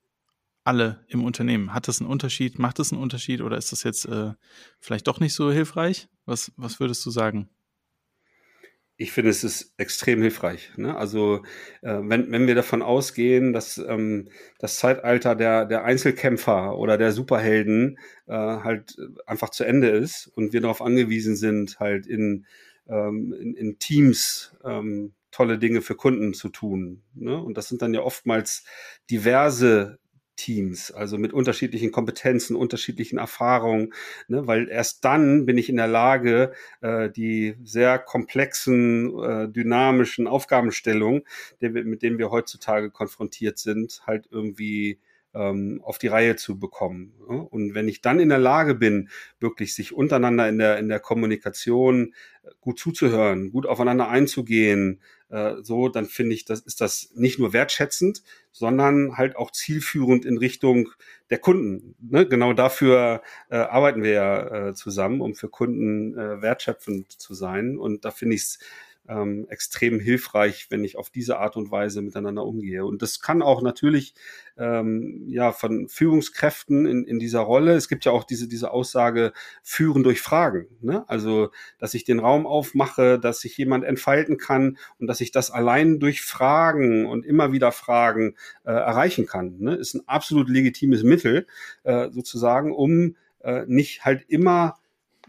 alle 0.64 1.04
im 1.08 1.24
Unternehmen. 1.24 1.74
Hat 1.74 1.88
das 1.88 2.00
einen 2.00 2.10
Unterschied? 2.10 2.58
Macht 2.58 2.78
das 2.78 2.92
einen 2.92 3.02
Unterschied 3.02 3.40
oder 3.40 3.56
ist 3.56 3.72
das 3.72 3.82
jetzt 3.82 4.04
äh, 4.06 4.32
vielleicht 4.78 5.08
doch 5.08 5.20
nicht 5.20 5.34
so 5.34 5.50
hilfreich? 5.50 6.08
Was, 6.24 6.52
was 6.56 6.78
würdest 6.80 7.04
du 7.04 7.10
sagen? 7.10 7.48
Ich 8.96 9.10
finde, 9.10 9.30
es 9.30 9.42
ist 9.42 9.72
extrem 9.78 10.20
hilfreich. 10.22 10.70
Ne? 10.76 10.96
Also 10.96 11.42
äh, 11.80 11.98
wenn, 12.02 12.30
wenn 12.30 12.46
wir 12.46 12.54
davon 12.54 12.82
ausgehen, 12.82 13.52
dass 13.52 13.78
ähm, 13.78 14.28
das 14.58 14.76
Zeitalter 14.76 15.34
der, 15.34 15.64
der 15.64 15.84
Einzelkämpfer 15.84 16.78
oder 16.78 16.98
der 16.98 17.10
Superhelden 17.10 17.98
äh, 18.26 18.32
halt 18.32 18.96
einfach 19.26 19.50
zu 19.50 19.64
Ende 19.64 19.88
ist 19.88 20.28
und 20.28 20.52
wir 20.52 20.60
darauf 20.60 20.82
angewiesen 20.82 21.34
sind, 21.34 21.80
halt 21.80 22.06
in, 22.06 22.46
ähm, 22.86 23.32
in, 23.32 23.54
in 23.54 23.78
Teams 23.80 24.54
ähm, 24.64 25.14
tolle 25.32 25.58
Dinge 25.58 25.82
für 25.82 25.96
Kunden 25.96 26.34
zu 26.34 26.48
tun. 26.50 27.02
Ne? 27.14 27.36
Und 27.36 27.56
das 27.56 27.68
sind 27.68 27.82
dann 27.82 27.94
ja 27.94 28.02
oftmals 28.02 28.64
diverse 29.10 29.98
Teams, 30.36 30.90
also 30.90 31.18
mit 31.18 31.32
unterschiedlichen 31.32 31.92
Kompetenzen, 31.92 32.56
unterschiedlichen 32.56 33.18
Erfahrungen, 33.18 33.92
ne? 34.28 34.46
weil 34.46 34.68
erst 34.68 35.04
dann 35.04 35.46
bin 35.46 35.58
ich 35.58 35.68
in 35.68 35.76
der 35.76 35.88
Lage, 35.88 36.52
äh, 36.80 37.10
die 37.10 37.56
sehr 37.62 37.98
komplexen, 37.98 39.18
äh, 39.22 39.48
dynamischen 39.48 40.26
Aufgabenstellungen, 40.26 41.22
mit 41.60 42.02
denen 42.02 42.18
wir 42.18 42.30
heutzutage 42.30 42.90
konfrontiert 42.90 43.58
sind, 43.58 44.02
halt 44.06 44.28
irgendwie 44.30 45.00
ähm, 45.34 45.80
auf 45.82 45.98
die 45.98 46.08
Reihe 46.08 46.36
zu 46.36 46.58
bekommen. 46.58 47.14
Ne? 47.28 47.42
Und 47.42 47.74
wenn 47.74 47.88
ich 47.88 48.00
dann 48.00 48.20
in 48.20 48.28
der 48.28 48.38
Lage 48.38 48.74
bin, 48.74 49.08
wirklich 49.40 49.74
sich 49.74 49.92
untereinander 49.92 50.48
in 50.48 50.58
der, 50.58 50.78
in 50.78 50.88
der 50.88 51.00
Kommunikation 51.00 52.14
gut 52.60 52.78
zuzuhören, 52.78 53.50
gut 53.50 53.66
aufeinander 53.66 54.08
einzugehen, 54.08 55.00
äh, 55.32 55.62
so, 55.62 55.88
dann 55.88 56.04
finde 56.04 56.34
ich, 56.34 56.44
das 56.44 56.60
ist 56.60 56.80
das 56.80 57.10
nicht 57.14 57.38
nur 57.38 57.52
wertschätzend, 57.54 58.22
sondern 58.52 59.16
halt 59.16 59.34
auch 59.36 59.50
zielführend 59.50 60.26
in 60.26 60.36
Richtung 60.36 60.90
der 61.30 61.38
Kunden. 61.38 61.96
Ne? 62.00 62.28
Genau 62.28 62.52
dafür 62.52 63.22
äh, 63.48 63.56
arbeiten 63.56 64.02
wir 64.02 64.10
ja 64.12 64.68
äh, 64.68 64.74
zusammen, 64.74 65.22
um 65.22 65.34
für 65.34 65.48
Kunden 65.48 66.18
äh, 66.18 66.42
wertschöpfend 66.42 67.10
zu 67.10 67.32
sein. 67.32 67.78
Und 67.78 68.04
da 68.04 68.10
finde 68.10 68.34
ich 68.36 68.42
es 68.42 68.58
ähm, 69.08 69.46
extrem 69.48 69.98
hilfreich, 69.98 70.66
wenn 70.70 70.84
ich 70.84 70.96
auf 70.96 71.10
diese 71.10 71.38
Art 71.38 71.56
und 71.56 71.70
Weise 71.70 72.02
miteinander 72.02 72.44
umgehe. 72.44 72.84
Und 72.84 73.02
das 73.02 73.20
kann 73.20 73.42
auch 73.42 73.62
natürlich 73.62 74.14
ähm, 74.56 75.24
ja 75.26 75.52
von 75.52 75.88
Führungskräften 75.88 76.86
in, 76.86 77.04
in 77.04 77.18
dieser 77.18 77.40
Rolle. 77.40 77.74
Es 77.74 77.88
gibt 77.88 78.04
ja 78.04 78.12
auch 78.12 78.24
diese 78.24 78.48
diese 78.48 78.70
Aussage 78.70 79.32
führen 79.62 80.02
durch 80.02 80.20
Fragen. 80.20 80.68
Ne? 80.80 81.04
Also 81.08 81.50
dass 81.78 81.94
ich 81.94 82.04
den 82.04 82.20
Raum 82.20 82.46
aufmache, 82.46 83.18
dass 83.18 83.40
sich 83.40 83.56
jemand 83.56 83.84
entfalten 83.84 84.38
kann 84.38 84.78
und 84.98 85.06
dass 85.08 85.20
ich 85.20 85.32
das 85.32 85.50
allein 85.50 85.98
durch 85.98 86.22
Fragen 86.22 87.06
und 87.06 87.26
immer 87.26 87.52
wieder 87.52 87.72
Fragen 87.72 88.36
äh, 88.64 88.70
erreichen 88.70 89.26
kann. 89.26 89.58
Ne? 89.58 89.74
Ist 89.74 89.94
ein 89.94 90.06
absolut 90.06 90.48
legitimes 90.48 91.02
Mittel 91.02 91.46
äh, 91.82 92.10
sozusagen, 92.10 92.72
um 92.72 93.16
äh, 93.40 93.64
nicht 93.66 94.04
halt 94.04 94.24
immer 94.28 94.76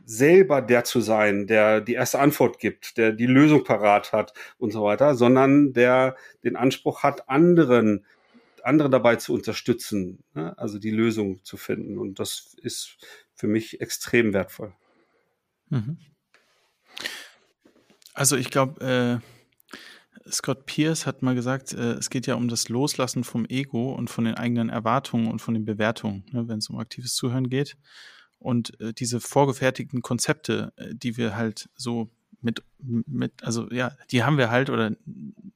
selber 0.06 0.62
der 0.62 0.84
zu 0.84 1.02
sein, 1.02 1.48
der 1.48 1.82
die 1.82 1.94
erste 1.94 2.20
Antwort 2.20 2.60
gibt, 2.60 2.98
der 2.98 3.12
die 3.12 3.26
Lösung 3.26 3.64
parat 3.64 4.12
hat 4.12 4.34
und 4.58 4.72
so 4.72 4.84
weiter, 4.84 5.16
sondern 5.16 5.74
der 5.74 6.16
den 6.44 6.56
Anspruch 6.56 7.04
hat, 7.04 7.30
anderen 7.30 8.06
andere 8.64 8.90
dabei 8.90 9.18
zu 9.18 9.34
unterstützen, 9.34 10.24
ne? 10.34 10.58
also 10.58 10.80
die 10.80 10.92
Lösung 10.92 11.44
zu 11.44 11.58
finden. 11.58 11.98
Und 11.98 12.20
das 12.20 12.56
ist 12.62 12.98
für 13.34 13.48
mich 13.48 13.82
extrem 13.82 14.34
wertvoll. 14.34 14.74
Mhm. 15.70 15.98
Also 18.14 18.38
ich 18.38 18.50
glaube, 18.50 19.22
Scott 20.30 20.66
Pierce 20.66 21.06
hat 21.06 21.22
mal 21.22 21.36
gesagt, 21.36 21.74
äh, 21.74 21.94
es 21.94 22.10
geht 22.10 22.28
ja 22.28 22.36
um 22.36 22.48
das 22.48 22.70
Loslassen 22.70 23.24
vom 23.24 23.46
Ego 23.46 23.94
und 23.94 24.10
von 24.10 24.26
den 24.26 24.36
eigenen 24.36 24.70
Erwartungen 24.70 25.28
und 25.28 25.40
von 25.40 25.54
den 25.54 25.66
Bewertungen, 25.66 26.24
ne, 26.32 26.48
wenn 26.48 26.60
es 26.60 26.70
um 26.70 26.80
aktives 26.80 27.16
Zuhören 27.16 27.50
geht. 27.50 27.76
Und 28.44 28.80
äh, 28.82 28.94
diese 28.94 29.22
vorgefertigten 29.22 30.02
Konzepte, 30.02 30.74
äh, 30.76 30.94
die 30.94 31.16
wir 31.16 31.36
halt 31.36 31.70
so 31.76 32.10
mit, 32.42 32.62
mit, 32.78 33.42
also 33.42 33.70
ja, 33.72 33.96
die 34.12 34.24
haben 34.24 34.38
wir 34.38 34.52
halt 34.52 34.70
oder 34.70 34.92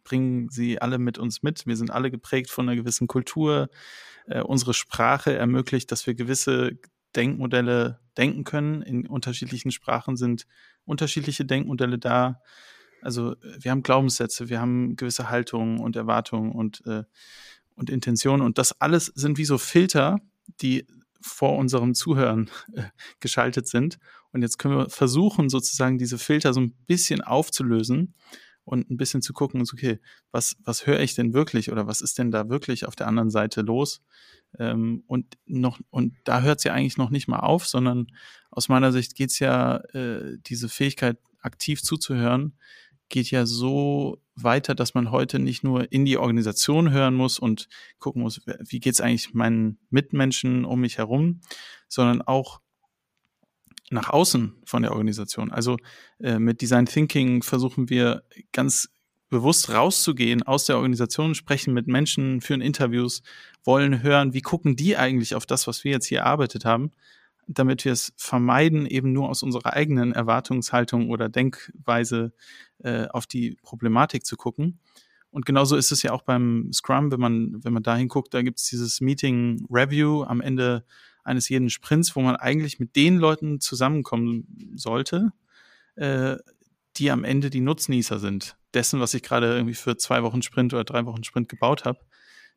bringen 0.05 0.49
sie 0.49 0.81
alle 0.81 0.97
mit 0.97 1.17
uns 1.17 1.43
mit. 1.43 1.67
Wir 1.67 1.75
sind 1.75 1.91
alle 1.91 2.09
geprägt 2.09 2.49
von 2.49 2.67
einer 2.67 2.77
gewissen 2.77 3.07
Kultur. 3.07 3.69
Äh, 4.25 4.41
unsere 4.41 4.73
Sprache 4.73 5.35
ermöglicht, 5.35 5.91
dass 5.91 6.07
wir 6.07 6.15
gewisse 6.15 6.79
Denkmodelle 7.17 7.99
denken 8.17 8.45
können. 8.45 8.81
In 8.83 9.05
unterschiedlichen 9.05 9.71
Sprachen 9.71 10.15
sind 10.15 10.47
unterschiedliche 10.85 11.43
Denkmodelle 11.43 11.99
da. 11.99 12.41
Also 13.01 13.35
wir 13.59 13.71
haben 13.71 13.83
Glaubenssätze, 13.83 14.47
wir 14.47 14.61
haben 14.61 14.95
gewisse 14.95 15.29
Haltungen 15.29 15.79
und 15.79 15.97
Erwartungen 15.97 16.53
und, 16.53 16.85
äh, 16.85 17.03
und 17.75 17.89
Intentionen. 17.89 18.41
Und 18.41 18.57
das 18.57 18.79
alles 18.79 19.07
sind 19.07 19.37
wie 19.37 19.45
so 19.45 19.57
Filter, 19.57 20.21
die 20.61 20.87
vor 21.21 21.57
unserem 21.57 21.93
Zuhören 21.93 22.49
äh, 22.73 22.83
geschaltet 23.19 23.67
sind. 23.67 23.97
Und 24.31 24.41
jetzt 24.41 24.57
können 24.57 24.77
wir 24.77 24.89
versuchen, 24.89 25.49
sozusagen 25.49 25.97
diese 25.97 26.17
Filter 26.17 26.53
so 26.53 26.61
ein 26.61 26.73
bisschen 26.85 27.21
aufzulösen 27.21 28.13
und 28.63 28.89
ein 28.89 28.97
bisschen 28.97 29.21
zu 29.21 29.33
gucken, 29.33 29.61
okay, 29.61 29.99
was, 30.31 30.57
was 30.63 30.85
höre 30.85 30.99
ich 30.99 31.15
denn 31.15 31.33
wirklich 31.33 31.71
oder 31.71 31.87
was 31.87 32.01
ist 32.01 32.17
denn 32.17 32.31
da 32.31 32.49
wirklich 32.49 32.85
auf 32.85 32.95
der 32.95 33.07
anderen 33.07 33.29
Seite 33.29 33.61
los? 33.61 34.01
Ähm, 34.59 35.03
und 35.07 35.37
noch, 35.45 35.79
und 35.89 36.15
da 36.25 36.41
hört 36.41 36.59
es 36.59 36.63
ja 36.65 36.73
eigentlich 36.73 36.97
noch 36.97 37.09
nicht 37.09 37.27
mal 37.27 37.39
auf, 37.39 37.65
sondern 37.65 38.07
aus 38.51 38.67
meiner 38.67 38.91
Sicht 38.91 39.15
geht 39.15 39.31
es 39.31 39.39
ja, 39.39 39.77
äh, 39.93 40.37
diese 40.45 40.69
Fähigkeit, 40.69 41.17
aktiv 41.39 41.81
zuzuhören, 41.81 42.57
geht 43.09 43.31
ja 43.31 43.45
so 43.45 44.21
weiter, 44.35 44.75
dass 44.75 44.93
man 44.93 45.11
heute 45.11 45.39
nicht 45.39 45.63
nur 45.63 45.91
in 45.91 46.05
die 46.05 46.17
Organisation 46.17 46.91
hören 46.91 47.15
muss 47.15 47.39
und 47.39 47.67
gucken 47.99 48.21
muss, 48.21 48.41
wie 48.45 48.79
geht 48.79 48.93
es 48.93 49.01
eigentlich 49.01 49.33
meinen 49.33 49.79
Mitmenschen 49.89 50.65
um 50.65 50.81
mich 50.81 50.97
herum, 50.97 51.41
sondern 51.87 52.21
auch 52.21 52.61
nach 53.89 54.09
außen 54.09 54.53
von 54.65 54.81
der 54.81 54.91
Organisation. 54.91 55.51
Also 55.51 55.77
äh, 56.19 56.39
mit 56.39 56.61
Design 56.61 56.85
Thinking 56.85 57.41
versuchen 57.41 57.89
wir 57.89 58.23
ganz 58.51 58.89
bewusst 59.29 59.69
rauszugehen 59.69 60.43
aus 60.43 60.65
der 60.65 60.77
Organisation, 60.77 61.35
sprechen 61.35 61.73
mit 61.73 61.87
Menschen, 61.87 62.41
führen 62.41 62.61
Interviews, 62.61 63.23
wollen 63.63 64.03
hören, 64.03 64.33
wie 64.33 64.41
gucken 64.41 64.75
die 64.75 64.97
eigentlich 64.97 65.35
auf 65.35 65.45
das, 65.45 65.67
was 65.67 65.83
wir 65.83 65.91
jetzt 65.91 66.05
hier 66.05 66.19
erarbeitet 66.19 66.65
haben 66.65 66.91
damit 67.47 67.85
wir 67.85 67.93
es 67.93 68.13
vermeiden, 68.17 68.85
eben 68.85 69.13
nur 69.13 69.29
aus 69.29 69.41
unserer 69.41 69.73
eigenen 69.73 70.11
Erwartungshaltung 70.11 71.09
oder 71.09 71.29
Denkweise 71.29 72.33
äh, 72.79 73.07
auf 73.07 73.25
die 73.25 73.57
Problematik 73.63 74.25
zu 74.25 74.35
gucken. 74.35 74.79
Und 75.29 75.45
genauso 75.45 75.75
ist 75.75 75.91
es 75.91 76.03
ja 76.03 76.11
auch 76.11 76.23
beim 76.23 76.71
Scrum, 76.73 77.11
wenn 77.11 77.19
man, 77.19 77.63
wenn 77.63 77.73
man 77.73 77.83
da 77.83 77.95
hinguckt, 77.95 78.33
da 78.33 78.41
gibt 78.41 78.59
es 78.59 78.69
dieses 78.69 79.01
Meeting 79.01 79.65
Review 79.69 80.23
am 80.23 80.41
Ende 80.41 80.85
eines 81.23 81.49
jeden 81.49 81.69
Sprints, 81.69 82.15
wo 82.15 82.21
man 82.21 82.35
eigentlich 82.37 82.79
mit 82.79 82.95
den 82.95 83.17
Leuten 83.17 83.59
zusammenkommen 83.59 84.71
sollte, 84.75 85.33
äh, 85.95 86.37
die 86.95 87.11
am 87.11 87.23
Ende 87.23 87.49
die 87.49 87.61
Nutznießer 87.61 88.19
sind, 88.19 88.57
dessen, 88.73 88.99
was 88.99 89.13
ich 89.13 89.23
gerade 89.23 89.53
irgendwie 89.53 89.75
für 89.75 89.97
zwei 89.97 90.23
Wochen 90.23 90.41
Sprint 90.41 90.73
oder 90.73 90.83
drei 90.83 91.05
Wochen 91.05 91.23
Sprint 91.23 91.49
gebaut 91.49 91.85
habe. 91.85 91.99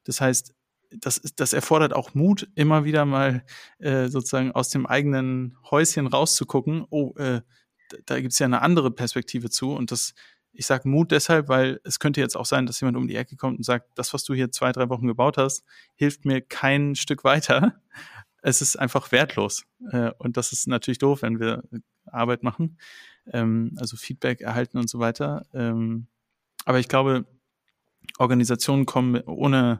Das 0.05 0.21
heißt, 0.21 0.55
das, 0.91 1.21
das 1.37 1.53
erfordert 1.53 1.93
auch 1.95 2.15
Mut, 2.15 2.49
immer 2.55 2.85
wieder 2.85 3.05
mal 3.05 3.45
äh, 3.79 4.09
sozusagen 4.09 4.53
aus 4.53 4.71
dem 4.71 4.87
eigenen 4.87 5.57
Häuschen 5.71 6.07
rauszugucken. 6.07 6.85
Oh, 6.91 7.15
äh, 7.17 7.43
da 8.07 8.21
gibt's 8.21 8.39
ja 8.39 8.47
eine 8.47 8.63
andere 8.63 8.91
Perspektive 8.91 9.51
zu. 9.51 9.73
Und 9.73 9.91
das, 9.91 10.15
ich 10.53 10.67
sage 10.67 10.89
Mut 10.89 11.11
deshalb, 11.11 11.49
weil 11.49 11.81
es 11.85 11.99
könnte 11.99 12.21
jetzt 12.21 12.37
auch 12.37 12.47
sein, 12.47 12.67
dass 12.67 12.81
jemand 12.81 12.97
um 12.97 13.09
die 13.09 13.17
Ecke 13.17 13.37
kommt 13.37 13.59
und 13.59 13.65
sagt, 13.65 13.91
das, 13.97 14.13
was 14.13 14.25
du 14.25 14.35
hier 14.35 14.51
zwei, 14.51 14.73
drei 14.73 14.89
Wochen 14.89 15.07
gebaut 15.07 15.37
hast, 15.39 15.65
hilft 15.95 16.25
mir 16.25 16.41
kein 16.41 16.95
Stück 16.95 17.25
weiter. 17.25 17.81
Es 18.43 18.63
ist 18.63 18.79
einfach 18.79 19.13
wertlos. 19.13 19.65
Äh, 19.91 20.13
und 20.19 20.37
das 20.37 20.53
ist 20.53 20.67
natürlich 20.67 20.99
doof, 20.99 21.23
wenn 21.23 21.41
wir 21.41 21.63
Arbeit 22.07 22.43
machen, 22.43 22.79
ähm, 23.33 23.75
also 23.79 23.97
Feedback 23.97 24.41
erhalten 24.41 24.79
und 24.79 24.89
so 24.89 24.99
weiter. 24.99 25.47
Ähm, 25.53 26.07
aber 26.65 26.79
ich 26.79 26.89
glaube, 26.89 27.27
Organisationen 28.21 28.87
kommen 28.87 29.21
ohne 29.23 29.79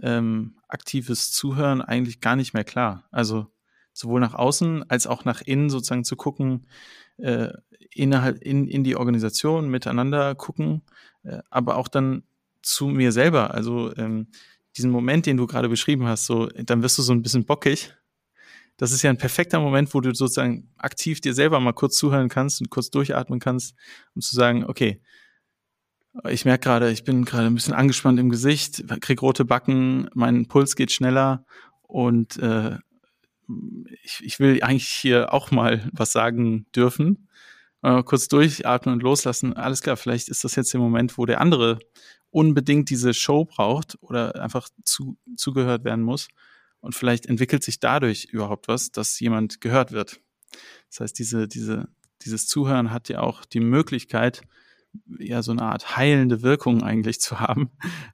ähm, 0.00 0.54
aktives 0.68 1.32
Zuhören 1.32 1.82
eigentlich 1.82 2.20
gar 2.20 2.36
nicht 2.36 2.54
mehr 2.54 2.64
klar. 2.64 3.08
Also 3.10 3.48
sowohl 3.92 4.20
nach 4.20 4.34
außen 4.34 4.88
als 4.88 5.06
auch 5.06 5.24
nach 5.24 5.42
innen 5.42 5.70
sozusagen 5.70 6.04
zu 6.04 6.16
gucken, 6.16 6.66
äh, 7.18 7.48
innerhalb 7.92 8.40
in, 8.42 8.68
in 8.68 8.84
die 8.84 8.96
Organisation 8.96 9.68
miteinander 9.68 10.36
gucken, 10.36 10.82
äh, 11.24 11.40
aber 11.50 11.76
auch 11.76 11.88
dann 11.88 12.22
zu 12.62 12.86
mir 12.86 13.10
selber. 13.10 13.52
Also 13.54 13.94
ähm, 13.96 14.28
diesen 14.76 14.90
Moment, 14.90 15.26
den 15.26 15.36
du 15.36 15.48
gerade 15.48 15.68
beschrieben 15.68 16.06
hast, 16.06 16.26
so 16.26 16.46
dann 16.46 16.82
wirst 16.82 16.96
du 16.98 17.02
so 17.02 17.12
ein 17.12 17.22
bisschen 17.22 17.44
bockig. 17.44 17.92
Das 18.76 18.92
ist 18.92 19.02
ja 19.02 19.10
ein 19.10 19.18
perfekter 19.18 19.60
Moment, 19.60 19.92
wo 19.92 20.00
du 20.00 20.14
sozusagen 20.14 20.72
aktiv 20.78 21.20
dir 21.20 21.34
selber 21.34 21.58
mal 21.58 21.72
kurz 21.72 21.96
zuhören 21.96 22.28
kannst 22.28 22.60
und 22.60 22.70
kurz 22.70 22.88
durchatmen 22.90 23.40
kannst, 23.40 23.74
um 24.14 24.22
zu 24.22 24.34
sagen, 24.34 24.64
okay, 24.64 25.02
ich 26.28 26.44
merke 26.44 26.64
gerade, 26.64 26.90
ich 26.90 27.04
bin 27.04 27.24
gerade 27.24 27.46
ein 27.46 27.54
bisschen 27.54 27.74
angespannt 27.74 28.18
im 28.18 28.30
Gesicht, 28.30 28.84
krieg 29.00 29.22
rote 29.22 29.44
Backen, 29.44 30.08
mein 30.14 30.46
Puls 30.46 30.76
geht 30.76 30.92
schneller 30.92 31.44
und 31.82 32.36
äh, 32.38 32.78
ich, 34.02 34.20
ich 34.22 34.38
will 34.40 34.62
eigentlich 34.62 34.88
hier 34.88 35.32
auch 35.32 35.50
mal 35.50 35.88
was 35.92 36.12
sagen 36.12 36.66
dürfen. 36.74 37.28
Äh, 37.82 38.02
kurz 38.02 38.28
durchatmen 38.28 38.94
und 38.94 39.02
loslassen. 39.02 39.54
Alles 39.54 39.82
klar, 39.82 39.96
vielleicht 39.96 40.28
ist 40.28 40.44
das 40.44 40.54
jetzt 40.54 40.72
der 40.72 40.80
Moment, 40.80 41.16
wo 41.16 41.24
der 41.26 41.40
andere 41.40 41.78
unbedingt 42.30 42.90
diese 42.90 43.14
Show 43.14 43.44
braucht 43.44 43.96
oder 44.02 44.40
einfach 44.42 44.68
zu, 44.84 45.16
zugehört 45.36 45.84
werden 45.84 46.04
muss. 46.04 46.28
Und 46.80 46.94
vielleicht 46.94 47.26
entwickelt 47.26 47.62
sich 47.62 47.80
dadurch 47.80 48.26
überhaupt 48.26 48.68
was, 48.68 48.90
dass 48.90 49.18
jemand 49.20 49.60
gehört 49.60 49.92
wird. 49.92 50.20
Das 50.88 51.00
heißt, 51.00 51.18
diese, 51.18 51.48
diese, 51.48 51.88
dieses 52.22 52.46
Zuhören 52.46 52.90
hat 52.90 53.08
ja 53.08 53.20
auch 53.20 53.44
die 53.44 53.60
Möglichkeit, 53.60 54.42
ja 55.18 55.42
so 55.42 55.52
eine 55.52 55.62
Art 55.62 55.96
heilende 55.96 56.42
Wirkung 56.42 56.82
eigentlich 56.82 57.20
zu 57.20 57.40
haben, 57.40 57.70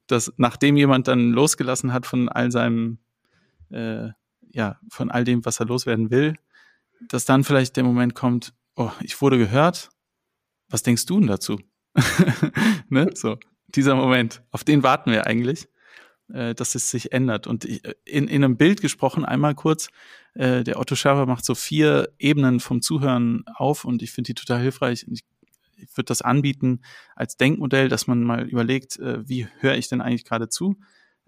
dass 0.07 0.33
nachdem 0.37 0.77
jemand 0.77 1.07
dann 1.07 1.31
losgelassen 1.31 1.93
hat 1.93 2.05
von 2.05 2.29
all 2.29 2.51
seinem, 2.51 2.99
äh, 3.69 4.09
ja, 4.53 4.79
von 4.89 5.11
all 5.11 5.23
dem, 5.23 5.45
was 5.45 5.59
er 5.59 5.65
loswerden 5.65 6.11
will, 6.11 6.35
dass 7.07 7.25
dann 7.25 7.43
vielleicht 7.43 7.77
der 7.77 7.83
Moment 7.83 8.15
kommt, 8.15 8.53
oh, 8.75 8.91
ich 9.01 9.21
wurde 9.21 9.37
gehört, 9.37 9.89
was 10.69 10.83
denkst 10.83 11.05
du 11.05 11.19
denn 11.19 11.27
dazu? 11.27 11.59
ne? 12.89 13.09
So, 13.13 13.37
dieser 13.67 13.95
Moment, 13.95 14.41
auf 14.51 14.63
den 14.63 14.83
warten 14.83 15.11
wir 15.11 15.27
eigentlich, 15.27 15.67
äh, 16.33 16.53
dass 16.55 16.75
es 16.75 16.89
sich 16.89 17.11
ändert. 17.11 17.47
Und 17.47 17.65
ich, 17.65 17.81
in, 18.05 18.27
in 18.27 18.43
einem 18.43 18.57
Bild 18.57 18.81
gesprochen, 18.81 19.25
einmal 19.25 19.55
kurz, 19.55 19.89
äh, 20.33 20.63
der 20.63 20.79
Otto 20.79 20.95
Schaber 20.95 21.25
macht 21.25 21.45
so 21.45 21.55
vier 21.55 22.09
Ebenen 22.19 22.59
vom 22.59 22.81
Zuhören 22.81 23.43
auf 23.55 23.85
und 23.85 24.01
ich 24.01 24.11
finde 24.11 24.29
die 24.29 24.35
total 24.35 24.61
hilfreich. 24.61 25.05
Ich 25.09 25.23
ich 25.77 25.95
würde 25.95 26.05
das 26.05 26.21
anbieten 26.21 26.81
als 27.15 27.37
Denkmodell, 27.37 27.89
dass 27.89 28.07
man 28.07 28.23
mal 28.23 28.47
überlegt, 28.47 28.97
äh, 28.99 29.27
wie 29.27 29.47
höre 29.59 29.75
ich 29.75 29.89
denn 29.89 30.01
eigentlich 30.01 30.25
gerade 30.25 30.49
zu? 30.49 30.77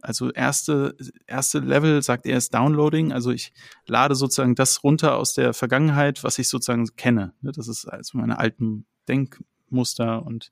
Also 0.02 0.32
erste, 0.32 0.96
erste 1.28 1.60
Level 1.60 2.02
sagt 2.02 2.26
er 2.26 2.38
ist 2.38 2.54
Downloading. 2.54 3.12
Also 3.12 3.32
ich 3.32 3.52
lade 3.86 4.16
sozusagen 4.16 4.56
das 4.56 4.84
runter 4.84 5.18
aus 5.18 5.34
der 5.34 5.54
Vergangenheit, 5.54 6.24
was 6.24 6.40
ich 6.40 6.48
sozusagen 6.48 6.88
kenne. 6.96 7.34
Ne, 7.42 7.52
das 7.52 7.68
ist 7.68 7.86
also 7.86 8.18
meine 8.18 8.40
alten 8.40 8.86
Denkmuster 9.08 10.26
und 10.26 10.52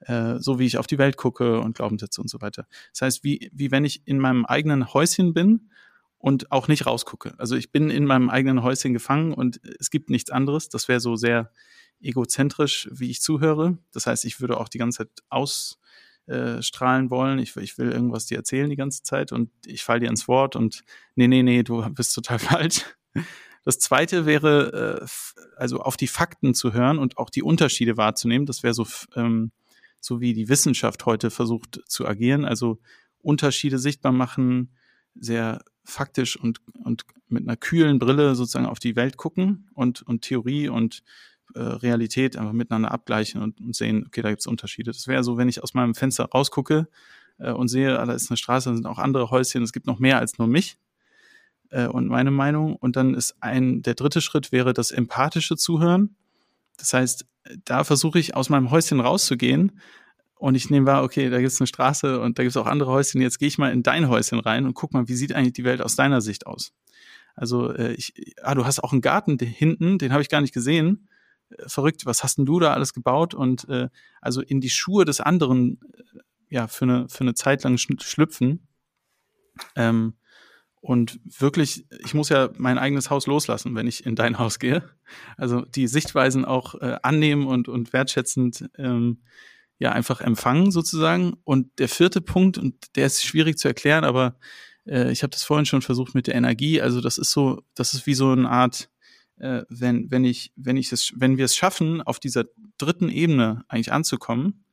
äh, 0.00 0.36
so 0.38 0.58
wie 0.58 0.66
ich 0.66 0.78
auf 0.78 0.86
die 0.86 0.98
Welt 0.98 1.16
gucke 1.16 1.60
und 1.60 1.76
Glaubenssätze 1.76 2.20
und 2.20 2.28
so 2.28 2.40
weiter. 2.40 2.66
Das 2.92 3.02
heißt, 3.02 3.24
wie, 3.24 3.50
wie 3.52 3.70
wenn 3.70 3.84
ich 3.84 4.06
in 4.06 4.18
meinem 4.18 4.44
eigenen 4.44 4.92
Häuschen 4.92 5.34
bin 5.34 5.70
und 6.18 6.52
auch 6.52 6.68
nicht 6.68 6.86
rausgucke. 6.86 7.34
Also 7.38 7.56
ich 7.56 7.72
bin 7.72 7.90
in 7.90 8.04
meinem 8.04 8.30
eigenen 8.30 8.62
Häuschen 8.62 8.92
gefangen 8.92 9.34
und 9.34 9.60
es 9.78 9.90
gibt 9.90 10.08
nichts 10.08 10.30
anderes. 10.30 10.68
Das 10.68 10.88
wäre 10.88 11.00
so 11.00 11.16
sehr 11.16 11.50
egozentrisch, 12.04 12.88
wie 12.92 13.10
ich 13.10 13.20
zuhöre. 13.20 13.78
Das 13.92 14.06
heißt, 14.06 14.24
ich 14.24 14.40
würde 14.40 14.58
auch 14.58 14.68
die 14.68 14.78
ganze 14.78 14.98
Zeit 14.98 15.10
ausstrahlen 15.28 17.10
wollen. 17.10 17.38
Ich, 17.38 17.56
ich 17.56 17.78
will 17.78 17.90
irgendwas 17.90 18.26
dir 18.26 18.38
erzählen 18.38 18.70
die 18.70 18.76
ganze 18.76 19.02
Zeit 19.02 19.32
und 19.32 19.50
ich 19.66 19.82
falle 19.82 20.00
dir 20.00 20.10
ins 20.10 20.28
Wort 20.28 20.56
und 20.56 20.84
nee, 21.14 21.28
nee, 21.28 21.42
nee, 21.42 21.62
du 21.62 21.88
bist 21.90 22.14
total 22.14 22.38
falsch. 22.40 22.84
Das 23.64 23.78
zweite 23.78 24.26
wäre, 24.26 25.00
äh, 25.02 25.06
also 25.56 25.80
auf 25.80 25.96
die 25.96 26.06
Fakten 26.06 26.54
zu 26.54 26.72
hören 26.72 26.98
und 26.98 27.18
auch 27.18 27.30
die 27.30 27.42
Unterschiede 27.42 27.96
wahrzunehmen. 27.96 28.46
Das 28.46 28.62
wäre 28.62 28.74
so, 28.74 28.86
ähm, 29.16 29.52
so 30.00 30.20
wie 30.20 30.34
die 30.34 30.48
Wissenschaft 30.48 31.06
heute 31.06 31.30
versucht 31.30 31.80
zu 31.86 32.06
agieren. 32.06 32.44
Also 32.44 32.78
Unterschiede 33.20 33.78
sichtbar 33.78 34.12
machen, 34.12 34.76
sehr 35.14 35.64
faktisch 35.84 36.36
und, 36.36 36.60
und 36.82 37.04
mit 37.28 37.44
einer 37.44 37.56
kühlen 37.56 37.98
Brille 37.98 38.34
sozusagen 38.34 38.66
auf 38.66 38.78
die 38.78 38.96
Welt 38.96 39.16
gucken 39.16 39.70
und, 39.74 40.02
und 40.02 40.22
Theorie 40.22 40.68
und 40.68 41.02
äh, 41.54 41.60
Realität 41.60 42.36
einfach 42.36 42.52
miteinander 42.52 42.90
abgleichen 42.90 43.42
und, 43.42 43.60
und 43.60 43.74
sehen, 43.74 44.04
okay, 44.06 44.22
da 44.22 44.30
gibt 44.30 44.40
es 44.40 44.46
Unterschiede. 44.46 44.92
Das 44.92 45.06
wäre 45.06 45.24
so, 45.24 45.36
wenn 45.36 45.48
ich 45.48 45.62
aus 45.62 45.74
meinem 45.74 45.94
Fenster 45.94 46.24
rausgucke 46.24 46.88
äh, 47.38 47.52
und 47.52 47.68
sehe, 47.68 47.98
ah, 47.98 48.06
da 48.06 48.12
ist 48.12 48.30
eine 48.30 48.36
Straße, 48.36 48.70
da 48.70 48.74
sind 48.74 48.86
auch 48.86 48.98
andere 48.98 49.30
Häuschen, 49.30 49.62
es 49.62 49.72
gibt 49.72 49.86
noch 49.86 49.98
mehr 49.98 50.18
als 50.18 50.38
nur 50.38 50.48
mich 50.48 50.78
äh, 51.70 51.86
und 51.86 52.08
meine 52.08 52.30
Meinung. 52.30 52.76
Und 52.76 52.96
dann 52.96 53.14
ist 53.14 53.36
ein, 53.40 53.82
der 53.82 53.94
dritte 53.94 54.20
Schritt 54.20 54.52
wäre 54.52 54.72
das 54.72 54.90
empathische 54.90 55.56
Zuhören. 55.56 56.16
Das 56.76 56.92
heißt, 56.92 57.26
da 57.64 57.84
versuche 57.84 58.18
ich 58.18 58.34
aus 58.34 58.48
meinem 58.48 58.70
Häuschen 58.70 59.00
rauszugehen 59.00 59.72
und 60.36 60.56
ich 60.56 60.70
nehme 60.70 60.86
wahr, 60.86 61.04
okay, 61.04 61.30
da 61.30 61.38
gibt 61.38 61.52
es 61.52 61.60
eine 61.60 61.66
Straße 61.66 62.20
und 62.20 62.38
da 62.38 62.42
gibt 62.42 62.50
es 62.50 62.56
auch 62.56 62.66
andere 62.66 62.90
Häuschen. 62.90 63.20
Jetzt 63.20 63.38
gehe 63.38 63.48
ich 63.48 63.58
mal 63.58 63.72
in 63.72 63.82
dein 63.82 64.08
Häuschen 64.08 64.40
rein 64.40 64.66
und 64.66 64.74
guck 64.74 64.92
mal, 64.92 65.08
wie 65.08 65.14
sieht 65.14 65.34
eigentlich 65.34 65.54
die 65.54 65.64
Welt 65.64 65.80
aus 65.80 65.96
deiner 65.96 66.20
Sicht 66.20 66.46
aus? 66.46 66.72
Also, 67.34 67.72
äh, 67.72 67.92
ich, 67.94 68.34
ah, 68.42 68.54
du 68.54 68.64
hast 68.64 68.82
auch 68.82 68.92
einen 68.92 69.00
Garten 69.00 69.38
hinten, 69.38 69.98
den 69.98 70.12
habe 70.12 70.22
ich 70.22 70.28
gar 70.28 70.40
nicht 70.40 70.54
gesehen. 70.54 71.08
Verrückt, 71.66 72.06
was 72.06 72.22
hast 72.22 72.38
denn 72.38 72.46
du 72.46 72.58
da 72.60 72.72
alles 72.72 72.92
gebaut? 72.92 73.34
Und 73.34 73.68
äh, 73.68 73.88
also 74.20 74.40
in 74.40 74.60
die 74.60 74.70
Schuhe 74.70 75.04
des 75.04 75.20
anderen, 75.20 75.80
äh, 75.92 76.20
ja, 76.48 76.68
für 76.68 76.84
eine, 76.84 77.08
für 77.08 77.22
eine 77.22 77.34
Zeit 77.34 77.62
lang 77.64 77.78
schlüpfen. 77.78 78.66
Ähm, 79.76 80.14
und 80.80 81.18
wirklich, 81.24 81.86
ich 82.04 82.12
muss 82.12 82.28
ja 82.28 82.50
mein 82.58 82.76
eigenes 82.76 83.08
Haus 83.08 83.26
loslassen, 83.26 83.74
wenn 83.74 83.86
ich 83.86 84.04
in 84.04 84.16
dein 84.16 84.38
Haus 84.38 84.58
gehe. 84.58 84.82
Also 85.38 85.62
die 85.62 85.86
Sichtweisen 85.86 86.44
auch 86.44 86.74
äh, 86.74 86.98
annehmen 87.02 87.46
und, 87.46 87.68
und 87.68 87.94
wertschätzend 87.94 88.68
ähm, 88.76 89.22
ja 89.78 89.92
einfach 89.92 90.20
empfangen 90.20 90.70
sozusagen. 90.70 91.34
Und 91.44 91.78
der 91.78 91.88
vierte 91.88 92.20
Punkt, 92.20 92.58
und 92.58 92.96
der 92.96 93.06
ist 93.06 93.24
schwierig 93.24 93.56
zu 93.56 93.66
erklären, 93.66 94.04
aber 94.04 94.36
äh, 94.86 95.10
ich 95.10 95.22
habe 95.22 95.30
das 95.30 95.42
vorhin 95.42 95.64
schon 95.64 95.80
versucht 95.80 96.14
mit 96.14 96.26
der 96.26 96.34
Energie. 96.34 96.82
Also 96.82 97.00
das 97.00 97.16
ist 97.16 97.30
so, 97.30 97.62
das 97.74 97.94
ist 97.94 98.06
wie 98.06 98.14
so 98.14 98.30
eine 98.30 98.50
Art, 98.50 98.90
äh, 99.38 99.62
wenn 99.68 100.10
wenn 100.10 100.24
ich 100.24 100.52
wenn 100.56 100.76
ich 100.76 100.92
es 100.92 101.12
wenn 101.16 101.36
wir 101.36 101.44
es 101.44 101.56
schaffen, 101.56 102.02
auf 102.02 102.18
dieser 102.18 102.44
dritten 102.78 103.08
Ebene 103.08 103.64
eigentlich 103.68 103.92
anzukommen 103.92 104.64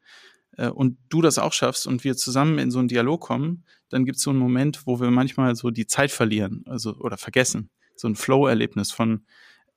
äh, 0.58 0.70
und 0.70 0.98
du 1.10 1.22
das 1.22 1.40
auch 1.40 1.54
schaffst 1.54 1.88
und 1.88 2.04
wir 2.04 2.16
zusammen 2.16 2.60
in 2.60 2.72
so 2.72 2.80
einen 2.80 2.88
Dialog 2.88 3.22
kommen, 3.22 3.66
dann 3.90 4.06
gibt 4.06 4.18
es 4.18 4.24
so 4.24 4.30
einen 4.30 4.40
Moment, 4.40 4.86
wo 4.86 5.00
wir 5.00 5.12
manchmal 5.12 5.56
so 5.56 5.72
die 5.72 5.88
Zeit 5.88 6.12
verlieren, 6.12 6.64
also 6.68 6.96
oder 6.98 7.18
vergessen, 7.18 7.70
so 7.96 8.08
ein 8.08 8.16
Flow-Erlebnis 8.16 8.92
von 8.92 9.26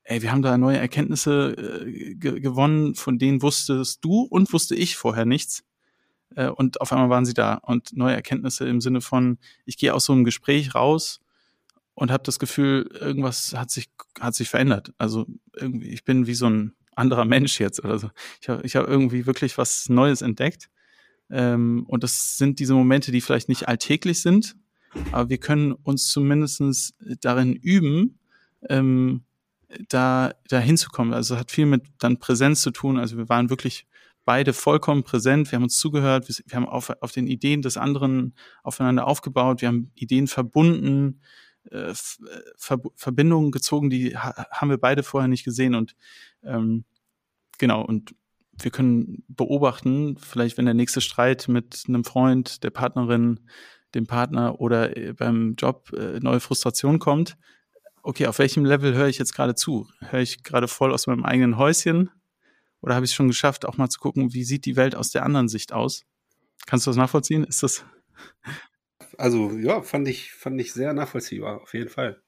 ey, 0.05 0.23
wir 0.23 0.33
haben 0.33 0.43
da 0.43 0.57
neue 0.59 0.79
Erkenntnisse 0.79 1.55
äh, 1.57 2.15
ge 2.15 2.41
gewonnen, 2.41 2.95
von 2.95 3.19
denen 3.19 3.43
wusstest 3.43 4.05
du 4.05 4.23
und 4.23 4.53
wusste 4.53 4.75
ich 4.75 4.97
vorher 4.97 5.25
nichts. 5.25 5.65
Äh, 6.37 6.49
und 6.49 6.81
auf 6.81 6.93
einmal 6.93 7.11
waren 7.11 7.25
sie 7.25 7.35
da 7.35 7.55
und 7.55 7.97
neue 7.97 8.15
Erkenntnisse 8.15 8.69
im 8.69 8.81
Sinne 8.81 9.01
von, 9.01 9.39
ich 9.65 9.79
gehe 9.79 9.95
aus 9.95 10.05
so 10.05 10.13
einem 10.13 10.25
Gespräch 10.25 10.75
raus 10.75 11.21
und 11.95 12.11
habe 12.11 12.25
das 12.25 12.39
Gefühl, 12.39 12.91
irgendwas 13.01 13.55
hat 13.55 13.71
sich 13.71 13.91
hat 14.21 14.35
sich 14.35 14.49
verändert. 14.49 14.93
Also 14.99 15.27
irgendwie, 15.55 15.89
ich 15.89 16.05
bin 16.05 16.27
wie 16.27 16.35
so 16.35 16.47
ein 16.47 16.75
anderer 16.97 17.25
Mensch 17.25 17.61
jetzt 17.61 17.85
oder 17.85 17.99
so. 17.99 18.11
Ich 18.41 18.49
habe 18.49 18.63
ich 18.65 18.77
hab 18.77 18.87
irgendwie 18.87 19.27
wirklich 19.27 19.59
was 19.59 19.89
Neues 19.89 20.23
entdeckt. 20.23 20.71
Ähm, 21.31 21.85
und 21.89 22.03
das 22.03 22.37
sind 22.37 22.59
diese 22.61 22.75
Momente, 22.75 23.11
die 23.11 23.21
vielleicht 23.21 23.49
nicht 23.49 23.67
alltäglich 23.69 24.21
sind, 24.21 24.57
aber 25.11 25.29
wir 25.29 25.39
können 25.39 25.73
uns 25.73 26.09
zumindestens 26.09 26.93
darin 27.21 27.55
üben, 27.55 28.19
ähm, 28.69 29.25
da, 29.89 30.33
da 30.49 30.59
hinzukommen. 30.59 31.15
Also 31.15 31.37
hat 31.37 31.51
viel 31.51 31.67
mit 31.67 31.83
dann 31.99 32.19
Präsenz 32.19 32.63
zu 32.63 32.71
tun. 32.71 32.99
Also 32.99 33.17
wir 33.17 33.29
waren 33.29 33.51
wirklich 33.51 33.87
beide 34.25 34.53
vollkommen 34.53 35.03
präsent. 35.03 35.51
Wir 35.51 35.57
haben 35.57 35.65
uns 35.65 35.79
zugehört. 35.79 36.29
Wir, 36.29 36.37
wir 36.47 36.57
haben 36.57 36.69
auf, 36.69 36.91
auf 37.01 37.13
den 37.13 37.27
Ideen 37.27 37.63
des 37.63 37.77
anderen 37.77 38.35
aufeinander 38.63 39.07
aufgebaut. 39.07 39.61
Wir 39.61 39.69
haben 39.69 39.91
Ideen 39.95 40.29
verbunden, 40.29 41.21
äh, 41.71 41.91
äh 41.91 41.95
Ver 42.57 42.81
Verbindungen 42.97 43.51
gezogen, 43.51 43.91
die 43.91 44.17
ha 44.17 44.47
haben 44.51 44.71
wir 44.71 44.79
beide 44.79 45.03
vorher 45.03 45.29
nicht 45.29 45.45
gesehen. 45.45 45.75
Und 45.75 45.95
ähm, 46.43 46.85
genau, 47.59 47.83
und 47.83 48.15
wir 48.61 48.71
können 48.71 49.25
beobachten, 49.29 50.17
vielleicht 50.19 50.59
wenn 50.59 50.67
der 50.67 50.75
nächste 50.75 51.01
Streit 51.01 51.49
mit 51.49 51.85
einem 51.89 52.05
Freund, 52.05 52.63
der 52.63 52.71
Partnerin, 52.71 53.41
dem 53.95 54.07
Partner 54.07 54.61
oder 54.61 54.97
äh, 54.97 55.13
beim 55.13 55.55
Job 55.57 55.93
äh, 55.93 56.21
neue 56.21 56.41
Frustration 56.41 56.99
kommt, 56.99 57.37
okay, 58.03 58.27
auf 58.27 58.39
welchem 58.39 58.65
Level 58.65 58.95
höre 58.95 59.09
ich 59.09 59.19
jetzt 59.19 59.35
gerade 59.35 59.55
zu? 59.55 59.89
Höre 60.01 60.21
ich 60.21 60.43
gerade 60.43 60.69
voll 60.69 60.93
aus 60.93 61.07
meinem 61.07 61.25
eigenen 61.25 61.57
Häuschen? 61.57 62.11
Oder 62.81 62.95
habe 62.95 63.05
ich 63.05 63.13
es 63.13 63.15
schon 63.15 63.29
geschafft, 63.29 63.65
auch 63.65 63.79
mal 63.79 63.89
zu 63.89 63.99
gucken, 63.99 64.35
wie 64.35 64.45
sieht 64.45 64.67
die 64.67 64.77
Welt 64.77 64.95
aus 64.95 65.11
der 65.11 65.25
anderen 65.25 65.49
Sicht 65.49 65.73
aus? 65.73 66.05
Kannst 66.67 66.87
du 66.87 66.91
das 66.91 66.99
nachvollziehen? 66.99 67.45
Ist 67.45 67.63
das? 67.63 67.85
Also 69.19 69.53
ja, 69.53 69.83
fand 69.83 70.09
ich, 70.09 70.33
fand 70.33 70.61
ich 70.61 70.73
sehr 70.73 70.93
nachvollziehbar, 70.93 71.63
auf 71.63 71.75
jeden 71.75 71.91
Fall. 71.91 72.21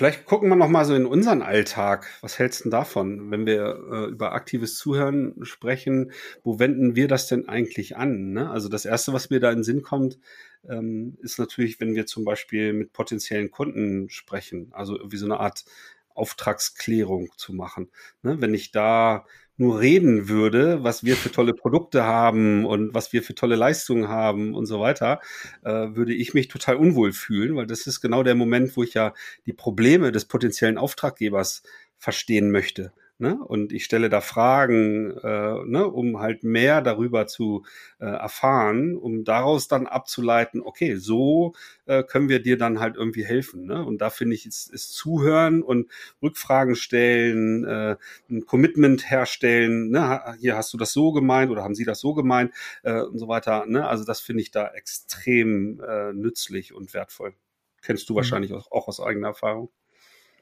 Vielleicht 0.00 0.24
gucken 0.24 0.48
wir 0.48 0.56
noch 0.56 0.70
mal 0.70 0.86
so 0.86 0.94
in 0.94 1.04
unseren 1.04 1.42
Alltag. 1.42 2.08
Was 2.22 2.38
hältst 2.38 2.64
du 2.64 2.70
davon, 2.70 3.30
wenn 3.30 3.44
wir 3.44 3.78
äh, 3.92 4.10
über 4.10 4.32
aktives 4.32 4.76
Zuhören 4.76 5.34
sprechen? 5.42 6.12
Wo 6.42 6.58
wenden 6.58 6.96
wir 6.96 7.06
das 7.06 7.26
denn 7.26 7.50
eigentlich 7.50 7.98
an? 7.98 8.32
Ne? 8.32 8.48
Also 8.48 8.70
das 8.70 8.86
erste, 8.86 9.12
was 9.12 9.28
mir 9.28 9.40
da 9.40 9.50
in 9.50 9.58
den 9.58 9.64
Sinn 9.64 9.82
kommt, 9.82 10.18
ähm, 10.66 11.18
ist 11.20 11.38
natürlich, 11.38 11.80
wenn 11.80 11.94
wir 11.94 12.06
zum 12.06 12.24
Beispiel 12.24 12.72
mit 12.72 12.94
potenziellen 12.94 13.50
Kunden 13.50 14.08
sprechen. 14.08 14.68
Also 14.72 14.98
wie 15.04 15.18
so 15.18 15.26
eine 15.26 15.38
Art 15.38 15.66
Auftragsklärung 16.14 17.32
zu 17.36 17.52
machen. 17.52 17.90
Ne? 18.22 18.40
Wenn 18.40 18.54
ich 18.54 18.70
da 18.70 19.26
nur 19.60 19.78
reden 19.80 20.28
würde, 20.28 20.82
was 20.82 21.04
wir 21.04 21.16
für 21.16 21.30
tolle 21.30 21.52
Produkte 21.52 22.04
haben 22.04 22.64
und 22.64 22.94
was 22.94 23.12
wir 23.12 23.22
für 23.22 23.34
tolle 23.34 23.56
Leistungen 23.56 24.08
haben 24.08 24.54
und 24.54 24.66
so 24.66 24.80
weiter, 24.80 25.20
äh, 25.62 25.70
würde 25.70 26.14
ich 26.14 26.32
mich 26.32 26.48
total 26.48 26.76
unwohl 26.76 27.12
fühlen, 27.12 27.56
weil 27.56 27.66
das 27.66 27.86
ist 27.86 28.00
genau 28.00 28.22
der 28.22 28.34
Moment, 28.34 28.76
wo 28.76 28.82
ich 28.82 28.94
ja 28.94 29.12
die 29.46 29.52
Probleme 29.52 30.12
des 30.12 30.24
potenziellen 30.24 30.78
Auftraggebers 30.78 31.62
verstehen 31.98 32.50
möchte. 32.50 32.92
Ne? 33.20 33.36
Und 33.36 33.70
ich 33.74 33.84
stelle 33.84 34.08
da 34.08 34.22
Fragen, 34.22 35.10
äh, 35.10 35.64
ne, 35.66 35.86
um 35.86 36.20
halt 36.20 36.42
mehr 36.42 36.80
darüber 36.80 37.26
zu 37.26 37.66
äh, 37.98 38.06
erfahren, 38.06 38.96
um 38.96 39.24
daraus 39.24 39.68
dann 39.68 39.86
abzuleiten, 39.86 40.62
okay, 40.62 40.96
so 40.96 41.52
äh, 41.84 42.02
können 42.02 42.30
wir 42.30 42.40
dir 42.40 42.56
dann 42.56 42.80
halt 42.80 42.96
irgendwie 42.96 43.26
helfen. 43.26 43.66
Ne? 43.66 43.84
Und 43.84 43.98
da 44.00 44.08
finde 44.08 44.36
ich, 44.36 44.46
ist, 44.46 44.72
ist 44.72 44.94
Zuhören 44.94 45.62
und 45.62 45.90
Rückfragen 46.22 46.76
stellen, 46.76 47.64
äh, 47.66 47.96
ein 48.30 48.46
Commitment 48.46 49.10
herstellen, 49.10 49.90
ne? 49.90 50.36
hier 50.40 50.56
hast 50.56 50.72
du 50.72 50.78
das 50.78 50.94
so 50.94 51.12
gemeint 51.12 51.50
oder 51.50 51.62
haben 51.62 51.74
sie 51.74 51.84
das 51.84 52.00
so 52.00 52.14
gemeint 52.14 52.54
äh, 52.84 53.02
und 53.02 53.18
so 53.18 53.28
weiter. 53.28 53.66
Ne? 53.66 53.86
Also 53.86 54.06
das 54.06 54.20
finde 54.20 54.40
ich 54.40 54.50
da 54.50 54.68
extrem 54.68 55.78
äh, 55.86 56.14
nützlich 56.14 56.72
und 56.72 56.94
wertvoll. 56.94 57.34
Kennst 57.82 58.08
du 58.08 58.14
mhm. 58.14 58.16
wahrscheinlich 58.16 58.54
auch, 58.54 58.72
auch 58.72 58.88
aus 58.88 58.98
eigener 58.98 59.28
Erfahrung. 59.28 59.68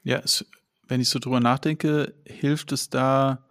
Ja, 0.05 0.21
es 0.21 0.47
wenn 0.89 1.01
ich 1.01 1.09
so 1.09 1.19
drüber 1.19 1.41
nachdenke, 1.41 2.15
hilft 2.27 2.73
es 2.73 2.91
da 2.91 3.45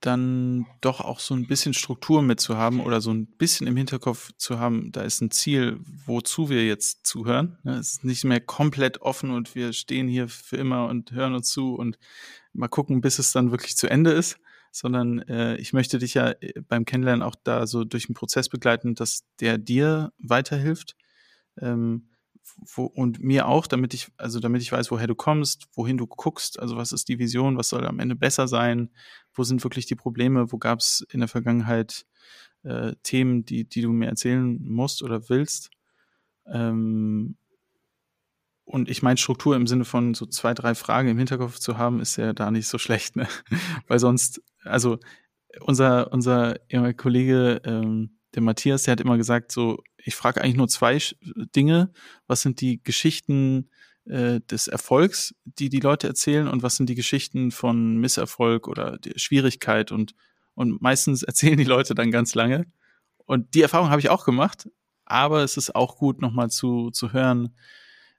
dann 0.00 0.66
doch 0.80 1.00
auch 1.00 1.20
so 1.20 1.34
ein 1.34 1.46
bisschen 1.46 1.74
Struktur 1.74 2.22
mitzuhaben 2.22 2.80
oder 2.80 3.02
so 3.02 3.12
ein 3.12 3.26
bisschen 3.26 3.66
im 3.66 3.76
Hinterkopf 3.76 4.32
zu 4.38 4.58
haben, 4.58 4.92
da 4.92 5.02
ist 5.02 5.20
ein 5.20 5.30
Ziel, 5.30 5.78
wozu 6.06 6.48
wir 6.48 6.66
jetzt 6.66 7.06
zuhören. 7.06 7.58
Es 7.64 7.92
ist 7.92 8.04
nicht 8.04 8.24
mehr 8.24 8.40
komplett 8.40 9.02
offen 9.02 9.30
und 9.30 9.54
wir 9.54 9.74
stehen 9.74 10.08
hier 10.08 10.28
für 10.28 10.56
immer 10.56 10.86
und 10.86 11.12
hören 11.12 11.34
uns 11.34 11.50
zu 11.50 11.74
und 11.74 11.98
mal 12.54 12.68
gucken, 12.68 13.02
bis 13.02 13.18
es 13.18 13.32
dann 13.32 13.50
wirklich 13.50 13.76
zu 13.76 13.90
Ende 13.90 14.12
ist, 14.12 14.38
sondern 14.72 15.20
äh, 15.20 15.56
ich 15.56 15.74
möchte 15.74 15.98
dich 15.98 16.14
ja 16.14 16.30
äh, 16.40 16.60
beim 16.66 16.86
Kennenlernen 16.86 17.22
auch 17.22 17.36
da 17.44 17.66
so 17.66 17.84
durch 17.84 18.08
einen 18.08 18.14
Prozess 18.14 18.48
begleiten, 18.48 18.94
dass 18.94 19.24
der 19.38 19.58
dir 19.58 20.12
weiterhilft. 20.18 20.96
Ähm, 21.60 22.08
wo, 22.74 22.84
und 22.84 23.22
mir 23.22 23.46
auch, 23.46 23.66
damit 23.66 23.94
ich, 23.94 24.10
also 24.16 24.40
damit 24.40 24.62
ich 24.62 24.72
weiß, 24.72 24.90
woher 24.90 25.06
du 25.06 25.14
kommst, 25.14 25.68
wohin 25.74 25.98
du 25.98 26.06
guckst, 26.06 26.58
also 26.58 26.76
was 26.76 26.92
ist 26.92 27.08
die 27.08 27.18
Vision, 27.18 27.56
was 27.56 27.68
soll 27.68 27.86
am 27.86 28.00
Ende 28.00 28.16
besser 28.16 28.48
sein, 28.48 28.90
wo 29.34 29.44
sind 29.44 29.62
wirklich 29.64 29.86
die 29.86 29.94
Probleme, 29.94 30.52
wo 30.52 30.58
gab 30.58 30.80
es 30.80 31.06
in 31.10 31.20
der 31.20 31.28
Vergangenheit 31.28 32.06
äh, 32.62 32.94
Themen, 33.02 33.44
die, 33.44 33.68
die 33.68 33.82
du 33.82 33.90
mir 33.90 34.08
erzählen 34.08 34.58
musst 34.62 35.02
oder 35.02 35.28
willst. 35.28 35.70
Ähm, 36.46 37.36
und 38.64 38.88
ich 38.88 39.02
meine, 39.02 39.16
Struktur 39.16 39.56
im 39.56 39.66
Sinne 39.66 39.84
von 39.84 40.14
so 40.14 40.26
zwei, 40.26 40.54
drei 40.54 40.74
Fragen 40.74 41.08
im 41.08 41.18
Hinterkopf 41.18 41.58
zu 41.58 41.76
haben, 41.76 42.00
ist 42.00 42.16
ja 42.16 42.32
da 42.32 42.50
nicht 42.50 42.68
so 42.68 42.78
schlecht, 42.78 43.16
ne? 43.16 43.26
Weil 43.88 43.98
sonst, 43.98 44.42
also 44.62 44.98
unser, 45.60 46.12
unser 46.12 46.56
Kollege, 46.96 47.60
ähm, 47.64 48.19
der 48.34 48.42
Matthias, 48.42 48.84
der 48.84 48.92
hat 48.92 49.00
immer 49.00 49.16
gesagt, 49.16 49.52
so, 49.52 49.82
ich 49.96 50.14
frage 50.14 50.40
eigentlich 50.40 50.56
nur 50.56 50.68
zwei 50.68 50.98
Dinge. 51.54 51.92
Was 52.26 52.42
sind 52.42 52.60
die 52.60 52.82
Geschichten 52.82 53.70
äh, 54.04 54.40
des 54.40 54.68
Erfolgs, 54.68 55.34
die 55.44 55.68
die 55.68 55.80
Leute 55.80 56.06
erzählen 56.06 56.48
und 56.48 56.62
was 56.62 56.76
sind 56.76 56.88
die 56.88 56.94
Geschichten 56.94 57.50
von 57.50 57.98
Misserfolg 57.98 58.68
oder 58.68 58.98
Schwierigkeit 59.16 59.92
und, 59.92 60.14
und 60.54 60.80
meistens 60.80 61.22
erzählen 61.22 61.56
die 61.56 61.64
Leute 61.64 61.94
dann 61.94 62.10
ganz 62.10 62.34
lange. 62.34 62.66
Und 63.26 63.54
die 63.54 63.62
Erfahrung 63.62 63.90
habe 63.90 64.00
ich 64.00 64.10
auch 64.10 64.24
gemacht, 64.24 64.68
aber 65.04 65.42
es 65.42 65.56
ist 65.56 65.74
auch 65.74 65.96
gut, 65.96 66.20
nochmal 66.20 66.50
zu, 66.50 66.90
zu 66.90 67.12
hören, 67.12 67.54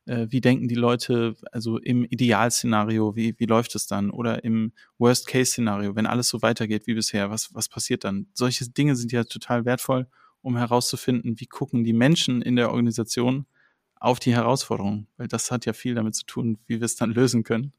äh, 0.05 0.27
wie 0.29 0.41
denken 0.41 0.67
die 0.67 0.75
Leute, 0.75 1.35
also 1.51 1.77
im 1.77 2.05
Idealszenario, 2.05 3.15
wie, 3.15 3.35
wie 3.37 3.45
läuft 3.45 3.75
es 3.75 3.87
dann? 3.87 4.09
Oder 4.09 4.43
im 4.43 4.73
Worst-Case-Szenario, 4.97 5.95
wenn 5.95 6.05
alles 6.05 6.29
so 6.29 6.41
weitergeht 6.41 6.87
wie 6.87 6.93
bisher, 6.93 7.29
was, 7.29 7.53
was 7.53 7.69
passiert 7.69 8.03
dann? 8.03 8.27
Solche 8.33 8.69
Dinge 8.69 8.95
sind 8.95 9.11
ja 9.11 9.23
total 9.23 9.65
wertvoll, 9.65 10.07
um 10.41 10.57
herauszufinden, 10.57 11.39
wie 11.39 11.45
gucken 11.45 11.83
die 11.83 11.93
Menschen 11.93 12.41
in 12.41 12.55
der 12.55 12.71
Organisation 12.71 13.45
auf 13.95 14.19
die 14.19 14.33
Herausforderungen, 14.33 15.07
weil 15.17 15.27
das 15.27 15.51
hat 15.51 15.65
ja 15.65 15.73
viel 15.73 15.93
damit 15.93 16.15
zu 16.15 16.25
tun, 16.25 16.57
wie 16.65 16.79
wir 16.79 16.85
es 16.85 16.95
dann 16.95 17.11
lösen 17.13 17.43
können. 17.43 17.73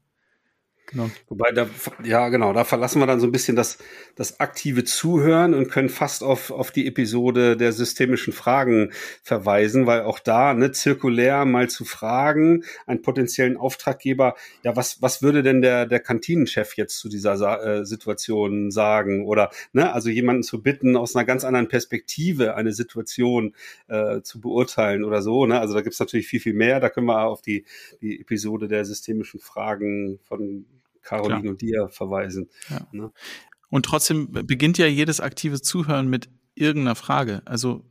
Genau. 0.87 1.09
Wobei 1.29 1.51
da, 1.51 1.67
ja 2.03 2.29
genau, 2.29 2.53
da 2.53 2.65
verlassen 2.65 2.99
wir 2.99 3.07
dann 3.07 3.19
so 3.19 3.27
ein 3.27 3.31
bisschen 3.31 3.55
das, 3.55 3.77
das 4.15 4.39
aktive 4.39 4.83
Zuhören 4.83 5.53
und 5.53 5.69
können 5.69 5.89
fast 5.89 6.23
auf, 6.23 6.51
auf 6.51 6.71
die 6.71 6.87
Episode 6.87 7.55
der 7.57 7.71
systemischen 7.71 8.33
Fragen 8.33 8.91
verweisen, 9.23 9.87
weil 9.87 10.01
auch 10.01 10.19
da, 10.19 10.53
ne, 10.53 10.71
zirkulär 10.71 11.45
mal 11.45 11.69
zu 11.69 11.85
fragen, 11.85 12.63
einen 12.85 13.01
potenziellen 13.01 13.57
Auftraggeber, 13.57 14.35
ja, 14.63 14.75
was, 14.75 15.01
was 15.01 15.21
würde 15.21 15.41
denn 15.41 15.61
der, 15.61 15.85
der 15.85 15.99
Kantinenchef 15.99 16.75
jetzt 16.75 16.99
zu 16.99 17.09
dieser 17.09 17.33
äh, 17.63 17.85
Situation 17.85 18.69
sagen? 18.69 19.25
Oder, 19.25 19.51
ne, 19.71 19.93
also 19.93 20.09
jemanden 20.09 20.43
zu 20.43 20.61
bitten, 20.61 20.97
aus 20.97 21.15
einer 21.15 21.25
ganz 21.25 21.45
anderen 21.45 21.69
Perspektive 21.69 22.55
eine 22.55 22.73
Situation 22.73 23.55
äh, 23.87 24.21
zu 24.21 24.41
beurteilen 24.41 25.03
oder 25.03 25.21
so, 25.21 25.45
ne? 25.45 25.59
Also 25.59 25.73
da 25.73 25.81
gibt's 25.81 25.99
natürlich 25.99 26.27
viel, 26.27 26.39
viel 26.39 26.53
mehr. 26.53 26.79
Da 26.79 26.89
können 26.89 27.07
wir 27.07 27.23
auf 27.23 27.41
die, 27.41 27.65
die 28.01 28.19
Episode 28.19 28.67
der 28.67 28.85
systemischen 28.85 29.39
Fragen 29.39 30.19
von 30.23 30.65
Caroline 31.03 31.41
Klar. 31.41 31.51
und 31.51 31.61
dir 31.61 31.89
verweisen. 31.89 32.49
Ja. 32.69 32.87
Ne? 32.91 33.11
Und 33.69 33.85
trotzdem 33.85 34.31
beginnt 34.31 34.77
ja 34.77 34.87
jedes 34.87 35.19
aktive 35.19 35.61
Zuhören 35.61 36.07
mit 36.07 36.29
irgendeiner 36.55 36.95
Frage. 36.95 37.41
Also, 37.45 37.85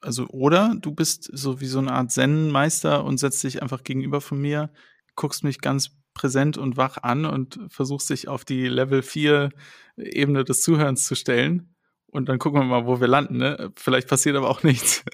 also, 0.00 0.26
oder 0.28 0.74
du 0.80 0.92
bist 0.92 1.30
so 1.32 1.60
wie 1.60 1.66
so 1.66 1.78
eine 1.78 1.92
Art 1.92 2.10
Zen-Meister 2.10 3.04
und 3.04 3.18
setzt 3.18 3.42
dich 3.44 3.62
einfach 3.62 3.84
gegenüber 3.84 4.20
von 4.20 4.40
mir, 4.40 4.72
guckst 5.14 5.44
mich 5.44 5.60
ganz 5.60 5.96
präsent 6.14 6.58
und 6.58 6.76
wach 6.76 6.98
an 6.98 7.24
und 7.24 7.60
versuchst 7.68 8.10
dich 8.10 8.28
auf 8.28 8.44
die 8.44 8.66
Level 8.66 9.02
4 9.02 9.50
Ebene 9.96 10.44
des 10.44 10.62
Zuhörens 10.62 11.06
zu 11.06 11.14
stellen. 11.14 11.74
Und 12.06 12.28
dann 12.28 12.38
gucken 12.38 12.60
wir 12.60 12.66
mal, 12.66 12.86
wo 12.86 13.00
wir 13.00 13.08
landen. 13.08 13.38
Ne? 13.38 13.72
Vielleicht 13.76 14.08
passiert 14.08 14.36
aber 14.36 14.50
auch 14.50 14.62
nichts. 14.64 15.04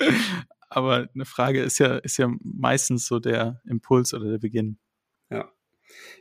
aber 0.69 1.09
eine 1.15 1.25
Frage 1.25 1.63
ist 1.63 1.79
ja, 1.79 1.97
ist 1.99 2.17
ja 2.17 2.29
meistens 2.43 3.07
so 3.07 3.21
der 3.21 3.61
Impuls 3.65 4.15
oder 4.15 4.31
der 4.31 4.39
Beginn. 4.39 4.79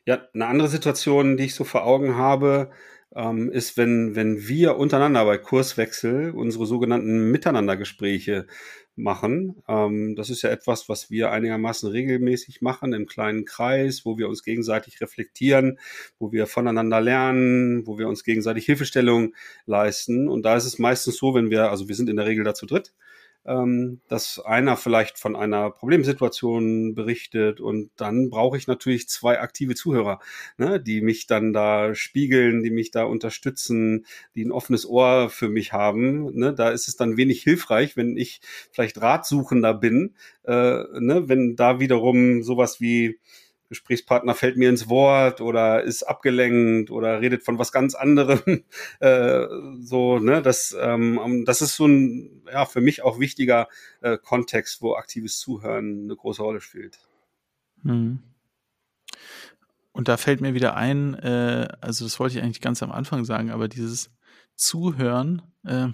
Ja. 0.06 0.28
Eine 0.34 0.48
andere 0.48 0.68
Situation, 0.70 1.38
die 1.38 1.46
ich 1.46 1.56
so 1.56 1.64
vor 1.64 1.86
Augen 1.86 2.16
habe, 2.16 2.72
ähm, 3.16 3.52
ist, 3.52 3.78
wenn, 3.78 4.16
wenn 4.16 4.48
wir 4.48 4.78
untereinander 4.78 5.26
bei 5.26 5.38
Kurswechsel 5.38 6.32
unsere 6.32 6.66
sogenannten 6.66 7.32
Miteinandergespräche 7.32 8.48
machen. 8.98 9.62
Ähm, 9.68 10.16
das 10.16 10.30
ist 10.30 10.42
ja 10.42 10.50
etwas, 10.50 10.90
was 10.90 11.10
wir 11.10 11.32
einigermaßen 11.32 11.90
regelmäßig 11.90 12.62
machen 12.62 12.94
im 12.94 13.06
kleinen 13.06 13.46
Kreis, 13.46 14.06
wo 14.06 14.18
wir 14.18 14.28
uns 14.28 14.44
gegenseitig 14.44 15.00
reflektieren, 15.02 15.80
wo 16.20 16.32
wir 16.32 16.48
voneinander 16.48 17.00
lernen, 17.00 17.86
wo 17.88 17.98
wir 17.98 18.08
uns 18.08 18.24
gegenseitig 18.24 18.66
Hilfestellung 18.66 19.34
leisten. 19.66 20.28
Und 20.28 20.44
da 20.44 20.56
ist 20.58 20.66
es 20.66 20.80
meistens 20.80 21.18
so, 21.18 21.34
wenn 21.36 21.50
wir, 21.50 21.70
also 21.70 21.88
wir 21.88 21.96
sind 21.96 22.10
in 22.10 22.18
der 22.18 22.26
Regel 22.26 22.44
dazu 22.44 22.66
dritt, 22.66 22.94
dass 24.10 24.40
einer 24.40 24.76
vielleicht 24.76 25.20
von 25.20 25.38
einer 25.38 25.72
Problemsituation 25.72 26.96
berichtet 26.96 27.62
und 27.62 27.92
dann 27.96 28.30
brauche 28.30 28.58
ich 28.58 28.68
natürlich 28.68 29.08
zwei 29.08 29.40
aktive 29.40 29.74
Zuhörer, 29.74 30.20
ne, 30.58 30.82
die 30.82 31.00
mich 31.00 31.28
dann 31.28 31.54
da 31.54 31.96
spiegeln, 31.96 32.62
die 32.62 32.72
mich 32.72 32.92
da 32.92 33.06
unterstützen, 33.06 34.06
die 34.36 34.44
ein 34.44 34.52
offenes 34.52 34.86
Ohr 34.86 35.30
für 35.30 35.48
mich 35.48 35.72
haben. 35.72 36.38
Ne, 36.38 36.54
da 36.54 36.72
ist 36.72 36.90
es 36.90 36.98
dann 36.98 37.16
wenig 37.16 37.42
hilfreich, 37.42 37.96
wenn 37.96 38.18
ich 38.18 38.42
vielleicht 38.72 39.02
Ratsuchender 39.02 39.74
bin, 39.74 40.16
äh, 40.44 40.84
ne, 41.00 41.24
wenn 41.28 41.56
da 41.56 41.80
wiederum 41.80 42.44
sowas 42.44 42.82
wie 42.82 43.18
Gesprächspartner 43.70 44.34
fällt 44.34 44.58
mir 44.58 44.70
ins 44.70 44.90
Wort 44.90 45.42
oder 45.42 45.84
ist 45.84 46.04
abgelenkt 46.04 46.90
oder 46.90 47.22
redet 47.22 47.44
von 47.44 47.60
was 47.60 47.72
ganz 47.72 47.96
anderem. 47.96 48.64
äh, 49.00 49.46
so, 49.82 50.20
ne, 50.20 50.42
das, 50.42 50.76
ähm, 50.80 51.44
das 51.46 51.62
ist 51.62 51.76
so 51.76 51.88
ein, 51.88 52.44
ja, 52.52 52.66
für 52.66 52.82
mich 52.82 53.04
auch 53.04 53.20
wichtiger 53.20 53.68
äh, 54.02 54.18
Kontext, 54.18 54.82
wo 54.82 54.96
aktives 54.96 55.40
Zuhören 55.40 56.04
eine 56.04 56.16
große 56.16 56.42
Rolle 56.42 56.62
spielt. 56.62 57.00
Hm. 57.84 58.20
Und 59.92 60.08
da 60.08 60.18
fällt 60.18 60.42
mir 60.42 60.54
wieder 60.54 60.76
ein, 60.76 61.16
äh, 61.16 61.68
also 61.82 62.06
das 62.06 62.20
wollte 62.20 62.38
ich 62.38 62.44
eigentlich 62.44 62.62
ganz 62.62 62.84
am 62.84 62.92
Anfang 62.92 63.26
sagen, 63.26 63.50
aber 63.50 63.68
dieses 63.68 64.12
Zuhören, 64.56 65.42
äh, 65.66 65.88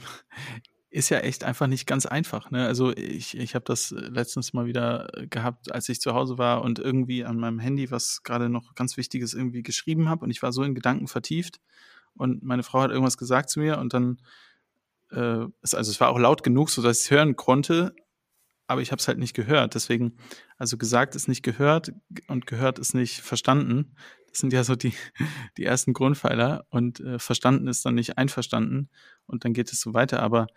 ist 0.94 1.10
ja 1.10 1.20
echt 1.20 1.44
einfach 1.44 1.66
nicht 1.66 1.88
ganz 1.88 2.06
einfach. 2.06 2.52
Ne? 2.52 2.68
Also 2.68 2.96
ich, 2.96 3.36
ich 3.36 3.56
habe 3.56 3.66
das 3.66 3.90
letztens 3.90 4.54
mal 4.54 4.68
wieder 4.68 5.08
gehabt, 5.28 5.72
als 5.72 5.90
ich 5.90 6.00
zu 6.00 6.14
Hause 6.14 6.38
war 6.38 6.62
und 6.62 6.78
irgendwie 6.78 7.26
an 7.26 7.40
meinem 7.40 7.58
Handy 7.58 7.90
was 7.90 8.22
gerade 8.22 8.48
noch 8.48 8.76
ganz 8.76 8.96
Wichtiges 8.96 9.34
irgendwie 9.34 9.64
geschrieben 9.64 10.08
habe 10.08 10.24
und 10.24 10.30
ich 10.30 10.44
war 10.44 10.54
so 10.54 10.62
in 10.62 10.76
Gedanken 10.76 11.08
vertieft 11.08 11.60
und 12.14 12.44
meine 12.44 12.62
Frau 12.62 12.82
hat 12.82 12.92
irgendwas 12.92 13.18
gesagt 13.18 13.50
zu 13.50 13.60
mir 13.60 13.80
und 13.80 13.96
dann, 13.96 14.22
äh, 15.10 15.48
also 15.62 15.78
es 15.78 16.00
war 16.00 16.10
auch 16.10 16.20
laut 16.20 16.44
genug, 16.44 16.70
so 16.70 16.84
dass 16.84 17.00
ich 17.00 17.06
es 17.06 17.12
hören 17.12 17.36
konnte, 17.36 17.96
aber 18.68 18.82
ich 18.82 18.92
habe 18.92 19.00
es 19.00 19.08
halt 19.08 19.18
nicht 19.18 19.34
gehört. 19.34 19.76
Deswegen, 19.76 20.18
also 20.58 20.78
gesagt 20.78 21.16
ist 21.16 21.28
nicht 21.28 21.44
gehört 21.44 21.92
und 22.28 22.48
gehört 22.48 22.80
ist 22.80 22.94
nicht 22.94 23.22
verstanden. 23.22 23.96
Das 24.30 24.40
sind 24.40 24.54
ja 24.54 24.64
so 24.64 24.76
die, 24.76 24.94
die 25.58 25.66
ersten 25.66 25.94
Grundpfeiler 25.94 26.66
und 26.70 27.00
äh, 27.00 27.20
verstanden 27.20 27.68
ist 27.68 27.86
dann 27.86 27.96
nicht 27.96 28.18
einverstanden 28.18 28.90
und 29.26 29.46
dann 29.46 29.54
geht 29.54 29.72
es 29.72 29.82
so 29.82 29.94
weiter. 29.94 30.22
Aber 30.22 30.48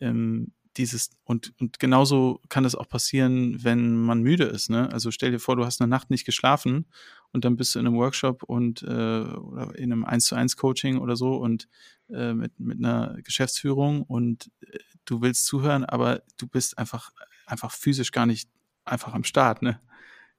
ähm, 0.00 0.52
dieses, 0.76 1.10
und, 1.24 1.54
und 1.58 1.78
genauso 1.78 2.40
kann 2.48 2.64
das 2.64 2.74
auch 2.74 2.88
passieren, 2.88 3.62
wenn 3.64 3.96
man 3.96 4.22
müde 4.22 4.44
ist. 4.44 4.70
Ne? 4.70 4.92
Also 4.92 5.10
stell 5.10 5.30
dir 5.30 5.38
vor, 5.38 5.56
du 5.56 5.64
hast 5.64 5.80
eine 5.80 5.88
Nacht 5.88 6.10
nicht 6.10 6.24
geschlafen 6.24 6.86
und 7.32 7.44
dann 7.44 7.56
bist 7.56 7.74
du 7.74 7.78
in 7.78 7.86
einem 7.86 7.96
Workshop 7.96 8.42
und 8.42 8.82
äh, 8.82 8.86
oder 8.86 9.74
in 9.76 9.92
einem 9.92 10.04
1 10.04 10.26
zu 10.26 10.34
1 10.34 10.56
Coaching 10.56 10.98
oder 10.98 11.16
so 11.16 11.36
und 11.36 11.68
äh, 12.10 12.34
mit, 12.34 12.58
mit 12.60 12.78
einer 12.78 13.16
Geschäftsführung 13.22 14.02
und 14.02 14.50
äh, 14.60 14.78
du 15.04 15.22
willst 15.22 15.46
zuhören, 15.46 15.84
aber 15.84 16.22
du 16.36 16.46
bist 16.46 16.78
einfach, 16.78 17.12
einfach 17.46 17.72
physisch 17.72 18.12
gar 18.12 18.26
nicht 18.26 18.48
einfach 18.84 19.14
am 19.14 19.24
Start, 19.24 19.62
ne? 19.62 19.80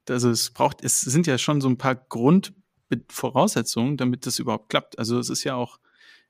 Also 0.10 0.30
es 0.30 0.52
braucht, 0.52 0.84
es 0.84 1.02
sind 1.02 1.28
ja 1.28 1.38
schon 1.38 1.60
so 1.60 1.68
ein 1.68 1.78
paar 1.78 1.96
Grund, 1.96 2.54
Voraussetzungen, 3.10 3.98
damit 3.98 4.26
das 4.26 4.40
überhaupt 4.40 4.70
klappt. 4.70 4.98
Also 4.98 5.20
es 5.20 5.30
ist 5.30 5.44
ja 5.44 5.56
auch, 5.56 5.80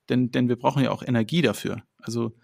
denn, 0.09 0.32
denn 0.32 0.49
wir 0.49 0.55
brauchen 0.55 0.84
ja 0.84 0.89
auch 0.89 1.03
Energie 1.03 1.43
dafür. 1.43 1.84
Also 1.99 2.36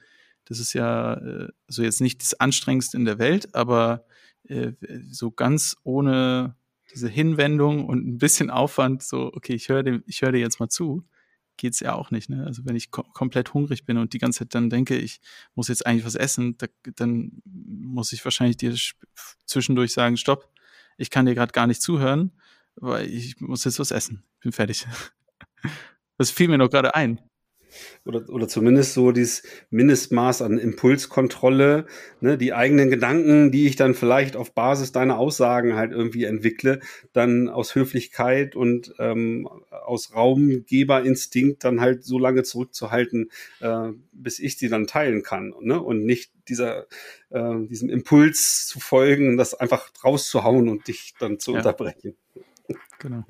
das 0.45 0.59
ist 0.59 0.73
ja 0.73 1.15
äh, 1.15 1.47
so 1.67 1.81
jetzt 1.81 2.01
nicht 2.01 2.21
das 2.21 2.39
Anstrengendste 2.39 2.97
in 2.97 3.05
der 3.05 3.17
Welt, 3.17 3.55
aber 3.55 4.05
äh, 4.47 4.73
so 5.09 5.31
ganz 5.31 5.77
ohne 5.83 6.55
diese 6.93 7.09
Hinwendung 7.09 7.85
und 7.87 8.05
ein 8.05 8.17
bisschen 8.17 8.51
Aufwand, 8.51 9.01
so, 9.01 9.31
okay, 9.33 9.53
ich 9.53 9.69
höre 9.69 9.83
ich 10.05 10.21
höre 10.21 10.31
dir 10.31 10.39
jetzt 10.39 10.59
mal 10.59 10.69
zu, 10.69 11.03
geht's 11.57 11.79
ja 11.79 11.93
auch 11.93 12.11
nicht. 12.11 12.29
Ne? 12.29 12.45
Also 12.45 12.65
wenn 12.65 12.75
ich 12.75 12.91
kom 12.91 13.05
komplett 13.13 13.53
hungrig 13.53 13.85
bin 13.85 13.97
und 13.97 14.13
die 14.13 14.19
ganze 14.19 14.39
Zeit 14.39 14.55
dann 14.55 14.69
denke, 14.69 14.97
ich 14.97 15.21
muss 15.55 15.67
jetzt 15.67 15.85
eigentlich 15.85 16.05
was 16.05 16.15
essen, 16.15 16.57
da, 16.57 16.67
dann 16.95 17.41
muss 17.45 18.13
ich 18.13 18.23
wahrscheinlich 18.23 18.57
dir 18.57 18.75
zwischendurch 19.45 19.93
sagen, 19.93 20.17
stopp, 20.17 20.49
ich 20.97 21.09
kann 21.09 21.25
dir 21.25 21.35
gerade 21.35 21.51
gar 21.51 21.67
nicht 21.67 21.81
zuhören 21.81 22.31
weil 22.75 23.07
ich 23.09 23.39
muss 23.39 23.63
jetzt 23.65 23.79
was 23.79 23.91
essen. 23.91 24.23
Bin 24.41 24.51
fertig. 24.51 24.85
Das 26.15 26.29
fiel 26.29 26.47
mir 26.47 26.59
noch 26.59 26.69
gerade 26.69 26.93
ein. 26.93 27.19
Oder, 28.05 28.29
oder 28.29 28.47
zumindest 28.47 28.93
so 28.93 29.11
dieses 29.11 29.43
Mindestmaß 29.69 30.41
an 30.41 30.57
Impulskontrolle, 30.57 31.85
ne, 32.21 32.37
die 32.37 32.53
eigenen 32.53 32.89
Gedanken, 32.89 33.51
die 33.51 33.67
ich 33.67 33.75
dann 33.75 33.93
vielleicht 33.93 34.35
auf 34.35 34.53
Basis 34.53 34.91
deiner 34.91 35.17
Aussagen 35.17 35.75
halt 35.75 35.91
irgendwie 35.91 36.25
entwickle, 36.25 36.79
dann 37.13 37.49
aus 37.49 37.75
Höflichkeit 37.75 38.55
und 38.55 38.93
ähm, 38.99 39.47
aus 39.69 40.13
Raumgeberinstinkt 40.15 41.63
dann 41.63 41.81
halt 41.81 42.03
so 42.03 42.19
lange 42.19 42.43
zurückzuhalten, 42.43 43.29
äh, 43.61 43.89
bis 44.11 44.39
ich 44.39 44.57
sie 44.57 44.69
dann 44.69 44.87
teilen 44.87 45.23
kann. 45.23 45.53
Ne? 45.61 45.81
Und 45.81 46.05
nicht 46.05 46.31
dieser, 46.47 46.87
äh, 47.29 47.65
diesem 47.67 47.89
Impuls 47.89 48.67
zu 48.67 48.79
folgen, 48.79 49.37
das 49.37 49.53
einfach 49.53 49.89
rauszuhauen 50.03 50.69
und 50.69 50.87
dich 50.87 51.13
dann 51.19 51.39
zu 51.39 51.51
ja. 51.51 51.57
unterbrechen. 51.57 52.15
Genau. 52.99 53.23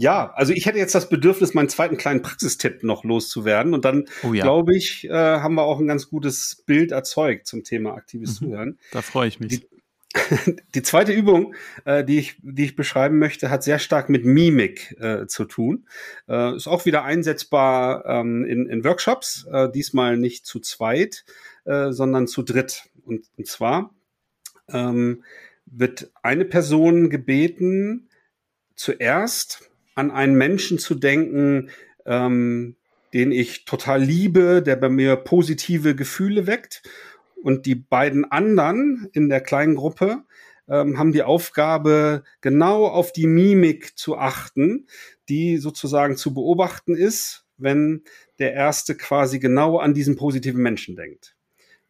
Ja, 0.00 0.32
also 0.34 0.54
ich 0.54 0.64
hätte 0.64 0.78
jetzt 0.78 0.94
das 0.94 1.10
Bedürfnis, 1.10 1.52
meinen 1.52 1.68
zweiten 1.68 1.98
kleinen 1.98 2.22
Praxistipp 2.22 2.82
noch 2.82 3.04
loszuwerden. 3.04 3.74
Und 3.74 3.84
dann, 3.84 4.06
oh 4.22 4.32
ja. 4.32 4.44
glaube 4.44 4.74
ich, 4.74 5.04
äh, 5.04 5.12
haben 5.12 5.56
wir 5.56 5.64
auch 5.64 5.78
ein 5.78 5.86
ganz 5.86 6.08
gutes 6.08 6.62
Bild 6.64 6.90
erzeugt 6.90 7.46
zum 7.46 7.64
Thema 7.64 7.92
aktives 7.92 8.40
mhm. 8.40 8.46
Zuhören. 8.46 8.78
Da 8.92 9.02
freue 9.02 9.28
ich 9.28 9.40
mich. 9.40 9.60
Die, 9.60 9.68
die 10.74 10.82
zweite 10.82 11.12
Übung, 11.12 11.54
äh, 11.84 12.02
die, 12.02 12.18
ich, 12.18 12.36
die 12.40 12.64
ich 12.64 12.76
beschreiben 12.76 13.18
möchte, 13.18 13.50
hat 13.50 13.62
sehr 13.62 13.78
stark 13.78 14.08
mit 14.08 14.24
Mimik 14.24 14.96
äh, 14.98 15.26
zu 15.26 15.44
tun. 15.44 15.86
Äh, 16.30 16.56
ist 16.56 16.66
auch 16.66 16.86
wieder 16.86 17.04
einsetzbar 17.04 18.06
ähm, 18.06 18.46
in, 18.46 18.70
in 18.70 18.82
Workshops, 18.84 19.46
äh, 19.52 19.70
diesmal 19.70 20.16
nicht 20.16 20.46
zu 20.46 20.60
zweit, 20.60 21.26
äh, 21.66 21.92
sondern 21.92 22.26
zu 22.26 22.40
dritt. 22.40 22.84
Und, 23.04 23.26
und 23.36 23.46
zwar 23.46 23.94
ähm, 24.70 25.24
wird 25.66 26.10
eine 26.22 26.46
Person 26.46 27.10
gebeten, 27.10 28.08
zuerst 28.76 29.69
an 29.94 30.10
einen 30.10 30.34
Menschen 30.34 30.78
zu 30.78 30.94
denken, 30.94 31.70
ähm, 32.06 32.76
den 33.12 33.32
ich 33.32 33.64
total 33.64 34.02
liebe, 34.02 34.62
der 34.62 34.76
bei 34.76 34.88
mir 34.88 35.16
positive 35.16 35.94
Gefühle 35.94 36.46
weckt. 36.46 36.82
Und 37.42 37.66
die 37.66 37.74
beiden 37.74 38.30
anderen 38.30 39.08
in 39.12 39.28
der 39.28 39.40
kleinen 39.40 39.74
Gruppe 39.74 40.24
ähm, 40.68 40.98
haben 40.98 41.12
die 41.12 41.22
Aufgabe, 41.22 42.22
genau 42.40 42.86
auf 42.86 43.12
die 43.12 43.26
Mimik 43.26 43.98
zu 43.98 44.16
achten, 44.16 44.86
die 45.28 45.56
sozusagen 45.56 46.16
zu 46.16 46.34
beobachten 46.34 46.94
ist, 46.94 47.44
wenn 47.56 48.04
der 48.38 48.54
erste 48.54 48.96
quasi 48.96 49.38
genau 49.38 49.78
an 49.78 49.94
diesen 49.94 50.16
positiven 50.16 50.62
Menschen 50.62 50.96
denkt. 50.96 51.36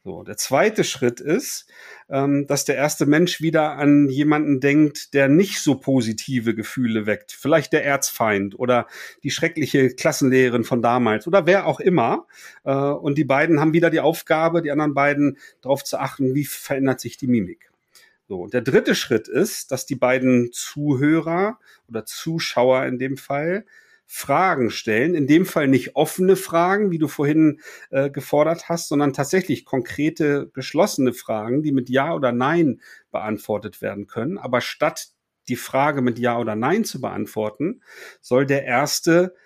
So, 0.03 0.23
der 0.23 0.39
zweite 0.39 0.83
Schritt 0.83 1.21
ist, 1.21 1.67
ähm, 2.09 2.47
dass 2.47 2.65
der 2.65 2.77
erste 2.77 3.05
Mensch 3.05 3.43
wieder 3.43 3.73
an 3.73 4.09
jemanden 4.09 4.59
denkt, 4.59 5.13
der 5.13 5.29
nicht 5.29 5.61
so 5.61 5.75
positive 5.75 6.55
Gefühle 6.55 7.05
weckt. 7.05 7.33
Vielleicht 7.33 7.75
der 7.75 7.85
Erzfeind 7.85 8.59
oder 8.59 8.87
die 9.23 9.31
schreckliche 9.31 9.91
Klassenlehrerin 9.91 10.65
von 10.65 10.81
damals 10.81 11.27
oder 11.27 11.45
wer 11.45 11.67
auch 11.67 11.81
immer. 11.81 12.27
Äh, 12.65 12.73
und 12.73 13.19
die 13.19 13.25
beiden 13.25 13.61
haben 13.61 13.75
wieder 13.75 13.91
die 13.91 14.01
Aufgabe, 14.01 14.63
die 14.63 14.71
anderen 14.71 14.95
beiden 14.95 15.37
darauf 15.61 15.85
zu 15.85 15.99
achten, 15.99 16.35
wie 16.35 16.47
verändert 16.47 17.01
sich 17.01 17.19
die 17.19 17.29
Mimik. 17.29 17.71
So, 18.27 18.41
und 18.41 18.55
der 18.55 18.63
dritte 18.63 18.95
Schritt 18.95 19.29
ist, 19.29 19.71
dass 19.71 19.85
die 19.85 19.97
beiden 19.97 20.51
Zuhörer 20.51 21.59
oder 21.89 22.07
Zuschauer 22.07 22.87
in 22.87 22.99
dem 22.99 23.19
Fall 23.19 23.67
Fragen 24.13 24.73
stellen. 24.73 25.15
In 25.15 25.29
dem 25.29 25.47
Fall 25.47 25.69
nicht 25.69 25.95
offene 25.95 26.35
Fragen, 26.35 26.91
wie 26.91 26.99
du 26.99 27.07
vorhin 27.07 27.61
äh, 27.91 28.11
gefordert 28.11 28.69
hast, 28.69 28.89
sondern 28.89 29.13
tatsächlich 29.13 29.65
konkrete, 29.65 30.51
geschlossene 30.53 31.13
Fragen, 31.13 31.63
die 31.63 31.71
mit 31.71 31.89
Ja 31.89 32.13
oder 32.13 32.33
Nein 32.33 32.81
beantwortet 33.13 33.81
werden 33.81 34.09
können. 34.09 34.37
Aber 34.37 34.63
statt 34.63 35.11
die 35.47 35.55
Frage 35.55 36.03
mit 36.03 36.19
Ja 36.19 36.41
oder 36.41 36.57
Nein 36.57 36.85
zu 36.85 37.01
beantworten, 37.01 37.83
soll 38.21 38.47
der 38.47 38.65
Erste 38.65 39.37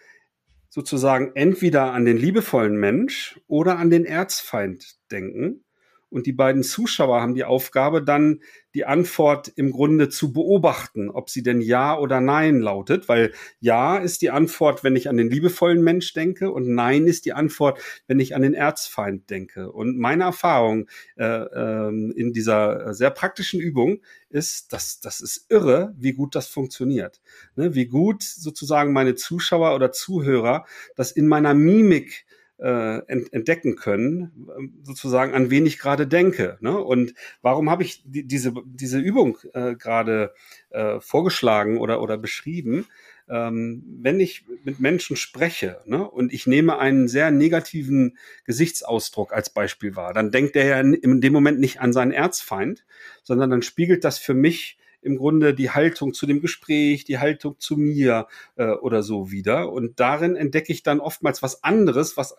sozusagen 0.71 1.33
entweder 1.35 1.93
an 1.93 2.07
den 2.07 2.17
liebevollen 2.17 2.77
Mensch 2.77 3.39
oder 3.47 3.79
an 3.79 3.91
den 3.91 4.07
Erzfeind 4.07 4.97
denken 5.11 5.63
und 6.09 6.27
die 6.27 6.33
beiden 6.33 6.63
Zuschauer 6.63 7.21
haben 7.21 7.35
die 7.35 7.45
Aufgabe, 7.45 8.03
dann 8.03 8.41
die 8.75 8.85
Antwort 8.85 9.53
im 9.55 9.71
Grunde 9.71 10.09
zu 10.09 10.33
beobachten, 10.33 11.09
ob 11.11 11.31
sie 11.31 11.43
denn 11.43 11.61
Ja 11.61 11.97
oder 11.99 12.21
Nein 12.21 12.61
lautet, 12.61 13.09
weil 13.09 13.33
Ja 13.61 13.99
ist 13.99 14.23
die 14.23 14.31
Antwort, 14.31 14.83
wenn 14.83 14.97
ich 14.97 15.09
an 15.09 15.17
den 15.17 15.31
liebevollen 15.31 15.83
Mensch 15.83 16.13
denke 16.13 16.51
und 16.51 16.69
Nein 16.69 17.07
ist 17.07 17.25
die 17.25 17.33
Antwort, 17.33 17.81
wenn 18.07 18.21
ich 18.21 18.35
an 18.35 18.43
den 18.43 18.55
Erzfeind 18.55 19.31
denke. 19.31 19.71
Und 19.71 19.99
meine 19.99 20.25
Erfahrung 20.25 20.89
äh, 21.17 21.25
äh, 21.25 21.89
in 21.89 22.33
dieser 22.33 22.95
sehr 22.95 23.11
praktischen 23.11 23.61
Übung 23.61 24.01
ist, 24.29 24.73
dass 24.73 25.01
das 25.01 25.21
ist 25.21 25.47
irre, 25.49 25.95
wie 25.97 26.13
gut 26.13 26.35
das 26.35 26.49
funktioniert. 26.49 27.21
Ne? 27.55 27.75
Wie 27.75 27.87
gut 27.87 28.23
sozusagen 28.23 28.93
meine 28.93 29.15
Zuschauer 29.15 29.75
oder 29.75 29.93
Zuhörer 29.93 30.67
das 30.97 31.13
in 31.13 31.29
meiner 31.29 31.55
Mimik 31.55 32.27
äh, 32.59 32.99
entdecken 33.09 33.77
können, 33.77 34.49
ähm, 34.57 34.75
sozusagen 34.83 35.35
an 35.35 35.51
wen 35.51 35.67
ich 35.67 35.79
gerade 35.79 36.07
denke. 36.07 36.57
Ne? 36.61 36.79
Und 36.79 37.15
warum 37.43 37.71
habe 37.71 37.83
ich 37.83 38.03
die, 38.05 38.27
diese, 38.27 38.55
diese 38.65 38.99
Übung 38.99 39.39
äh, 39.55 39.75
gerade 39.75 40.33
äh, 40.71 41.01
vorgeschlagen 41.01 41.79
oder, 41.79 42.01
oder 42.01 42.17
beschrieben? 42.17 42.87
Ähm, 43.29 43.83
wenn 44.03 44.21
ich 44.21 44.45
mit 44.65 44.81
Menschen 44.81 45.17
spreche 45.17 45.81
ne, 45.87 46.09
und 46.09 46.33
ich 46.33 46.47
nehme 46.47 46.79
einen 46.79 47.09
sehr 47.09 47.31
negativen 47.31 48.19
Gesichtsausdruck 48.45 49.33
als 49.33 49.49
Beispiel 49.49 49.97
wahr, 49.97 50.13
dann 50.13 50.31
denkt 50.31 50.57
er 50.57 50.67
ja 50.67 50.81
in 50.81 51.21
dem 51.23 51.33
Moment 51.33 51.59
nicht 51.59 51.81
an 51.81 51.95
seinen 51.95 52.13
Erzfeind, 52.13 52.85
sondern 53.23 53.49
dann 53.49 53.63
spiegelt 53.63 54.05
das 54.05 54.19
für 54.19 54.35
mich 54.35 54.79
im 55.05 55.17
Grunde 55.17 55.55
die 55.55 55.71
Haltung 55.71 56.15
zu 56.15 56.27
dem 56.27 56.41
Gespräch, 56.41 57.05
die 57.05 57.19
Haltung 57.19 57.59
zu 57.59 57.77
mir 57.77 58.27
äh, 58.57 58.67
oder 58.67 59.03
so 59.03 59.31
wieder. 59.31 59.73
Und 59.73 60.01
darin 60.01 60.37
entdecke 60.37 60.73
ich 60.73 60.83
dann 60.83 61.01
oftmals 61.01 61.43
was 61.43 61.63
anderes, 61.63 62.17
was, 62.17 62.37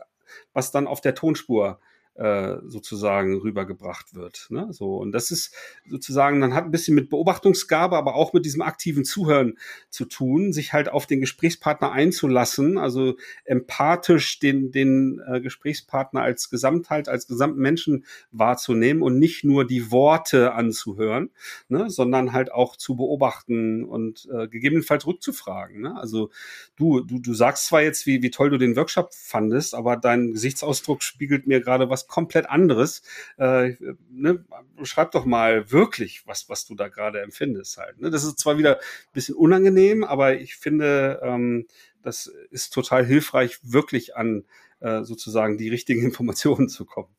was 0.53 0.71
dann 0.71 0.87
auf 0.87 1.01
der 1.01 1.15
Tonspur 1.15 1.79
äh, 1.79 1.94
sozusagen 2.17 3.37
rübergebracht 3.41 4.15
wird. 4.15 4.47
Ne? 4.49 4.67
So 4.71 4.95
und 4.97 5.11
das 5.11 5.31
ist 5.31 5.53
sozusagen, 5.89 6.39
dann 6.39 6.53
hat 6.53 6.63
ein 6.63 6.71
bisschen 6.71 6.95
mit 6.95 7.09
Beobachtungsgabe, 7.09 7.97
aber 7.97 8.15
auch 8.15 8.31
mit 8.31 8.45
diesem 8.45 8.61
aktiven 8.61 9.03
Zuhören 9.03 9.57
zu 9.89 10.05
tun, 10.05 10.53
sich 10.53 10.71
halt 10.71 10.87
auf 10.87 11.07
den 11.07 11.19
Gesprächspartner 11.19 11.91
einzulassen, 11.91 12.77
also 12.77 13.15
empathisch 13.43 14.39
den 14.39 14.71
den 14.71 15.21
äh, 15.27 15.41
Gesprächspartner 15.41 16.21
als 16.21 16.49
Gesamtheit, 16.49 17.09
als 17.09 17.27
gesamten 17.27 17.59
Menschen 17.59 18.05
wahrzunehmen 18.31 19.03
und 19.03 19.19
nicht 19.19 19.43
nur 19.43 19.67
die 19.67 19.91
Worte 19.91 20.53
anzuhören, 20.53 21.31
ne? 21.67 21.89
sondern 21.89 22.31
halt 22.31 22.49
auch 22.49 22.77
zu 22.77 22.95
beobachten 22.95 23.83
und 23.83 24.25
äh, 24.31 24.47
gegebenenfalls 24.47 25.05
rückzufragen. 25.05 25.81
Ne? 25.81 25.97
Also 25.97 26.29
du 26.77 27.01
du 27.01 27.19
du 27.19 27.33
sagst 27.33 27.65
zwar 27.65 27.81
jetzt, 27.81 28.05
wie 28.05 28.21
wie 28.21 28.31
toll 28.31 28.49
du 28.49 28.57
den 28.57 28.77
Workshop 28.77 29.13
fandest, 29.13 29.75
aber 29.75 29.97
dein 29.97 30.31
Gesichtsausdruck 30.31 31.03
spiegelt 31.03 31.45
mir 31.45 31.59
gerade 31.59 31.89
was 31.89 32.04
komplett 32.07 32.49
anderes. 32.49 33.03
Äh, 33.37 33.73
ne? 34.09 34.45
Schreib 34.83 35.11
doch 35.11 35.25
mal 35.25 35.71
wirklich, 35.71 36.25
was, 36.25 36.49
was 36.49 36.65
du 36.65 36.75
da 36.75 36.87
gerade 36.87 37.21
empfindest 37.21 37.77
halt. 37.77 37.99
Ne? 37.99 38.09
Das 38.09 38.23
ist 38.23 38.39
zwar 38.39 38.57
wieder 38.57 38.77
ein 38.77 39.13
bisschen 39.13 39.35
unangenehm, 39.35 40.03
aber 40.03 40.39
ich 40.39 40.55
finde, 40.55 41.19
ähm, 41.23 41.67
das 42.01 42.27
ist 42.51 42.73
total 42.73 43.05
hilfreich, 43.05 43.59
wirklich 43.63 44.15
an 44.15 44.45
äh, 44.79 45.03
sozusagen 45.03 45.57
die 45.57 45.69
richtigen 45.69 46.01
Informationen 46.05 46.69
zu 46.69 46.85
kommen. 46.85 47.15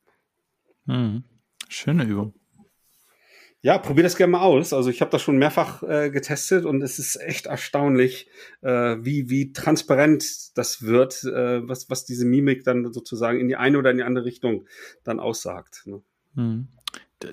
Hm. 0.85 1.23
Schöne 1.69 2.05
Übung. 2.05 2.33
Ja, 3.61 3.79
probier 3.79 4.03
das 4.03 4.15
gerne 4.15 4.31
mal 4.31 4.41
aus. 4.41 4.71
Also 4.71 4.89
ich 4.89 5.01
habe 5.01 5.11
das 5.11 5.21
schon 5.21 5.37
mehrfach 5.37 5.81
äh, 5.83 6.11
getestet 6.11 6.63
und 6.63 6.81
es 6.83 6.99
ist 6.99 7.15
echt 7.15 7.47
erstaunlich, 7.47 8.29
äh, 8.61 8.97
wie, 8.99 9.29
wie 9.29 9.51
transparent 9.51 10.57
das 10.57 10.83
wird, 10.83 11.23
äh, 11.23 11.67
was, 11.67 11.89
was 11.89 12.05
diese 12.05 12.25
Mimik 12.25 12.63
dann 12.63 12.93
sozusagen 12.93 13.39
in 13.39 13.47
die 13.47 13.55
eine 13.55 13.79
oder 13.79 13.91
in 13.91 13.97
die 13.97 14.03
andere 14.03 14.25
Richtung 14.25 14.65
dann 15.03 15.19
aussagt. 15.19 15.83
Ne? 15.85 16.01
Hm. 16.35 16.67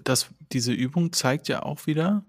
Das, 0.05 0.31
diese 0.51 0.73
Übung 0.73 1.13
zeigt 1.13 1.49
ja 1.49 1.63
auch 1.63 1.87
wieder, 1.87 2.25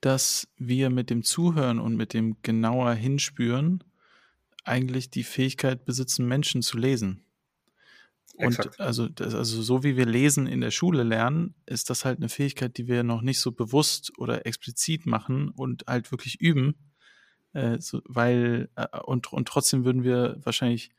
dass 0.00 0.46
wir 0.56 0.90
mit 0.90 1.10
dem 1.10 1.24
Zuhören 1.24 1.80
und 1.80 1.96
mit 1.96 2.14
dem 2.14 2.36
genauer 2.42 2.92
Hinspüren 2.92 3.82
eigentlich 4.62 5.10
die 5.10 5.24
Fähigkeit 5.24 5.84
besitzen, 5.84 6.28
Menschen 6.28 6.62
zu 6.62 6.78
lesen. 6.78 7.23
Und 8.36 8.80
also, 8.80 9.08
das, 9.08 9.34
also 9.34 9.62
so 9.62 9.84
wie 9.84 9.96
wir 9.96 10.06
lesen 10.06 10.46
in 10.46 10.60
der 10.60 10.72
Schule 10.72 11.04
lernen, 11.04 11.54
ist 11.66 11.88
das 11.88 12.04
halt 12.04 12.18
eine 12.18 12.28
Fähigkeit, 12.28 12.76
die 12.76 12.88
wir 12.88 13.04
noch 13.04 13.22
nicht 13.22 13.40
so 13.40 13.52
bewusst 13.52 14.12
oder 14.18 14.44
explizit 14.46 15.06
machen 15.06 15.50
und 15.50 15.84
halt 15.86 16.10
wirklich 16.10 16.40
üben. 16.40 16.74
Äh, 17.52 17.78
so, 17.80 18.00
weil, 18.06 18.70
äh, 18.74 18.86
und, 19.04 19.32
und 19.32 19.46
trotzdem 19.46 19.84
würden 19.84 20.02
wir 20.02 20.36
wahrscheinlich 20.42 20.90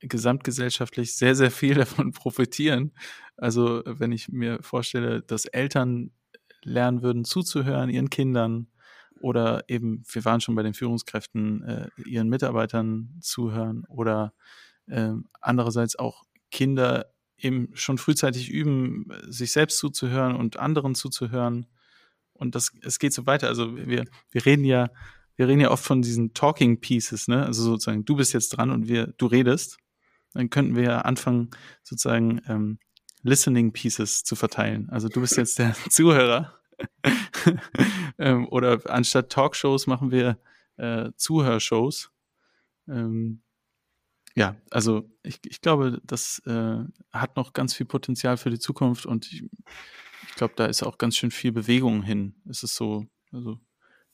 gesamtgesellschaftlich 0.00 1.16
sehr, 1.16 1.34
sehr 1.34 1.50
viel 1.50 1.74
davon 1.76 2.12
profitieren. 2.12 2.92
Also 3.36 3.82
wenn 3.86 4.12
ich 4.12 4.28
mir 4.28 4.62
vorstelle, 4.62 5.22
dass 5.22 5.46
Eltern 5.46 6.10
lernen 6.62 7.02
würden 7.02 7.24
zuzuhören, 7.24 7.90
ihren 7.90 8.10
Kindern 8.10 8.68
oder 9.20 9.64
eben, 9.68 10.02
wir 10.10 10.24
waren 10.24 10.40
schon 10.40 10.54
bei 10.54 10.62
den 10.62 10.74
Führungskräften, 10.74 11.62
äh, 11.62 11.88
ihren 12.04 12.28
Mitarbeitern 12.28 13.16
zuhören 13.20 13.84
oder 13.88 14.34
äh, 14.86 15.12
andererseits 15.40 15.96
auch 15.96 16.24
Kinder 16.50 17.06
eben 17.38 17.70
schon 17.74 17.98
frühzeitig 17.98 18.50
üben, 18.50 19.08
sich 19.28 19.52
selbst 19.52 19.78
zuzuhören 19.78 20.34
und 20.34 20.58
anderen 20.58 20.94
zuzuhören. 20.94 21.66
Und 22.32 22.54
das, 22.54 22.72
es 22.82 22.98
geht 22.98 23.12
so 23.12 23.26
weiter. 23.26 23.48
Also 23.48 23.76
wir, 23.76 24.04
wir 24.30 24.46
reden 24.46 24.64
ja, 24.64 24.90
wir 25.36 25.48
reden 25.48 25.60
ja 25.60 25.70
oft 25.70 25.84
von 25.84 26.02
diesen 26.02 26.32
Talking 26.32 26.80
Pieces, 26.80 27.28
ne? 27.28 27.44
Also 27.44 27.62
sozusagen, 27.62 28.04
du 28.04 28.16
bist 28.16 28.32
jetzt 28.32 28.50
dran 28.50 28.70
und 28.70 28.88
wir, 28.88 29.08
du 29.18 29.26
redest. 29.26 29.78
Dann 30.32 30.50
könnten 30.50 30.76
wir 30.76 30.82
ja 30.82 30.98
anfangen, 31.00 31.50
sozusagen 31.82 32.42
ähm, 32.46 32.78
Listening 33.22 33.72
Pieces 33.72 34.22
zu 34.24 34.36
verteilen. 34.36 34.88
Also 34.90 35.08
du 35.08 35.20
bist 35.20 35.36
jetzt 35.36 35.58
der 35.58 35.74
Zuhörer. 35.90 36.54
ähm, 38.18 38.46
oder 38.48 38.80
anstatt 38.90 39.30
Talkshows 39.30 39.86
machen 39.86 40.10
wir 40.10 40.38
äh, 40.76 41.10
Zuhörshows. 41.16 42.10
Ähm, 42.88 43.42
ja, 44.36 44.54
also 44.70 45.10
ich, 45.22 45.40
ich 45.46 45.62
glaube, 45.62 46.00
das 46.04 46.42
äh, 46.46 46.84
hat 47.10 47.36
noch 47.36 47.54
ganz 47.54 47.74
viel 47.74 47.86
Potenzial 47.86 48.36
für 48.36 48.50
die 48.50 48.58
Zukunft 48.58 49.06
und 49.06 49.32
ich, 49.32 49.44
ich 50.28 50.34
glaube, 50.36 50.52
da 50.56 50.66
ist 50.66 50.82
auch 50.82 50.98
ganz 50.98 51.16
schön 51.16 51.30
viel 51.30 51.52
Bewegung 51.52 52.02
hin. 52.02 52.34
Es 52.48 52.62
ist 52.62 52.74
so, 52.74 53.06
also 53.32 53.58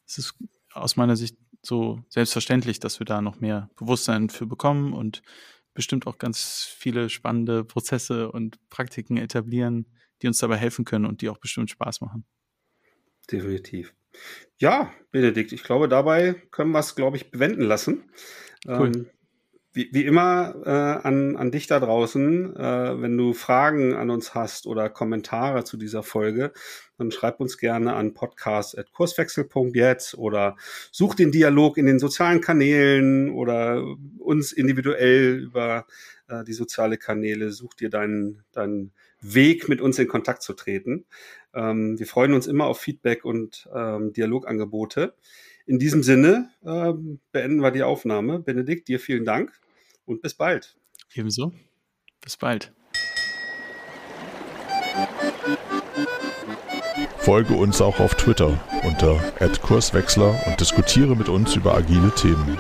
es 0.07 0.19
ist 0.19 0.35
aus 0.73 0.95
meiner 0.95 1.17
Sicht 1.17 1.37
so 1.61 2.05
selbstverständlich, 2.09 2.79
dass 2.79 3.01
wir 3.01 3.05
da 3.05 3.21
noch 3.21 3.41
mehr 3.41 3.69
Bewusstsein 3.77 4.31
für 4.31 4.47
bekommen 4.47 4.93
und 4.93 5.23
bestimmt 5.75 6.07
auch 6.07 6.19
ganz 6.19 6.73
viele 6.79 7.11
spannende 7.11 7.65
Prozesse 7.65 8.31
und 8.31 8.59
Praktiken 8.69 9.17
etablieren, 9.17 9.87
die 10.23 10.29
uns 10.29 10.39
dabei 10.39 10.57
helfen 10.57 10.85
können 10.85 11.07
und 11.07 11.21
die 11.21 11.31
auch 11.31 11.39
bestimmt 11.39 11.71
Spaß 11.71 12.01
machen. 12.01 12.25
Definitiv. 13.31 13.93
Ja, 14.59 14.93
Benedikt, 15.11 15.51
ich 15.51 15.65
glaube, 15.65 15.89
dabei 15.89 16.35
können 16.53 16.71
wir 16.71 16.79
es, 16.79 16.95
glaube 16.95 17.17
ich, 17.17 17.33
bewenden 17.33 17.63
lassen. 17.63 18.05
Cool. 18.67 18.93
Ähm, 18.95 19.11
wie, 19.73 19.89
wie 19.93 20.05
immer 20.05 20.55
äh, 20.65 21.07
an, 21.07 21.37
an 21.37 21.51
dich 21.51 21.67
da 21.67 21.81
draußen, 21.81 22.57
äh, 22.57 23.01
wenn 23.01 23.17
du 23.17 23.33
Fragen 23.33 23.95
an 23.95 24.11
uns 24.11 24.35
hast 24.35 24.67
oder 24.67 24.91
Kommentare 24.91 25.65
zu 25.65 25.77
dieser 25.77 26.03
Folge, 26.03 26.53
dann 26.99 27.11
schreib 27.11 27.41
uns 27.41 27.57
gerne 27.57 27.95
an 27.95 28.13
podcast.kurswechsel.jetzt 28.13 30.17
oder 30.17 30.57
such 30.91 31.15
den 31.15 31.33
Dialog 31.33 31.79
in 31.79 31.87
den 31.87 31.99
sozialen 31.99 32.41
Kanälen 32.41 33.31
oder 33.31 33.83
uns 34.19 34.53
individuell 34.53 35.39
über 35.39 35.87
äh, 36.29 36.45
die 36.45 36.53
soziale 36.53 36.99
Kanäle. 36.99 37.51
Such 37.51 37.75
dir 37.75 37.91
deinen, 37.91 38.45
deinen 38.53 38.93
Weg, 39.21 39.69
mit 39.69 39.81
uns 39.81 39.99
in 39.99 40.09
Kontakt 40.09 40.43
zu 40.43 40.53
treten. 40.53 41.07
Ähm, 41.55 41.99
wir 41.99 42.07
freuen 42.07 42.35
uns 42.35 42.47
immer 42.47 42.67
auf 42.67 42.81
Feedback 42.81 43.25
und 43.25 43.69
ähm, 43.75 44.13
Dialogangebote. 44.13 45.15
In 45.67 45.79
diesem 45.79 46.03
Sinne 46.03 46.51
äh, 46.65 46.93
beenden 47.31 47.61
wir 47.61 47.71
die 47.71 47.83
Aufnahme. 47.83 48.41
Benedikt, 48.41 48.89
dir 48.89 48.99
vielen 48.99 49.25
Dank 49.25 49.53
und 50.05 50.23
bis 50.23 50.35
bald. 50.35 50.77
Ebenso. 51.15 51.53
Bis 52.21 52.37
bald. 52.37 52.73
Folge 57.19 57.55
uns 57.55 57.81
auch 57.81 58.01
auf 58.01 58.15
Twitter 58.17 58.59
unter 58.85 59.17
@kurswechsler 59.63 60.41
und 60.47 60.61
diskutiere 60.61 61.17
mit 61.17 61.29
uns 61.29 61.55
über 61.55 61.75
agile 61.75 62.13
Themen. 62.15 62.59